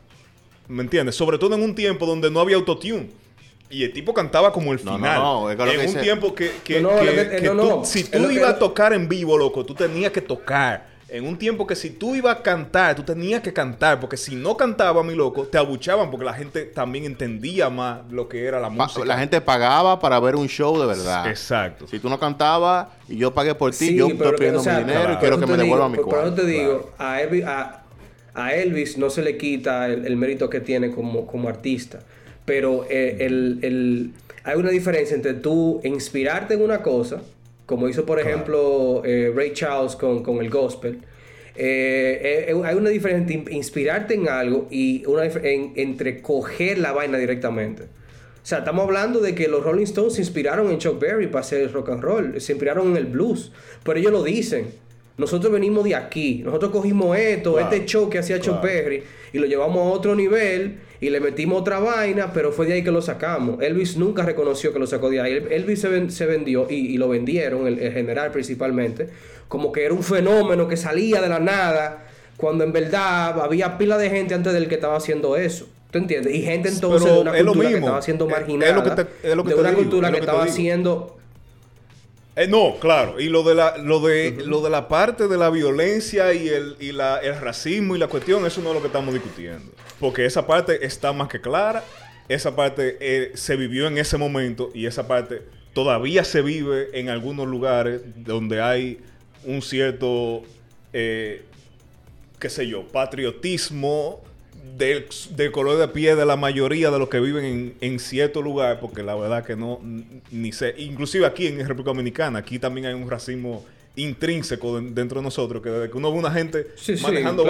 ¿me 0.68 0.82
entiendes? 0.82 1.16
Sobre 1.16 1.38
todo 1.38 1.54
en 1.56 1.62
un 1.62 1.74
tiempo 1.74 2.06
donde 2.06 2.30
no 2.30 2.40
había 2.40 2.56
autotune. 2.56 3.23
Y 3.70 3.82
el 3.82 3.92
tipo 3.92 4.14
cantaba 4.14 4.52
como 4.52 4.72
el 4.72 4.78
final. 4.78 5.00
No, 5.00 5.48
no, 5.48 5.50
en 5.50 5.88
un 5.88 6.00
tiempo 6.00 6.34
que, 6.34 6.52
que, 6.62 6.80
tú, 6.80 7.82
si 7.84 8.04
tú 8.04 8.30
ibas 8.30 8.50
a 8.50 8.58
tocar 8.58 8.92
en 8.92 9.08
vivo, 9.08 9.36
loco, 9.36 9.64
tú 9.64 9.74
tenías 9.74 10.12
que 10.12 10.20
tocar. 10.20 10.94
En 11.08 11.26
un 11.26 11.36
tiempo 11.36 11.66
que 11.66 11.76
si 11.76 11.90
tú 11.90 12.14
ibas 12.14 12.38
a 12.38 12.42
cantar, 12.42 12.96
tú 12.96 13.02
tenías 13.02 13.40
que 13.42 13.52
cantar. 13.52 14.00
Porque 14.00 14.16
si 14.16 14.34
no 14.34 14.56
cantaba, 14.56 15.02
mi 15.02 15.14
loco, 15.14 15.44
te 15.44 15.58
abuchaban 15.58 16.10
porque 16.10 16.24
la 16.24 16.34
gente 16.34 16.64
también 16.64 17.04
entendía 17.04 17.70
más 17.70 18.00
lo 18.10 18.28
que 18.28 18.44
era 18.44 18.58
la 18.58 18.68
música. 18.68 19.04
La 19.04 19.18
gente 19.18 19.40
pagaba 19.40 20.00
para 20.00 20.18
ver 20.18 20.34
un 20.34 20.48
show 20.48 20.78
de 20.78 20.86
verdad. 20.86 21.28
Exacto. 21.28 21.86
Si 21.86 21.98
tú 21.98 22.08
no 22.08 22.18
cantabas 22.18 22.88
y 23.08 23.16
yo 23.16 23.32
pagué 23.32 23.54
por 23.54 23.72
ti, 23.72 23.94
yo 23.94 24.08
estoy 24.08 24.32
pidiendo 24.36 24.62
mi 24.62 24.70
dinero 24.70 25.12
y 25.12 25.16
quiero 25.16 25.38
que 25.38 25.46
me 25.46 25.56
devuelvan 25.56 25.92
mi 25.92 25.98
cuarto. 25.98 26.10
Por 26.10 26.24
eso 26.24 26.34
te 26.34 26.46
digo, 26.46 26.90
a, 26.98 27.20
Elvis, 27.20 27.44
a, 27.44 28.54
Elvis 28.54 28.98
no 28.98 29.10
se 29.10 29.22
le 29.22 29.36
quita 29.36 29.86
el, 29.86 30.16
mérito 30.16 30.50
que 30.50 30.60
tiene 30.60 30.90
como, 30.90 31.26
como 31.26 31.48
artista. 31.48 32.00
Pero 32.44 32.86
eh, 32.90 33.16
el, 33.20 34.12
hay 34.44 34.56
una 34.56 34.70
diferencia 34.70 35.16
entre 35.16 35.34
tú 35.34 35.80
inspirarte 35.84 36.54
en 36.54 36.62
una 36.62 36.82
cosa, 36.82 37.22
como 37.66 37.88
hizo 37.88 38.04
por 38.04 38.20
ejemplo 38.20 39.02
eh, 39.04 39.32
Ray 39.34 39.52
Charles 39.52 39.96
con, 39.96 40.38
el 40.40 40.50
gospel. 40.50 40.98
Eh, 41.56 42.52
hay 42.64 42.74
una 42.74 42.90
diferencia 42.90 43.34
entre 43.34 43.54
inspirarte 43.54 44.14
en 44.14 44.28
algo 44.28 44.66
y 44.70 45.06
una 45.06 45.24
en, 45.24 45.72
entre 45.76 46.20
coger 46.20 46.78
la 46.78 46.92
vaina 46.92 47.16
directamente. 47.16 47.84
O 47.84 48.46
sea, 48.46 48.58
estamos 48.58 48.84
hablando 48.84 49.20
de 49.20 49.34
que 49.34 49.48
los 49.48 49.64
Rolling 49.64 49.84
Stones 49.84 50.14
se 50.14 50.20
inspiraron 50.20 50.70
en 50.70 50.76
Chuck 50.76 51.00
Berry 51.00 51.28
para 51.28 51.40
hacer 51.40 51.62
el 51.62 51.72
rock 51.72 51.88
and 51.88 52.02
roll, 52.02 52.40
se 52.42 52.52
inspiraron 52.52 52.90
en 52.90 52.98
el 52.98 53.06
blues, 53.06 53.52
pero 53.82 53.98
ellos 53.98 54.12
lo 54.12 54.22
dicen. 54.22 54.66
Nosotros 55.16 55.52
venimos 55.52 55.84
de 55.84 55.94
aquí, 55.94 56.42
nosotros 56.44 56.72
cogimos 56.72 57.16
esto, 57.16 57.60
este 57.60 57.84
show 57.84 58.10
que 58.10 58.18
hacía 58.18 58.40
Chuck 58.40 58.60
Berry 58.60 59.02
y 59.32 59.38
lo 59.38 59.46
llevamos 59.46 59.78
a 59.78 59.90
otro 59.90 60.16
nivel 60.16 60.78
y 61.00 61.08
le 61.08 61.20
metimos 61.20 61.60
otra 61.60 61.78
vaina, 61.78 62.32
pero 62.32 62.50
fue 62.50 62.66
de 62.66 62.74
ahí 62.74 62.82
que 62.82 62.90
lo 62.90 63.00
sacamos. 63.00 63.62
Elvis 63.62 63.96
nunca 63.96 64.24
reconoció 64.24 64.72
que 64.72 64.80
lo 64.80 64.88
sacó 64.88 65.10
de 65.10 65.20
ahí. 65.20 65.46
Elvis 65.50 65.80
se, 66.08 66.26
vendió 66.26 66.66
y, 66.68 66.96
lo 66.98 67.08
vendieron, 67.08 67.68
el, 67.68 67.92
general 67.92 68.32
principalmente, 68.32 69.08
como 69.46 69.70
que 69.70 69.84
era 69.84 69.94
un 69.94 70.02
fenómeno 70.02 70.66
que 70.66 70.76
salía 70.76 71.20
de 71.20 71.28
la 71.28 71.38
nada, 71.38 72.06
cuando 72.36 72.64
en 72.64 72.72
verdad 72.72 73.40
había 73.40 73.78
pila 73.78 73.96
de 73.98 74.10
gente 74.10 74.34
antes 74.34 74.52
del 74.52 74.66
que 74.66 74.74
estaba 74.74 74.96
haciendo 74.96 75.36
eso. 75.36 75.68
¿Tú 75.92 75.98
entiendes? 75.98 76.34
Y 76.34 76.42
gente 76.42 76.70
entonces 76.70 77.12
de 77.12 77.20
una 77.20 77.32
cultura 77.36 77.68
que 77.68 77.76
estaba 77.76 78.02
siendo 78.02 78.28
marginada, 78.28 79.06
de 79.22 79.32
una 79.32 79.74
cultura 79.74 80.10
que, 80.10 80.18
estaba 80.18 80.42
haciendo 80.42 81.18
eh, 82.36 82.46
no, 82.48 82.76
claro. 82.80 83.20
Y 83.20 83.28
lo 83.28 83.42
de 83.42 83.54
la, 83.54 83.78
lo 83.78 84.00
de, 84.00 84.42
lo 84.44 84.60
de 84.60 84.70
la 84.70 84.88
parte 84.88 85.28
de 85.28 85.36
la 85.36 85.50
violencia 85.50 86.32
y, 86.34 86.48
el, 86.48 86.76
y 86.80 86.92
la, 86.92 87.18
el 87.18 87.40
racismo 87.40 87.94
y 87.94 87.98
la 87.98 88.08
cuestión, 88.08 88.44
eso 88.46 88.60
no 88.60 88.70
es 88.70 88.74
lo 88.74 88.80
que 88.80 88.88
estamos 88.88 89.14
discutiendo. 89.14 89.70
Porque 90.00 90.24
esa 90.24 90.46
parte 90.46 90.84
está 90.84 91.12
más 91.12 91.28
que 91.28 91.40
clara. 91.40 91.84
Esa 92.28 92.56
parte 92.56 92.96
eh, 93.00 93.32
se 93.34 93.56
vivió 93.56 93.86
en 93.86 93.98
ese 93.98 94.16
momento 94.16 94.70
y 94.74 94.86
esa 94.86 95.06
parte 95.06 95.42
todavía 95.74 96.24
se 96.24 96.40
vive 96.40 96.88
en 96.98 97.10
algunos 97.10 97.46
lugares 97.46 98.00
donde 98.16 98.62
hay 98.62 98.98
un 99.44 99.60
cierto, 99.60 100.42
eh, 100.92 101.44
qué 102.38 102.48
sé 102.48 102.66
yo, 102.66 102.86
patriotismo 102.88 104.22
del, 104.76 105.52
color 105.52 105.78
de 105.78 105.88
piel 105.88 106.16
de 106.16 106.26
la 106.26 106.36
mayoría 106.36 106.90
de 106.90 106.98
los 106.98 107.08
que 107.08 107.20
viven 107.20 107.44
en, 107.44 107.74
en 107.80 107.98
cierto 107.98 108.42
lugar, 108.42 108.80
porque 108.80 109.02
la 109.02 109.14
verdad 109.14 109.44
que 109.44 109.56
no, 109.56 109.80
ni 110.30 110.52
sé, 110.52 110.74
inclusive 110.78 111.26
aquí 111.26 111.46
en 111.46 111.58
República 111.58 111.90
Dominicana, 111.90 112.40
aquí 112.40 112.58
también 112.58 112.86
hay 112.86 112.94
un 112.94 113.08
racismo 113.08 113.64
intrínseco 113.96 114.80
dentro 114.80 115.20
de 115.20 115.24
nosotros, 115.24 115.62
que 115.62 115.70
desde 115.70 115.90
que 115.90 115.96
uno 115.96 116.10
ve 116.12 116.18
una 116.18 116.32
gente 116.32 116.66
manejando 117.02 117.46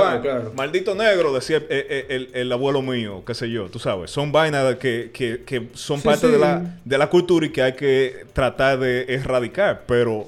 maldito 0.54 0.94
negro, 0.94 1.32
decía 1.32 1.62
el, 1.68 2.52
abuelo 2.52 2.82
mío, 2.82 3.22
qué 3.26 3.34
sé 3.34 3.50
yo, 3.50 3.68
tú 3.70 3.78
sabes, 3.78 4.10
son 4.10 4.30
vainas 4.30 4.76
que, 4.76 5.10
que, 5.12 5.68
son 5.72 6.02
parte 6.02 6.28
de 6.28 6.38
la, 6.38 6.78
de 6.84 6.98
la 6.98 7.08
cultura 7.08 7.46
y 7.46 7.50
que 7.50 7.62
hay 7.62 7.72
que 7.72 8.26
tratar 8.34 8.78
de 8.78 9.06
erradicar, 9.08 9.84
pero 9.86 10.26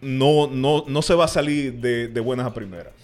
no, 0.00 0.46
no, 0.46 0.84
no 0.86 1.02
se 1.02 1.14
va 1.14 1.24
a 1.24 1.28
salir 1.28 1.74
de, 1.74 2.06
de 2.06 2.20
buenas 2.20 2.46
a 2.46 2.54
primeras. 2.54 2.97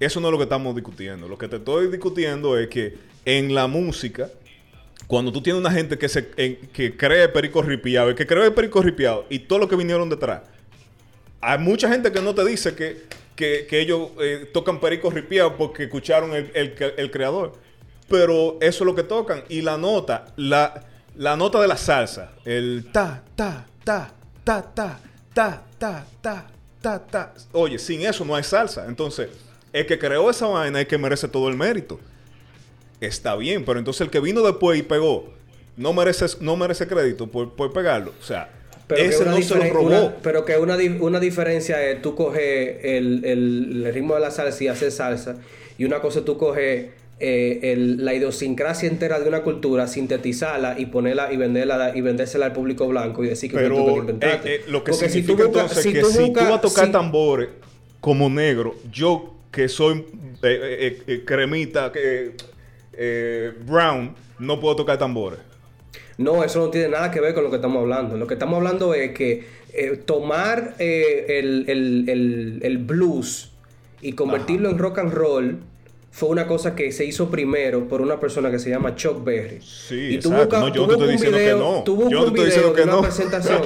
Eso 0.00 0.18
no 0.18 0.28
es 0.28 0.32
lo 0.32 0.38
que 0.38 0.44
estamos 0.44 0.74
discutiendo. 0.74 1.28
Lo 1.28 1.36
que 1.36 1.46
te 1.46 1.56
estoy 1.56 1.88
discutiendo 1.88 2.56
es 2.58 2.68
que 2.68 2.96
en 3.26 3.54
la 3.54 3.66
música, 3.66 4.30
cuando 5.06 5.30
tú 5.30 5.42
tienes 5.42 5.60
una 5.60 5.70
gente 5.70 5.98
que 5.98 6.08
se 6.08 6.30
que 6.30 6.96
cree 6.96 7.28
perico 7.28 7.60
ripiado, 7.60 8.14
que 8.14 8.26
cree 8.26 8.50
perico 8.50 8.80
ripiado 8.80 9.26
y 9.28 9.40
todo 9.40 9.58
lo 9.58 9.68
que 9.68 9.76
vinieron 9.76 10.08
detrás, 10.08 10.40
hay 11.42 11.58
mucha 11.58 11.88
gente 11.90 12.10
que 12.10 12.20
no 12.22 12.34
te 12.34 12.44
dice 12.46 12.74
que, 12.74 13.20
ellos 13.70 14.10
eh, 14.20 14.50
tocan 14.52 14.80
perico 14.80 15.10
ripiado 15.10 15.56
porque 15.56 15.84
escucharon 15.84 16.32
el, 16.34 17.10
creador. 17.10 17.52
Pero 18.08 18.58
eso 18.60 18.84
es 18.84 18.86
lo 18.86 18.94
que 18.94 19.02
tocan. 19.02 19.44
Y 19.48 19.60
la 19.60 19.76
nota, 19.76 20.32
la, 20.36 20.82
la 21.16 21.36
nota 21.36 21.60
de 21.60 21.68
la 21.68 21.76
salsa, 21.76 22.32
el 22.44 22.86
ta, 22.92 23.22
ta, 23.36 23.66
ta, 23.84 24.12
ta, 24.44 24.62
ta, 24.74 25.00
ta, 25.34 25.64
ta, 25.78 26.06
ta, 26.20 26.46
ta, 26.80 27.06
ta. 27.06 27.34
Oye, 27.52 27.78
sin 27.78 28.02
eso 28.02 28.24
no 28.24 28.34
hay 28.34 28.42
salsa. 28.42 28.86
Entonces, 28.86 29.28
el 29.72 29.86
que 29.86 29.98
creó 29.98 30.30
esa 30.30 30.46
vaina 30.46 30.80
es 30.80 30.86
que 30.88 30.98
merece 30.98 31.28
todo 31.28 31.48
el 31.48 31.56
mérito. 31.56 31.98
Está 33.00 33.36
bien, 33.36 33.64
pero 33.64 33.78
entonces 33.78 34.02
el 34.02 34.10
que 34.10 34.20
vino 34.20 34.42
después 34.42 34.78
y 34.78 34.82
pegó, 34.82 35.30
no 35.76 35.92
merece, 35.92 36.26
no 36.40 36.56
merece 36.56 36.86
crédito 36.86 37.26
por, 37.28 37.54
por 37.54 37.72
pegarlo. 37.72 38.12
O 38.20 38.24
sea, 38.24 38.50
Pero 38.86 39.02
ese 39.02 39.24
no 39.24 39.40
se 39.40 39.54
lo 39.56 39.64
robó. 39.72 39.86
una- 39.86 40.14
pero 40.22 40.44
que 40.44 40.58
una, 40.58 40.76
una 41.00 41.20
diferencia 41.20 41.82
es 41.88 42.02
tú 42.02 42.14
coges 42.14 42.78
el, 42.84 43.24
el- 43.24 43.82
el 43.86 43.94
ritmo 43.94 44.14
de 44.14 44.20
la 44.20 44.30
salsa 44.30 44.64
y 44.64 44.68
haces 44.68 44.94
salsa. 44.96 45.36
Y 45.78 45.84
una 45.86 46.00
cosa 46.00 46.18
es 46.18 46.24
tú 46.26 46.36
coges 46.36 46.88
eh, 47.22 47.60
el- 47.72 48.04
la 48.04 48.14
idiosincrasia 48.14 48.88
entera 48.88 49.20
de 49.20 49.28
una 49.28 49.42
cultura, 49.42 49.86
sintetizarla 49.86 50.78
y 50.78 50.86
ponerla 50.86 51.32
y 51.32 51.36
venderla 51.36 51.92
y 51.94 52.00
vendérsela 52.00 52.46
al 52.46 52.52
público 52.52 52.88
blanco 52.88 53.22
y 53.24 53.28
decir 53.28 53.50
que 53.50 53.56
tú 53.58 53.62
Pero 53.62 53.84
te 53.84 53.92
inventaste. 53.98 54.54
eh, 54.54 54.56
eh, 54.56 54.64
lo 54.68 54.82
que 54.84 54.92
Porque 54.92 55.08
si 55.10 55.22
tú 55.22 55.36
entonces 55.40 55.82
si 55.82 55.92
que 55.92 56.00
tú 56.00 56.06
si 56.10 56.16
tú 56.18 56.22
buscas- 56.28 56.48
vas 56.48 56.58
a 56.58 56.60
tocar 56.62 56.86
si- 56.86 56.92
tambores 56.92 57.48
como 58.00 58.28
negro, 58.30 58.74
yo 58.90 59.34
que 59.50 59.68
soy 59.68 60.04
eh, 60.42 60.42
eh, 60.42 61.02
eh, 61.06 61.24
cremita, 61.24 61.90
que, 61.92 62.34
eh, 62.92 63.52
brown, 63.66 64.14
no 64.38 64.60
puedo 64.60 64.76
tocar 64.76 64.98
tambores. 64.98 65.40
No, 66.18 66.44
eso 66.44 66.60
no 66.60 66.70
tiene 66.70 66.88
nada 66.90 67.10
que 67.10 67.20
ver 67.20 67.34
con 67.34 67.44
lo 67.44 67.50
que 67.50 67.56
estamos 67.56 67.80
hablando. 67.80 68.16
Lo 68.16 68.26
que 68.26 68.34
estamos 68.34 68.56
hablando 68.58 68.94
es 68.94 69.12
que 69.12 69.44
eh, 69.72 69.96
tomar 70.04 70.74
eh, 70.78 71.38
el, 71.38 71.64
el- 71.68 72.08
el- 72.08 72.60
el 72.62 72.78
blues 72.78 73.52
y 74.02 74.12
convertirlo 74.12 74.70
en 74.70 74.78
rock 74.78 74.98
and 74.98 75.12
roll 75.12 75.58
fue 76.12 76.28
una 76.28 76.46
cosa 76.46 76.74
que 76.74 76.90
se 76.92 77.04
hizo 77.04 77.30
primero 77.30 77.86
por 77.88 78.00
una 78.00 78.18
persona 78.18 78.50
que 78.50 78.58
se 78.58 78.68
llama 78.70 78.94
Chuck 78.96 79.22
Berry. 79.24 79.60
Sí, 79.62 80.14
y 80.14 80.18
tú 80.18 80.28
exacto. 80.30 80.56
buscas- 80.56 80.60
No, 80.60 80.74
yo 80.74 80.80
no 80.82 80.86
te 80.88 80.92
estoy 80.94 81.06
un 81.08 81.12
diciendo 81.12 81.36
que 81.38 81.44
video- 81.44 81.58
no. 81.58 81.84
buscas 81.94 82.10
Yo 82.10 82.20
no 82.20 82.26
un 82.26 82.34
te 82.34 82.44
video 82.44 82.72
de 82.74 82.82
una 82.82 82.92
no. 82.92 83.00
presentación. 83.02 83.62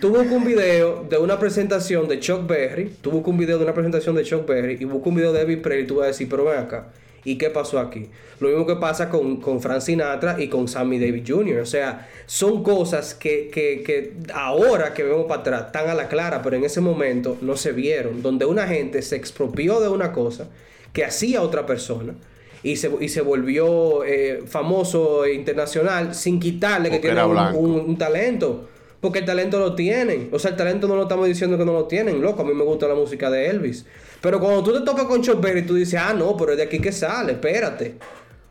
Buscas 0.00 0.26
un 0.32 0.44
video 0.44 1.04
de 1.10 1.18
una 1.18 1.38
presentación 1.38 2.08
de 2.08 2.20
Chuck 2.20 2.46
Berry, 2.46 2.90
buscas 3.02 3.28
un 3.28 3.38
video 3.38 3.58
de 3.58 3.64
una 3.64 3.74
presentación 3.74 4.14
de 4.16 4.22
Chuck 4.22 4.46
Berry 4.46 4.76
y 4.80 4.84
buscas 4.84 5.08
un 5.08 5.14
video 5.16 5.32
de 5.32 5.40
Elvis 5.42 5.58
Presley 5.58 5.84
y 5.84 5.86
tú 5.86 5.96
vas 5.96 6.04
a 6.04 6.06
decir, 6.08 6.28
pero 6.30 6.44
ven 6.44 6.58
acá, 6.58 6.88
¿y 7.24 7.36
qué 7.36 7.50
pasó 7.50 7.78
aquí? 7.78 8.08
Lo 8.38 8.48
mismo 8.48 8.66
que 8.66 8.76
pasa 8.76 9.10
con, 9.10 9.36
con 9.38 9.60
Frank 9.60 9.80
Sinatra 9.82 10.40
y 10.40 10.48
con 10.48 10.68
Sammy 10.68 10.98
Davis 10.98 11.24
Jr. 11.28 11.60
O 11.60 11.66
sea, 11.66 12.08
son 12.24 12.62
cosas 12.62 13.12
que, 13.14 13.50
que, 13.52 13.82
que 13.82 14.14
ahora 14.32 14.94
que 14.94 15.02
vemos 15.02 15.26
para 15.26 15.40
atrás 15.40 15.66
están 15.66 15.90
a 15.90 15.94
la 15.94 16.08
clara, 16.08 16.40
pero 16.40 16.56
en 16.56 16.64
ese 16.64 16.80
momento 16.80 17.36
no 17.42 17.56
se 17.56 17.72
vieron, 17.72 18.22
donde 18.22 18.46
una 18.46 18.66
gente 18.66 19.02
se 19.02 19.16
expropió 19.16 19.80
de 19.80 19.88
una 19.90 20.12
cosa 20.12 20.48
que 20.92 21.04
hacía 21.04 21.42
otra 21.42 21.66
persona. 21.66 22.14
Y 22.62 22.76
se, 22.76 22.90
y 23.00 23.08
se 23.08 23.22
volvió 23.22 24.04
eh, 24.04 24.42
famoso 24.46 25.24
e 25.24 25.32
internacional 25.32 26.14
sin 26.14 26.38
quitarle 26.38 26.90
que 26.90 26.98
tiene 26.98 27.24
un 27.24 27.96
talento. 27.96 28.68
Porque 29.00 29.20
el 29.20 29.24
talento 29.24 29.58
lo 29.58 29.74
tienen. 29.74 30.28
O 30.30 30.38
sea, 30.38 30.50
el 30.50 30.56
talento 30.56 30.86
no 30.86 30.94
lo 30.94 31.02
estamos 31.02 31.26
diciendo 31.26 31.56
que 31.56 31.64
no 31.64 31.72
lo 31.72 31.86
tienen. 31.86 32.20
Loco, 32.20 32.42
a 32.42 32.44
mí 32.44 32.52
me 32.52 32.64
gusta 32.64 32.86
la 32.86 32.94
música 32.94 33.30
de 33.30 33.48
Elvis. 33.48 33.86
Pero 34.20 34.38
cuando 34.38 34.62
tú 34.62 34.72
te 34.74 34.80
topas 34.84 35.04
con 35.04 35.22
Chuck 35.22 35.40
Berry, 35.40 35.62
tú 35.62 35.74
dices, 35.74 35.98
ah, 35.98 36.12
no, 36.12 36.36
pero 36.36 36.52
es 36.52 36.58
de 36.58 36.64
aquí 36.64 36.78
que 36.78 36.92
sale, 36.92 37.32
espérate. 37.32 37.94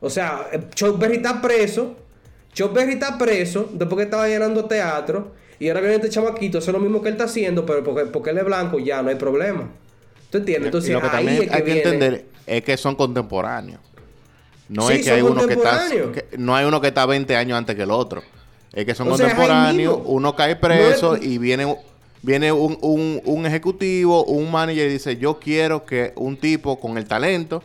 O 0.02 0.10
sea, 0.10 0.48
eh, 0.52 0.60
Chuck 0.74 0.98
Berry 0.98 1.18
está 1.18 1.40
preso. 1.40 1.96
Chuck 2.52 2.74
Berry 2.74 2.94
está 2.94 3.18
preso 3.20 3.70
después 3.72 3.98
que 3.98 4.04
estaba 4.06 4.28
llenando 4.28 4.66
teatro. 4.66 5.34
Y 5.60 5.68
ahora 5.68 5.82
viene 5.82 5.98
este 5.98 6.10
chamaquito, 6.10 6.58
hace 6.58 6.72
lo 6.72 6.80
mismo 6.80 7.02
que 7.02 7.10
él 7.10 7.14
está 7.14 7.26
haciendo, 7.26 7.66
pero 7.66 7.84
porque, 7.84 8.06
porque 8.06 8.30
él 8.32 8.38
es 8.40 8.46
blanco, 8.46 8.80
ya 8.80 9.04
no 9.04 9.10
hay 9.10 9.16
problema. 9.16 9.70
¿Tú 10.30 10.38
entiendes? 10.38 10.68
Entonces, 10.68 10.90
y 10.90 10.94
lo 10.94 11.02
que 11.02 11.08
ahí 11.08 11.12
también 11.12 11.44
es 11.44 11.50
que 11.50 11.56
hay 11.56 11.60
que 11.62 11.66
viene- 11.66 11.82
entender 11.82 12.26
es 12.46 12.64
que 12.64 12.78
son 12.78 12.96
contemporáneos. 12.96 13.80
No 14.68 14.88
Sí, 14.88 14.94
es 14.96 15.04
que 15.06 15.12
hay 15.12 15.22
uno 15.22 15.48
que 15.48 15.54
está 15.54 15.88
que- 16.14 16.38
no 16.38 16.56
hay 16.56 16.66
uno 16.66 16.80
que 16.80 16.88
está 16.90 17.06
20 17.06 17.36
años 17.36 17.58
antes 17.58 17.76
que 17.76 17.84
el 17.84 17.92
otro. 17.92 18.22
Es 18.72 18.86
que 18.86 18.94
son 18.94 19.08
O 19.08 19.12
contemporáneos, 19.12 20.00
uno 20.06 20.36
cae 20.36 20.56
preso 20.56 21.12
No 21.12 21.16
es- 21.16 21.26
y 21.26 21.38
viene 21.40 21.76
viene 22.22 22.52
un, 22.52 22.78
un, 22.82 23.22
un 23.24 23.46
ejecutivo, 23.46 24.26
un 24.26 24.52
manager 24.52 24.88
y 24.90 24.94
dice, 24.94 25.18
"Yo 25.18 25.40
quiero 25.40 25.86
que 25.86 26.12
un 26.18 26.36
tipo 26.38 26.78
con 26.80 26.98
el 26.98 27.06
talento, 27.06 27.64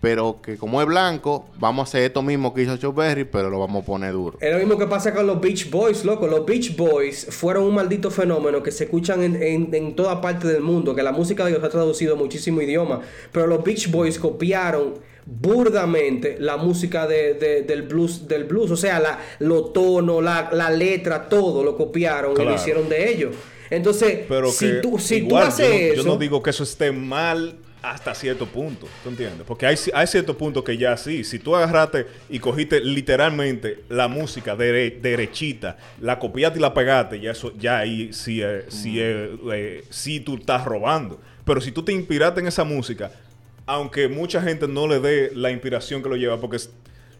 pero 0.00 0.38
que 0.42 0.56
como 0.56 0.80
es 0.80 0.86
blanco, 0.86 1.46
vamos 1.58 1.80
a 1.80 1.88
hacer 1.90 2.02
esto 2.04 2.22
mismo 2.22 2.54
que 2.54 2.62
hizo 2.62 2.76
Chuck 2.78 2.94
Berry, 2.96 3.24
pero 3.24 3.50
lo 3.50 3.58
vamos 3.58 3.82
a 3.82 3.86
poner 3.86 4.12
duro." 4.12 4.38
Es 4.40 4.52
lo 4.52 4.58
mismo 4.58 4.78
que 4.78 4.86
pasa 4.86 5.12
con 5.14 5.26
los 5.26 5.40
Beach 5.40 5.70
Boys, 5.70 6.04
loco. 6.04 6.26
Los 6.26 6.46
Beach 6.46 6.76
Boys 6.76 7.26
fueron 7.30 7.64
un 7.64 7.74
maldito 7.74 8.10
fenómeno 8.10 8.62
que 8.62 8.70
se 8.70 8.84
escuchan 8.84 9.22
en, 9.22 9.42
en, 9.42 9.74
en 9.74 9.94
toda 9.96 10.20
parte 10.20 10.48
del 10.48 10.62
mundo, 10.62 10.94
que 10.94 11.02
la 11.02 11.12
música 11.12 11.44
de 11.44 11.50
ellos 11.52 11.64
ha 11.64 11.68
traducido 11.68 12.14
a 12.14 12.16
muchísimo 12.16 12.62
idioma. 12.62 13.00
Pero 13.32 13.46
los 13.46 13.62
Beach 13.62 13.90
Boys 13.90 14.18
copiaron 14.18 14.94
burdamente 15.26 16.36
la 16.40 16.56
música 16.56 17.06
de, 17.06 17.34
de- 17.34 17.62
del 17.62 17.82
blues, 17.82 18.26
del 18.26 18.44
blues. 18.44 18.70
O 18.70 18.76
sea, 18.76 19.00
la, 19.00 19.18
los 19.38 19.72
tonos, 19.72 20.22
la, 20.22 20.50
la 20.52 20.70
letra, 20.70 21.28
todo 21.28 21.62
lo 21.62 21.76
copiaron 21.76 22.32
y 22.40 22.44
lo 22.44 22.54
hicieron 22.54 22.88
de 22.88 23.12
ellos. 23.12 23.34
Entonces, 23.68 24.20
Pero 24.28 24.50
si 24.50 24.66
que 24.66 24.72
tú, 24.76 24.98
si 24.98 25.20
tú 25.20 25.26
igual, 25.26 25.46
haces 25.48 25.68
yo, 25.68 25.74
no, 25.74 25.94
yo 25.94 26.00
eso. 26.00 26.08
no 26.08 26.16
digo 26.16 26.42
que 26.42 26.50
eso 26.50 26.64
esté 26.64 26.90
mal 26.90 27.56
hasta 27.82 28.14
cierto 28.14 28.46
punto, 28.46 28.86
¿tú 29.02 29.08
entiendes? 29.08 29.42
Porque 29.46 29.66
hay, 29.66 29.76
hay 29.94 30.06
ciertos 30.06 30.36
puntos 30.36 30.62
que 30.64 30.76
ya 30.76 30.96
sí, 30.96 31.24
si 31.24 31.38
tú 31.38 31.56
agarraste 31.56 32.06
y 32.28 32.38
cogiste 32.38 32.80
literalmente 32.80 33.84
la 33.88 34.06
música 34.08 34.56
dere- 34.56 35.00
derechita, 35.00 35.78
la 36.00 36.18
copiaste 36.18 36.58
y 36.58 36.62
la 36.62 36.74
pegaste, 36.74 37.20
ya 37.20 37.30
eso, 37.30 37.52
ya 37.58 37.78
ahí 37.78 38.12
sí, 38.12 38.42
sí, 38.68 39.00
es, 39.00 39.30
eh, 39.52 39.84
sí 39.90 40.20
tú 40.20 40.36
estás 40.36 40.64
robando. 40.64 41.20
Pero 41.44 41.60
si 41.60 41.72
tú 41.72 41.82
te 41.82 41.92
inspiraste 41.92 42.40
en 42.40 42.46
esa 42.48 42.64
música, 42.64 43.10
aunque 43.66 44.08
mucha 44.08 44.42
gente 44.42 44.68
no 44.68 44.86
le 44.86 45.00
dé 45.00 45.30
la 45.34 45.50
inspiración 45.50 46.02
que 46.02 46.08
lo 46.08 46.16
lleva, 46.16 46.38
porque 46.40 46.58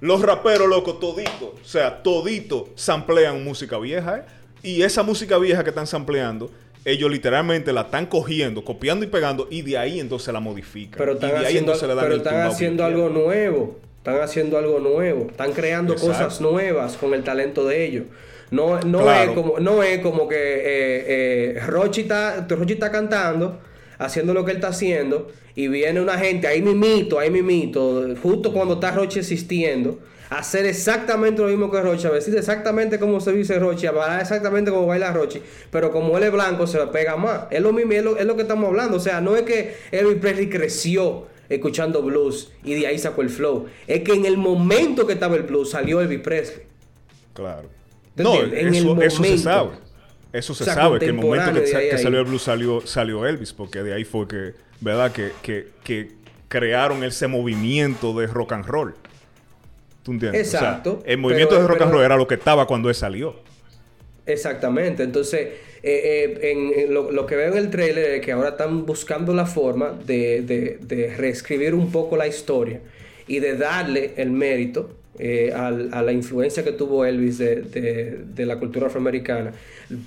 los 0.00 0.22
raperos, 0.22 0.68
loco, 0.68 0.94
todito, 0.94 1.54
o 1.62 1.64
sea, 1.68 2.02
todito 2.02 2.68
samplean 2.74 3.42
música 3.44 3.78
vieja, 3.78 4.18
¿eh? 4.18 4.22
Y 4.62 4.82
esa 4.82 5.02
música 5.02 5.38
vieja 5.38 5.62
que 5.64 5.70
están 5.70 5.86
sampleando, 5.86 6.50
ellos 6.84 7.10
literalmente 7.10 7.72
la 7.72 7.82
están 7.82 8.06
cogiendo, 8.06 8.64
copiando 8.64 9.04
y 9.04 9.08
pegando, 9.08 9.46
y 9.50 9.62
de 9.62 9.78
ahí 9.78 10.00
entonces 10.00 10.32
la 10.32 10.40
modifican. 10.40 10.98
Pero 10.98 11.12
y 11.12 11.14
están 11.16 11.30
de 11.30 11.36
ahí 11.36 11.44
haciendo, 11.44 11.72
entonces 11.72 11.88
le 11.88 11.94
dan 11.94 12.04
pero 12.04 12.14
el 12.14 12.20
están 12.20 12.40
haciendo 12.42 12.84
algo 12.84 13.08
nuevo. 13.08 13.78
Están 13.98 14.20
haciendo 14.22 14.56
algo 14.58 14.78
nuevo. 14.80 15.26
Están 15.30 15.52
creando 15.52 15.92
Exacto. 15.92 16.12
cosas 16.12 16.40
nuevas 16.40 16.96
con 16.96 17.12
el 17.12 17.22
talento 17.22 17.66
de 17.66 17.84
ellos. 17.84 18.04
No, 18.50 18.80
no, 18.80 19.02
Claro. 19.02 19.30
es, 19.30 19.36
como, 19.36 19.60
no 19.60 19.82
es 19.82 20.00
como 20.00 20.26
que 20.26 20.36
eh, 20.36 21.04
eh, 21.56 21.60
Rochi, 21.66 22.00
está, 22.02 22.46
Rochi 22.48 22.72
está 22.72 22.90
cantando, 22.90 23.60
haciendo 23.98 24.32
lo 24.34 24.44
que 24.44 24.52
él 24.52 24.56
está 24.56 24.68
haciendo, 24.68 25.28
y 25.54 25.68
viene 25.68 26.00
una 26.00 26.18
gente, 26.18 26.46
ahí 26.46 26.62
mimito, 26.62 27.18
ahí 27.18 27.30
mimito, 27.30 28.08
justo 28.22 28.52
cuando 28.52 28.74
está 28.74 28.90
Rochi 28.90 29.18
existiendo, 29.20 30.00
hacer 30.30 30.64
exactamente 30.64 31.42
lo 31.42 31.48
mismo 31.48 31.70
que 31.70 31.80
Rochi, 31.82 32.06
a 32.06 32.10
vestir 32.10 32.36
exactamente 32.36 32.98
como 32.98 33.20
se 33.20 33.32
dice 33.32 33.58
Rochi, 33.58 33.86
a 33.86 33.92
bailar 33.92 34.20
exactamente 34.20 34.70
como 34.70 34.86
baila 34.86 35.12
Rochi, 35.12 35.42
pero 35.70 35.90
como 35.90 36.16
él 36.16 36.22
es 36.22 36.32
blanco 36.32 36.66
se 36.66 36.78
le 36.78 36.86
pega 36.86 37.16
más. 37.16 37.42
Es 37.50 37.60
lo 37.60 37.72
mismo, 37.72 37.92
es 37.92 38.04
lo, 38.04 38.16
es 38.16 38.24
lo 38.24 38.36
que 38.36 38.42
estamos 38.42 38.68
hablando. 38.68 38.96
O 38.96 39.00
sea, 39.00 39.20
no 39.20 39.36
es 39.36 39.42
que 39.42 39.76
Elvis 39.90 40.18
Presley 40.18 40.48
creció 40.48 41.26
escuchando 41.48 42.00
blues 42.02 42.52
y 42.62 42.74
de 42.74 42.86
ahí 42.86 42.98
sacó 42.98 43.22
el 43.22 43.28
flow. 43.28 43.66
Es 43.88 44.02
que 44.02 44.12
en 44.12 44.24
el 44.24 44.38
momento 44.38 45.06
que 45.06 45.14
estaba 45.14 45.34
el 45.34 45.42
blues 45.42 45.70
salió 45.70 46.00
Elvis 46.00 46.20
Presley. 46.20 46.62
Claro. 47.34 47.68
¿Te 48.14 48.22
No? 48.22 48.40
En 48.40 48.72
eso, 48.72 48.92
el 48.92 49.02
eso 49.02 49.24
se 49.24 49.38
sabe. 49.38 49.70
Eso 50.32 50.54
se 50.54 50.62
O 50.62 50.66
sea, 50.66 50.74
sabe, 50.74 51.00
que 51.00 51.06
el 51.06 51.14
momento 51.14 51.52
que, 51.52 51.76
ahí 51.76 51.98
salió 51.98 52.20
el 52.20 52.26
blues 52.26 52.42
salió, 52.42 52.86
salió 52.86 53.26
Elvis, 53.26 53.52
porque 53.52 53.82
de 53.82 53.94
ahí 53.94 54.04
fue 54.04 54.28
que, 54.28 54.54
¿verdad? 54.80 55.10
Que, 55.10 55.32
que, 55.42 55.70
que 55.82 56.12
crearon 56.46 57.02
ese 57.02 57.26
movimiento 57.26 58.16
de 58.16 58.28
rock 58.28 58.52
and 58.52 58.64
roll. 58.66 58.94
¿Tú 60.10 60.14
entiendes? 60.26 60.48
O 60.48 60.50
sea, 60.50 60.60
Exacto, 60.60 61.02
el 61.06 61.18
movimiento 61.18 61.50
pero- 61.54 61.62
de 61.62 61.68
rock 61.68 61.82
and 61.82 61.92
roll 61.92 62.02
era 62.04 62.16
lo 62.16 62.26
que 62.26 62.34
estaba 62.34 62.66
cuando 62.66 62.88
él 62.88 62.94
salió. 62.94 63.36
Exactamente. 64.26 65.02
Entonces, 65.02 65.40
eh, 65.40 66.38
eh, 66.42 66.50
en, 66.50 66.72
en 66.88 66.94
lo, 66.94 67.10
lo 67.10 67.26
que 67.26 67.36
veo 67.36 67.52
en 67.52 67.58
el 67.58 67.70
trailer 67.70 68.10
es 68.12 68.20
que 68.24 68.32
ahora 68.32 68.50
están 68.50 68.84
buscando 68.86 69.32
la 69.34 69.46
forma 69.46 69.92
de, 70.06 70.42
de- 70.42 70.78
de 70.80 71.14
reescribir 71.16 71.74
un 71.74 71.90
poco 71.90 72.16
la 72.16 72.26
historia 72.26 72.80
y 73.26 73.38
de 73.38 73.56
darle 73.56 74.12
el 74.16 74.30
mérito 74.30 74.90
eh, 75.20 75.52
al- 75.54 75.90
a 75.92 76.02
la 76.02 76.12
influencia 76.12 76.64
que 76.64 76.72
tuvo 76.72 77.04
Elvis 77.04 77.38
de, 77.38 77.56
de- 77.62 78.18
de 78.34 78.46
la 78.46 78.58
cultura 78.58 78.86
afroamericana. 78.86 79.52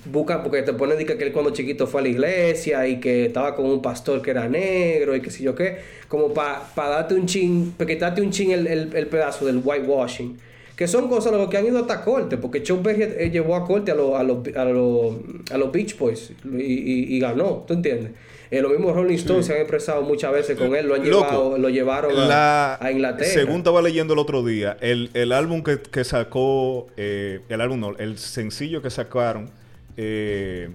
Busca, 0.06 0.42
porque 0.42 0.62
te 0.62 0.72
ponen 0.72 0.98
de 0.98 1.06
que 1.06 1.12
él 1.12 1.32
cuando 1.32 1.50
chiquito 1.52 1.86
fue 1.86 2.00
a 2.00 2.04
la 2.04 2.08
iglesia 2.10 2.86
y 2.88 3.00
que 3.00 3.26
estaba 3.26 3.54
con 3.54 3.66
un 3.66 3.80
pastor 3.82 4.20
que 4.22 4.30
era 4.32 4.48
negro 4.48 5.14
y 5.14 5.20
que 5.20 5.30
sé 5.30 5.42
yo 5.44 5.54
qué, 5.54 5.76
como 6.08 6.32
para 6.34 6.62
darte 6.76 7.14
un 7.14 7.26
chin, 7.26 7.74
para 7.76 7.88
quitarte 7.88 8.20
un 8.22 8.30
chin 8.30 8.50
el, 8.50 8.66
el- 8.66 8.94
el 8.96 9.06
pedazo 9.06 9.46
del 9.46 9.60
whitewashing. 9.64 10.36
Que 10.76 10.88
son 10.88 11.08
cosas 11.08 11.32
lo 11.32 11.48
que 11.48 11.56
han 11.56 11.66
ido 11.66 11.78
hasta 11.78 12.02
corte, 12.02 12.36
porque 12.36 12.60
Chuck 12.64 12.82
Berry 12.82 13.04
eh, 13.04 13.30
llevó 13.32 13.54
a 13.54 13.64
corte 13.64 13.92
a 13.92 13.94
los 13.94 14.14
a 14.18 14.24
los 14.24 14.38
a 14.56 14.64
los 14.64 15.14
a 15.52 15.70
Beach 15.70 15.96
Boys 15.96 16.32
y, 16.52 16.62
y- 16.62 17.14
y 17.16 17.20
ganó, 17.20 17.64
¿tú 17.64 17.74
entiendes? 17.74 18.10
Eh, 18.50 18.60
los 18.60 18.70
mismos 18.72 18.94
Rolling 18.94 19.14
Stones 19.16 19.46
se 19.46 19.54
han 19.54 19.60
expresado 19.60 20.02
muchas 20.02 20.32
veces 20.32 20.56
con 20.58 20.74
él, 20.76 20.86
lo 20.86 20.94
han 20.94 21.08
Loco, 21.08 21.24
llevado, 21.26 21.58
lo 21.58 21.68
llevaron 21.70 22.16
a, 22.16 22.24
La- 22.26 22.78
a 22.80 22.90
Inglaterra. 22.92 23.30
Según 23.30 23.56
estaba 23.56 23.80
leyendo 23.82 24.12
el 24.14 24.18
otro 24.20 24.44
día, 24.44 24.76
el, 24.80 25.10
el 25.14 25.32
álbum 25.32 25.62
que, 25.62 25.78
que 25.80 26.04
sacó, 26.04 26.86
eh, 26.96 27.40
el 27.48 27.60
álbum 27.60 27.80
no, 27.80 27.96
el 27.96 28.18
sencillo 28.18 28.82
que 28.82 28.90
sacaron, 28.90 29.50
eh, 29.96 30.68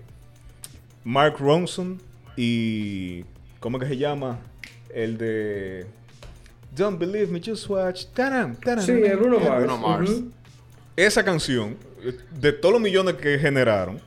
Mark 1.04 1.36
Ronson 1.40 2.02
y, 2.36 3.24
¿cómo 3.60 3.78
es 3.78 3.84
que 3.84 3.90
se 3.90 3.98
llama? 3.98 4.40
El 4.94 5.18
de 5.18 5.86
Don't 6.76 7.00
Believe 7.00 7.28
Me, 7.28 7.42
Just 7.46 7.70
Watch. 7.70 8.06
Taram, 8.14 8.56
taram, 8.56 8.84
Sí, 8.84 8.92
Bruno 8.94 9.40
Mars. 9.40 9.58
Bruno 9.64 9.78
Mars. 9.78 10.12
Esa 10.96 11.24
canción, 11.24 11.78
de 12.40 12.52
todos 12.52 12.74
los 12.74 12.82
millones 12.82 13.16
que 13.16 13.38
generaron, 13.40 14.00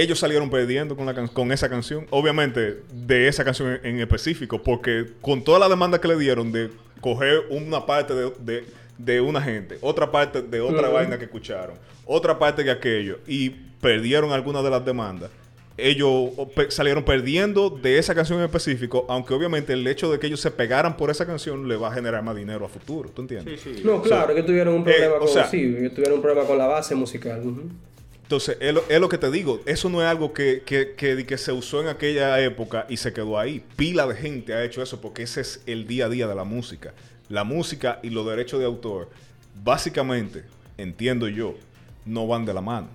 ellos 0.00 0.18
salieron 0.18 0.50
perdiendo 0.50 0.96
con, 0.96 1.06
la 1.06 1.14
can- 1.14 1.28
con 1.28 1.50
esa 1.52 1.68
canción. 1.68 2.06
Obviamente, 2.10 2.82
de 2.92 3.28
esa 3.28 3.44
canción 3.44 3.78
en, 3.82 3.96
en 3.96 4.00
específico, 4.00 4.62
porque 4.62 5.06
con 5.20 5.42
toda 5.44 5.58
la 5.58 5.68
demanda 5.68 6.00
que 6.00 6.08
le 6.08 6.16
dieron 6.18 6.52
de 6.52 6.70
coger 7.00 7.42
una 7.50 7.84
parte 7.86 8.14
de, 8.14 8.32
de- 8.40 8.64
de 8.98 9.20
una 9.20 9.40
gente, 9.40 9.78
otra 9.80 10.10
parte 10.10 10.42
de 10.42 10.60
otra 10.60 10.88
vaina 10.88 11.16
que 11.18 11.24
escucharon, 11.26 11.76
otra 12.04 12.36
parte 12.38 12.64
de 12.64 12.70
aquello, 12.72 13.20
y 13.28 13.50
perdieron 13.80 14.32
algunas 14.32 14.64
de 14.64 14.70
las 14.70 14.84
demandas. 14.84 15.30
Ellos 15.76 16.08
o, 16.36 16.48
pe- 16.48 16.72
salieron 16.72 17.04
perdiendo 17.04 17.70
de 17.70 17.98
esa 17.98 18.12
canción 18.12 18.40
en 18.40 18.46
específico, 18.46 19.06
aunque 19.08 19.32
obviamente 19.34 19.72
el 19.72 19.86
hecho 19.86 20.10
de 20.10 20.18
que 20.18 20.26
ellos 20.26 20.40
se 20.40 20.50
pegaran 20.50 20.96
por 20.96 21.08
esa 21.10 21.24
canción 21.24 21.68
le 21.68 21.76
va 21.76 21.86
a 21.86 21.94
generar 21.94 22.24
más 22.24 22.34
dinero 22.34 22.64
a 22.64 22.68
futuro. 22.68 23.08
¿Tú 23.10 23.22
entiendes? 23.22 23.60
Sí, 23.60 23.74
sí. 23.76 23.82
No, 23.84 24.02
claro, 24.02 24.34
que 24.34 24.42
tuvieron 24.42 24.74
un 24.74 24.80
eh, 24.80 24.84
problema 24.90 25.14
o 25.14 25.18
con 25.20 25.28
sea- 25.28 25.46
sí, 25.46 25.58
que 25.80 25.90
tuvieron 25.90 26.14
un 26.16 26.22
problema 26.22 26.44
con 26.48 26.58
la 26.58 26.66
base 26.66 26.96
musical. 26.96 27.40
ujú. 27.44 27.62
Entonces, 28.28 28.58
es 28.60 29.00
lo, 29.00 29.08
que 29.08 29.16
te 29.16 29.30
digo. 29.30 29.62
Eso 29.64 29.88
no 29.88 30.02
es 30.02 30.06
algo 30.06 30.34
que, 30.34 30.62
que, 30.66 30.92
que, 30.92 31.24
que 31.24 31.38
se 31.38 31.50
usó 31.50 31.80
en 31.80 31.88
aquella 31.88 32.38
época 32.40 32.84
y 32.90 32.98
se 32.98 33.14
quedó 33.14 33.38
ahí. 33.38 33.64
Pila 33.74 34.06
de 34.06 34.14
gente 34.14 34.52
ha 34.52 34.62
hecho 34.62 34.82
eso 34.82 35.00
porque 35.00 35.22
ese 35.22 35.40
es 35.40 35.62
el 35.64 35.86
día 35.86 36.04
a 36.04 36.08
día 36.10 36.26
de 36.26 36.34
la 36.34 36.44
música. 36.44 36.92
La 37.30 37.44
música 37.44 38.00
y 38.02 38.10
los 38.10 38.26
derechos 38.26 38.60
de 38.60 38.66
autor, 38.66 39.08
básicamente, 39.64 40.44
entiendo 40.76 41.26
yo, 41.26 41.54
no 42.04 42.26
van 42.26 42.44
de 42.44 42.52
la 42.52 42.60
mano. 42.60 42.88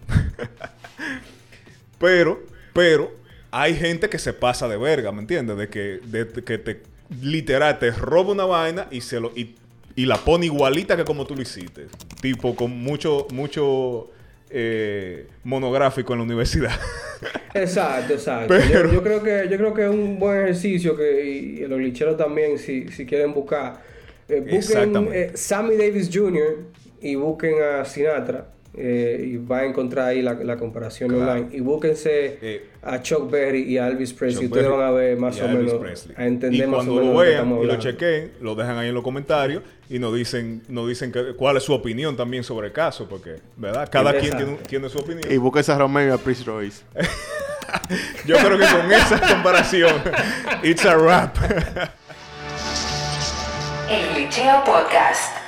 pero, 1.98 2.44
pero, 2.72 3.12
hay 3.50 3.76
gente 3.76 4.10
que 4.10 4.20
se 4.20 4.34
pasa 4.34 4.68
de 4.68 4.78
verga, 4.78 5.12
¿me 5.12 5.22
entiendes? 5.22 5.58
De 5.58 5.68
que, 5.68 6.00
de, 6.04 6.26
de 6.26 6.44
que 6.44 6.60
te, 6.60 6.84
literal, 7.24 7.80
te 7.80 7.90
roba 7.90 8.34
una 8.34 8.46
vaina 8.46 8.88
y 8.92 9.02
se 9.02 9.20
lo... 9.20 9.32
Y, 9.36 9.56
y 9.96 10.06
la 10.06 10.18
pone 10.18 10.46
igualita 10.46 10.96
que 10.96 11.04
como 11.04 11.26
tú 11.26 11.36
lo 11.36 11.42
hiciste. 11.42 11.88
Tipo, 12.22 12.56
con 12.56 12.70
mucho, 12.70 13.26
mucho 13.32 14.12
eh, 14.56 15.28
monográfico 15.44 16.14
en 16.14 16.20
la 16.20 16.24
universidad. 16.26 16.72
Exacto, 17.56 18.14
exacto. 18.14 18.54
Pero- 18.72 18.88
Yo, 18.90 18.94
yo 18.96 19.04
creo 19.04 19.24
que 19.24 19.48
yo 19.50 19.58
creo 19.58 19.74
que 19.74 19.84
es 19.84 19.90
un 19.90 20.18
buen 20.20 20.42
ejercicio 20.44 20.96
que 20.98 21.24
y 21.26 21.58
los 21.68 21.80
licheros 21.80 22.18
también 22.18 22.58
si, 22.58 22.88
si 22.90 23.06
quieren 23.06 23.34
buscar 23.34 23.80
eh, 24.28 24.42
busquen 24.50 25.08
eh, 25.14 25.32
Sammy 25.36 25.76
Davis 25.78 26.10
Jr. 26.12 26.58
y 27.02 27.16
busquen 27.16 27.56
a 27.62 27.86
Sinatra 27.86 28.48
eh, 28.76 29.24
y 29.34 29.38
va 29.38 29.60
a 29.60 29.66
encontrar 29.66 30.08
ahí 30.10 30.22
la, 30.22 30.34
la 30.34 30.58
comparación 30.58 31.10
Claro. 31.12 31.32
online 31.32 31.48
y 31.56 31.60
búsquense 31.62 32.40
Eh, 32.42 32.66
a 32.82 33.02
Chuck 33.02 33.30
Berry 33.30 33.62
y 33.64 33.78
a 33.78 33.88
Elvis 33.88 34.14
Presley 34.14 34.46
Chuck 34.48 34.52
ustedes 34.56 34.66
Berry 34.68 34.78
van 34.80 34.88
a 34.88 34.92
ver 34.92 35.18
más 35.18 35.40
o 35.42 35.48
menos 35.48 35.74
Presley. 35.76 36.16
a 36.18 36.26
entender 36.26 36.68
y 36.68 36.68
más 36.68 36.82
o 36.82 36.86
cuando 36.86 36.94
menos 36.96 37.06
lo 37.06 37.12
de 37.12 37.16
lo 37.16 37.24
que 37.24 37.30
vean 37.50 37.64
y 37.64 37.66
lo 37.68 37.76
chequen, 37.78 38.32
lo 38.42 38.56
dejan 38.56 38.78
ahí 38.78 38.90
en 38.90 38.94
los 38.96 39.04
comentarios 39.04 39.62
y 39.90 40.00
nos 40.00 40.16
dicen, 40.16 40.64
nos 40.70 40.88
dicen 40.88 41.12
que- 41.12 41.34
cuál 41.36 41.58
es 41.58 41.64
su 41.64 41.74
opinión 41.74 42.16
también 42.18 42.44
sobre 42.44 42.68
el 42.68 42.74
caso, 42.74 43.08
porque, 43.08 43.36
¿verdad? 43.58 43.88
Cada 43.92 44.18
quien 44.18 44.36
tiene, 44.36 44.58
tiene 44.68 44.90
su 44.90 44.98
opinión. 45.00 45.32
Y 45.32 45.38
busques 45.38 45.70
a 45.70 45.78
Romeo 45.78 46.08
y 46.08 46.12
a 46.12 46.18
Prince 46.18 46.44
Royce. 46.44 46.82
Yo 48.26 48.36
creo 48.38 48.58
que 48.58 48.66
con 48.66 48.92
esa 48.92 49.20
comparación, 49.34 49.94
it's 50.64 50.86
a 50.86 50.96
wrap. 50.98 51.36
El 53.90 54.16
Glitcheo 54.16 54.64
Podcast. 54.66 55.43